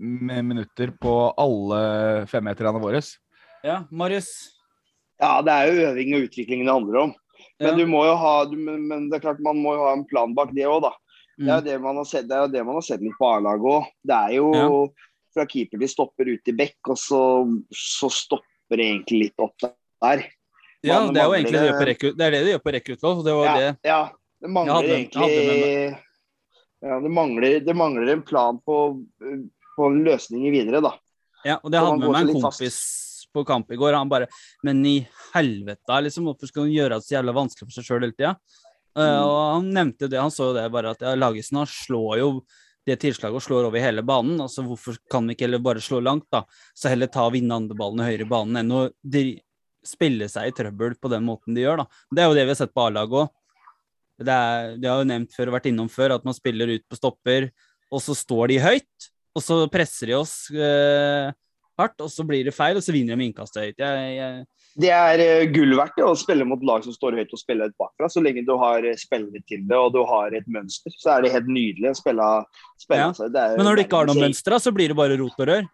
[0.00, 3.04] min- minutter på alle femmeterne våre.
[3.62, 4.51] Ja, Marius.
[5.22, 7.14] Ja, det er jo øving og utvikling det handler om.
[7.60, 7.74] Men, Ja.
[7.78, 10.34] du må jo ha, du, men, det er klart man må jo ha en plan
[10.34, 10.90] bak det òg, da.
[11.38, 11.64] Det er jo Mm.
[11.64, 13.86] det man har sett, det er jo det man har sett litt på A-laget òg.
[14.04, 14.88] Det er jo Ja.
[15.32, 17.20] fra keeper de stopper ut i bekk, og så,
[17.72, 20.26] så stopper det egentlig litt opp der.
[20.82, 21.94] Ja, det er jo egentlig det de gjør på det.
[21.94, 22.16] rekrutt.
[22.18, 23.18] Det er det de gjør på rekruttvalg.
[23.18, 23.78] og Det var Ja, det.
[23.84, 24.08] ja,
[24.42, 25.98] det mangler hadde- egentlig
[26.82, 29.06] ja, det, mangler, det mangler en plan på,
[29.78, 30.92] på løsninger videre, da.
[31.44, 33.11] Ja, og det hadde med meg en kompis fast.
[33.34, 33.94] På kamp i går.
[33.98, 34.28] Han bare
[34.62, 34.98] Men i
[35.34, 38.34] helvete, liksom, hvorfor skal han gjøre det så jævla vanskelig for seg sjøl hele tida?
[38.92, 39.22] Mm.
[39.24, 42.26] og han nevnte det, han så jo det bare at ja, Lagesen han slår jo
[42.84, 44.40] det tilslaget og slår over hele banen.
[44.44, 46.42] altså Hvorfor kan vi ikke heller bare slå langt, da?
[46.76, 48.82] Så heller ta og vinne andreballene høyere i banen enn å
[49.82, 51.86] spille seg i trøbbel på den måten de gjør, da.
[52.12, 53.32] Det er jo det vi har sett på A-laget òg.
[54.22, 56.84] Det, er- det har jo nevnt før og vært innom før, at man spiller ut
[56.90, 57.48] på stopper,
[57.90, 61.32] og så står de høyt, og så presser de oss eh,
[61.78, 63.78] hardt, og så blir det feil, og så vinner de med innkastet høyt.
[63.82, 64.46] Jeg, jeg,
[64.82, 67.68] Det er eh, gull verdt det, å spille mot lag som står høyt og spille
[67.68, 68.08] høyt bakfra.
[68.12, 71.22] Så lenge du har spillet spillere til det og du har et mønster, så er
[71.26, 72.28] det helt nydelig å spille,
[72.80, 73.12] spille Ja.
[73.44, 75.68] er men når du ikke har noe mønster, så blir det bare rot og rør.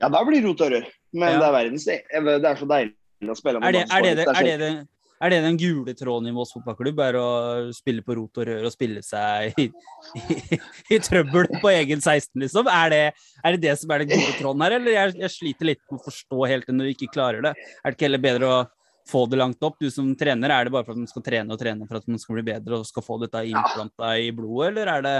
[0.00, 0.86] Ja, da blir det rot og rør.
[1.12, 1.38] Men Ja.
[1.38, 2.02] det er verdens Det
[2.50, 2.94] er så deilig
[3.30, 4.88] å spille Er det, er det, er det, er det, så- det,
[5.22, 6.98] er det den gule tråden i Moss fotballklubb?
[7.06, 7.26] Er å
[7.76, 9.66] spille på rot og rør og spille seg i,
[10.20, 10.58] i,
[10.96, 12.68] i trøbbel på egen 16, liksom?
[12.72, 13.02] Er det,
[13.42, 16.00] er det det som er den gule tråden her, eller jeg, jeg sliter litt med
[16.00, 17.54] å forstå helt når du ikke klarer det?
[17.80, 18.60] Er det ikke heller bedre å
[19.06, 19.76] få det langt opp?
[19.80, 22.08] Du som trener, er det bare for at man skal trene og trene for at
[22.10, 25.18] man skal bli bedre og skal få dette innplanta i blodet, eller er det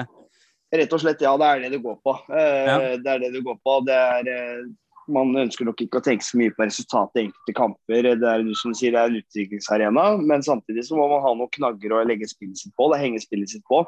[0.77, 1.31] Rett og slett, ja.
[1.39, 2.13] Det er det du går på.
[2.27, 2.79] Eh, Ja.
[2.99, 3.77] Det er det du går på.
[3.87, 4.65] Det er, eh,
[5.13, 8.09] man ønsker nok ikke å tenke så mye på resultatet i enkelte kamper.
[8.21, 11.33] Det er, som du sier, det er en utviklingsarena, men samtidig så må man ha
[11.39, 12.91] noen knagger å legge spillet sitt på.
[12.93, 13.83] Det henger spillet sitt på.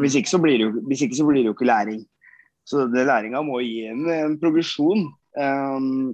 [0.00, 2.02] Hvis ikke så blir det jo, ikke så blir det jo ikke læring.
[2.68, 5.08] Så det læringa må gi en, en progresjon.
[5.38, 6.12] Um,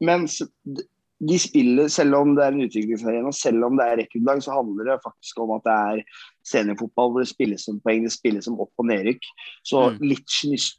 [0.00, 0.86] Mens d-
[1.20, 4.88] de spiller, selv om det er en utviklingsarena, selv om det er rekordlag, så handler
[4.88, 6.02] det faktisk om at det er
[6.48, 9.28] seniorfotball hvor det spilles som poeng, det spilles som opp- og nedrykk.
[9.68, 9.98] Så, Mm.
[10.00, 10.36] litt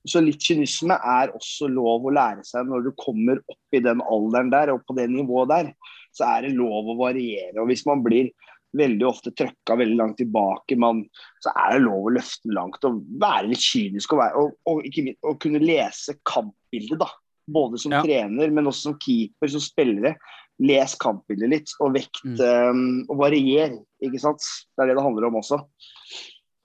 [0.10, 4.02] så litt kynisme er også lov å lære seg når du kommer opp i den
[4.02, 5.74] alderen der og på det nivået der.
[6.12, 7.62] Så er det lov å variere.
[7.62, 8.32] og Hvis man blir
[8.74, 11.04] veldig ofte trøkka veldig langt tilbake, man,
[11.44, 15.18] så er det lov å løfte langt og være litt kynisk og, være, og, og,
[15.28, 16.98] og kunne lese kampbildet.
[17.00, 17.10] da.
[17.50, 18.02] Både som Ja.
[18.04, 20.16] trener, men også som keeper, som spillere.
[20.60, 22.40] Les kampbildet litt, og vekt Mm.
[22.70, 23.80] um, og varier.
[24.02, 24.40] ikke sant?
[24.78, 25.66] Det er det det handler om også.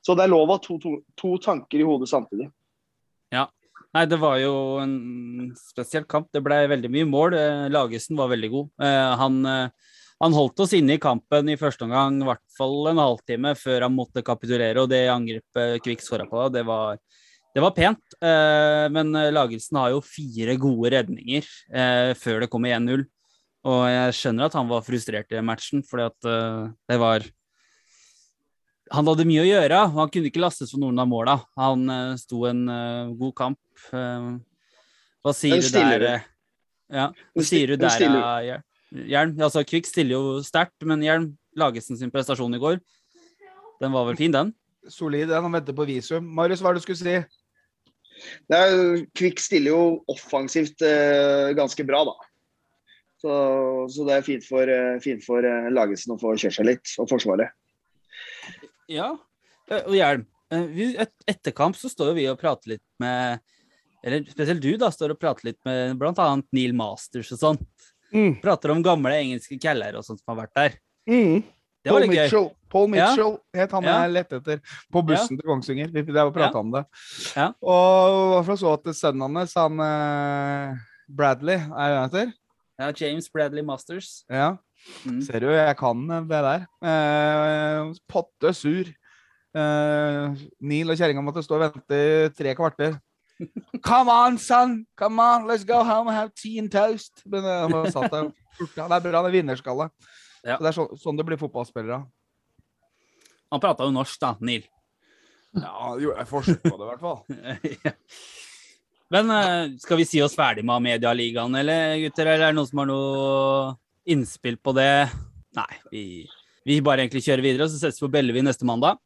[0.04, 2.50] Så det er lov å ha to, to, to tanker i hodet samtidig.
[3.32, 3.46] Ja.
[3.94, 6.28] Nei, det var jo en spesiell kamp.
[6.32, 7.34] Det ble veldig mye mål.
[7.34, 8.68] Eh, Lagesen var veldig god.
[8.80, 9.42] Eh, Han,
[10.20, 13.82] han holdt oss inne i kampen i første omgang, i hvert fall en halvtime før
[13.82, 14.76] han måtte kapitulere.
[14.82, 16.98] Og det angrepet Kvikk skåra på, det var,
[17.56, 18.16] det var pent.
[18.20, 23.06] Eh, Men eh, Lagelsen har jo fire gode redninger eh, før det kommer 1-0.
[23.66, 27.24] Og jeg skjønner at han var frustrert i matchen, fordi at eh, det var
[28.94, 31.40] han hadde mye å gjøre, og han kunne ikke lastes for noen av måla.
[31.58, 33.62] Han eh, sto en eh, god kamp.
[33.90, 34.28] Eh,
[35.26, 36.06] hva sier du der?
[36.92, 37.96] Ja, hva sier du der,
[38.46, 38.62] Jern?
[39.10, 39.32] Jern?
[39.42, 42.78] Altså, Kvikk stiller jo sterkt, men Jern Lagesen sin prestasjon i går,
[43.82, 44.52] den var vel fin, den?
[44.92, 46.28] Solid den, han venter på visum.
[46.36, 47.42] Marius, hva er det du skulle si?
[48.48, 49.82] Det er, Kvikk stiller jo
[50.12, 52.14] offensivt eh, ganske bra, da.
[53.20, 53.34] Så,
[53.93, 56.94] så det er fint for, eh, fint for eh, Lagesen å få kjørt seg litt,
[57.01, 57.52] og Forsvaret.
[58.93, 59.14] Ja.
[59.70, 63.43] Eh, Og Hjelm, eh, etter kamp så står jo vi og prater litt med
[64.06, 67.56] Eller spesielt du, da, står og prater litt med blant annet Neil Masters og sånn.
[68.12, 68.36] Mm.
[68.38, 70.76] Prater om gamle engelske caller og sånt som har vært der.
[71.10, 71.40] Mm.
[71.86, 72.24] Det Paul litt gøy.
[72.26, 73.62] Mitchell, Ja.
[73.62, 73.94] Het han Ja.
[74.02, 74.60] jeg lette etter
[74.92, 75.92] på bussen til Kongsvinger.
[75.92, 76.84] Vi drev og prata om det.
[77.36, 77.52] Ja.
[77.62, 80.76] Og hva så at sønnen hans, han eh,
[81.08, 82.32] Bradley, er det han heter?
[82.78, 84.24] Ja, James Bradley Masters.
[84.28, 84.56] Ja.
[85.06, 85.22] Mm.
[85.24, 86.66] Ser du, jeg kan det der.
[86.84, 88.84] Eh, potte sur.
[89.56, 92.98] Eh, Neil og kjerringa måtte stå og vente i tre kvarter.
[93.84, 94.86] Come on, son!
[94.96, 97.22] Come on, let's go home and have tea and toast.
[97.26, 98.34] Men eh, han satt der og.
[98.74, 99.90] Det er bra, det er vinnerskalle.
[100.47, 100.56] Ja.
[100.56, 102.01] Så det er så, sånn det blir fotballspillere.
[103.52, 104.66] Han prata jo norsk, da, Neil.
[105.56, 107.23] Ja, det gjorde jeg forsøk på det, i hvert fall.
[107.86, 107.94] Ja.
[109.14, 112.27] Men eh, skal vi si oss ferdig med Medialigaen, eller gutter?
[112.27, 113.68] Eller er det noen som har noe
[114.10, 115.06] innspill på det?
[115.55, 116.02] Nei, vi,
[116.66, 118.98] vi bare egentlig kjører videre, og så settes vi på Bellevi neste mandag.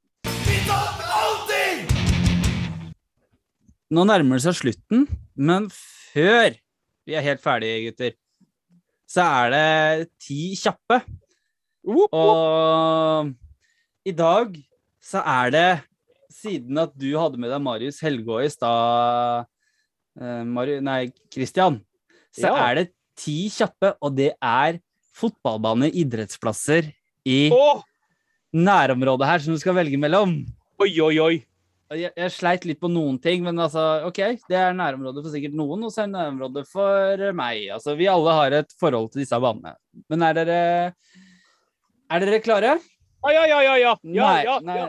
[3.91, 5.05] Nå nærmer det seg slutten,
[5.37, 6.57] men før
[7.05, 8.17] vi er helt ferdige, gutter,
[9.11, 11.03] så er det ti kjappe.
[11.86, 13.31] Og
[14.07, 14.57] i dag
[15.05, 15.69] så er det,
[16.35, 19.47] siden at du hadde med deg Marius Helgå i stad,
[20.20, 21.81] eh, nei, Christian,
[22.32, 22.70] så Ja.
[22.70, 24.81] er det ti kjappe, og det er
[25.16, 26.93] fotballbane, idrettsplasser
[27.27, 27.82] i Å!
[28.55, 30.47] nærområdet her som du skal velge mellom.
[30.81, 31.44] Oi, oi, oi.
[31.90, 35.57] Jeg, jeg sleit litt på noen ting, men altså, OK, det er nærområdet for sikkert
[35.59, 37.66] noen, og så er det nærområdet for meg.
[37.74, 39.74] Altså, vi alle har et forhold til disse banene.
[40.09, 40.61] Men er dere
[42.11, 42.78] Er dere klare?
[43.23, 43.77] Ja, ja, ja, ja.
[43.78, 43.95] ja.
[44.03, 44.78] ja, Nei, ja, nei.
[44.81, 44.89] ja.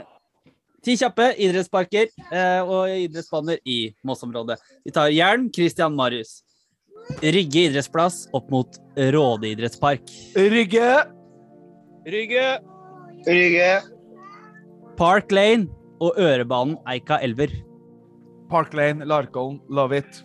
[0.81, 4.57] Ti kjappe idrettsparker eh, og idrettsbaner i Moss-området.
[4.87, 6.39] Vi tar Jern, Christian Marius.
[7.21, 8.79] Rygge idrettsplass opp mot
[9.13, 10.09] Råde idrettspark.
[10.33, 10.87] Rygge!
[12.09, 12.47] Rygge.
[13.27, 13.69] Rygge.
[14.97, 15.69] Park Lane
[16.01, 17.53] og Ørebanen Eika Elver.
[18.49, 20.23] Park Lane, Larkollen, love it.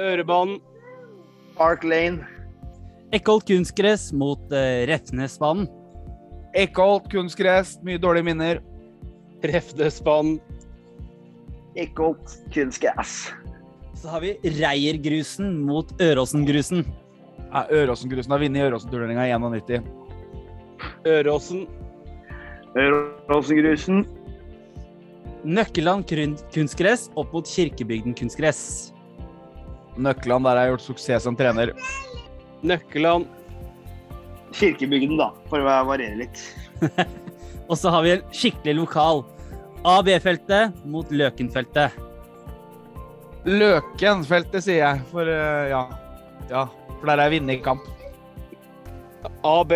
[0.00, 0.56] Ørebanen.
[1.56, 2.24] Park Lane.
[3.14, 5.68] Ekkolt kunstgress mot eh, Refnesbanen.
[6.56, 8.62] Eckholt, kunstgress, mye dårlige minner.
[9.44, 10.38] Refnesbanen.
[11.76, 12.38] Eckholt.
[12.54, 13.28] Kunstgress.
[13.96, 16.86] Så har vi Reiergrusen mot Øråsengrusen.
[17.52, 19.84] Ja, Øråsengrusen har vunnet Øråsen-turneringa i 91.
[21.06, 21.66] Øråsen.
[22.76, 24.04] Øråsengrusen.
[25.44, 26.08] Nøkkeland
[26.54, 28.92] kunstgress opp mot Kirkebygden kunstgress.
[29.96, 31.72] Nøkkeland, der har jeg gjort suksess som trener.
[32.64, 33.28] Nøkkeland.
[34.54, 36.42] Kirkebygden, da, for å variere litt.
[37.70, 39.24] Og så har vi en skikkelig lokal.
[39.86, 41.94] AB-feltet mot Løkenfeltet.
[43.46, 45.02] Løkenfeltet, sier jeg.
[45.12, 45.82] For eh, ja.
[46.50, 46.66] ja.
[46.96, 47.86] For der er vinnerkamp.
[49.46, 49.74] AB.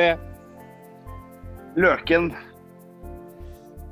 [1.78, 2.30] Løken.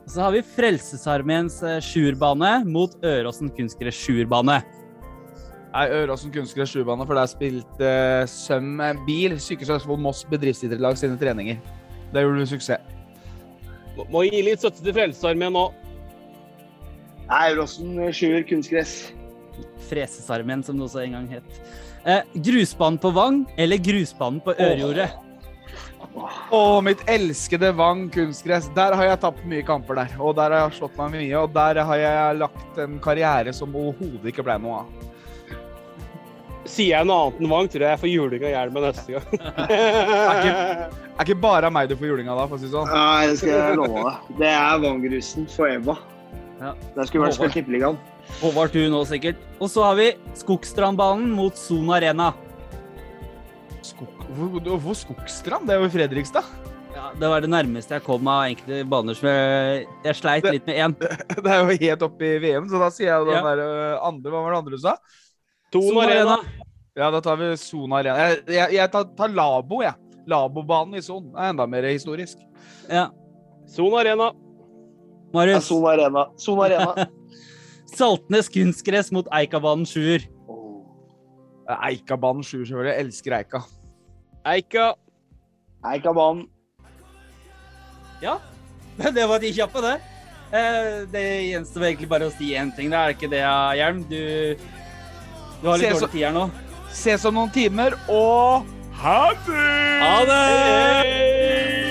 [0.08, 3.98] Og så har vi Frelsesarmeens eh, sjuerbane mot Øråsen kunstgress
[5.68, 7.88] Nei, Øråsen kunstgress sjubane, for der spilte
[8.22, 11.58] uh, Søm eh, Bil, Sykehuset Østfold Moss bedriftsidrettslag sine treninger.
[12.14, 12.80] Der gjorde du suksess.
[13.98, 15.66] Må- Må gi litt støtte til Frelsesarmeen nå.
[17.28, 18.94] Nei, Øråsen sjuer kunstgress.
[19.90, 21.60] Fresesarmeen, som det også en gang het.
[22.08, 25.10] Eh, grusbanen på Vang eller grusbanen på Ørjordet?
[26.54, 28.70] Å, mitt elskede Vang kunstgress.
[28.76, 30.14] Der har jeg tapt mye kamper der.
[30.22, 33.76] Og der har jeg slått meg mye, og der har jeg lagt en karriere som
[33.76, 35.06] overhodet ikke ble noe av.
[36.68, 39.24] Sier jeg noe annet enn Vang, tror jeg jeg får juling av hjelmen neste gang.
[39.68, 39.78] Det
[41.18, 42.92] er ikke bare meg du får julinga da, for å si det sånn.
[42.92, 44.28] Nei, det skal jeg love deg.
[44.42, 45.96] Det er vanngrusen for Eva.
[46.60, 46.72] Ja.
[46.94, 47.98] Der skulle vært spilt Tippeligaen.
[48.42, 49.40] Håvard Thun nå, sikkert.
[49.62, 52.32] Og så har vi Skogstrandbanen mot Son Arena.
[53.86, 54.10] Skog...
[54.36, 55.66] Hvor, hvor Skogstrand?
[55.68, 56.46] Det er jo i Fredrikstad.
[56.98, 60.52] Ja, det var det nærmeste jeg kom av enkelte baner som jeg, jeg sleit Det-
[60.56, 60.94] litt med én.
[61.44, 63.42] Det er jo helt oppe i VM, så da sier jeg den Ja.
[63.46, 64.96] der øh, andre Hva var det andre du sa?
[65.72, 66.38] Son Arena.
[66.40, 66.57] Arena.
[66.98, 68.16] Ja, da tar vi Son Arena.
[68.18, 69.94] Jeg, jeg, jeg tar, tar Labo, jeg.
[70.28, 72.40] Labobanen i Son er enda mer historisk.
[72.90, 73.06] Ja.
[73.70, 74.32] Son Arena.
[74.32, 75.68] Ja, Marius.
[75.70, 76.26] Son Arena.
[76.40, 77.06] Son Arena.
[77.98, 80.26] Saltnes kunstgress mot Eikabanen sjuer.
[81.68, 82.92] Eikabanen 7, selvfølgelig.
[82.94, 83.62] Jeg elsker Eika.
[84.48, 84.86] Eika.
[85.92, 86.46] Eikabanen.
[88.24, 88.38] Ja,
[89.14, 89.96] det var de kjappe, det.
[90.48, 92.88] Eh, Det gjenstår egentlig bare å si én ting.
[92.90, 93.44] Det er ikke det,
[93.78, 94.00] Hjelm.
[94.08, 94.22] Du,
[95.60, 96.48] du har litt dårlig tid her nå.
[96.92, 98.66] Ses om noen timer, og
[99.02, 99.68] ha det!
[100.02, 101.87] Ha det!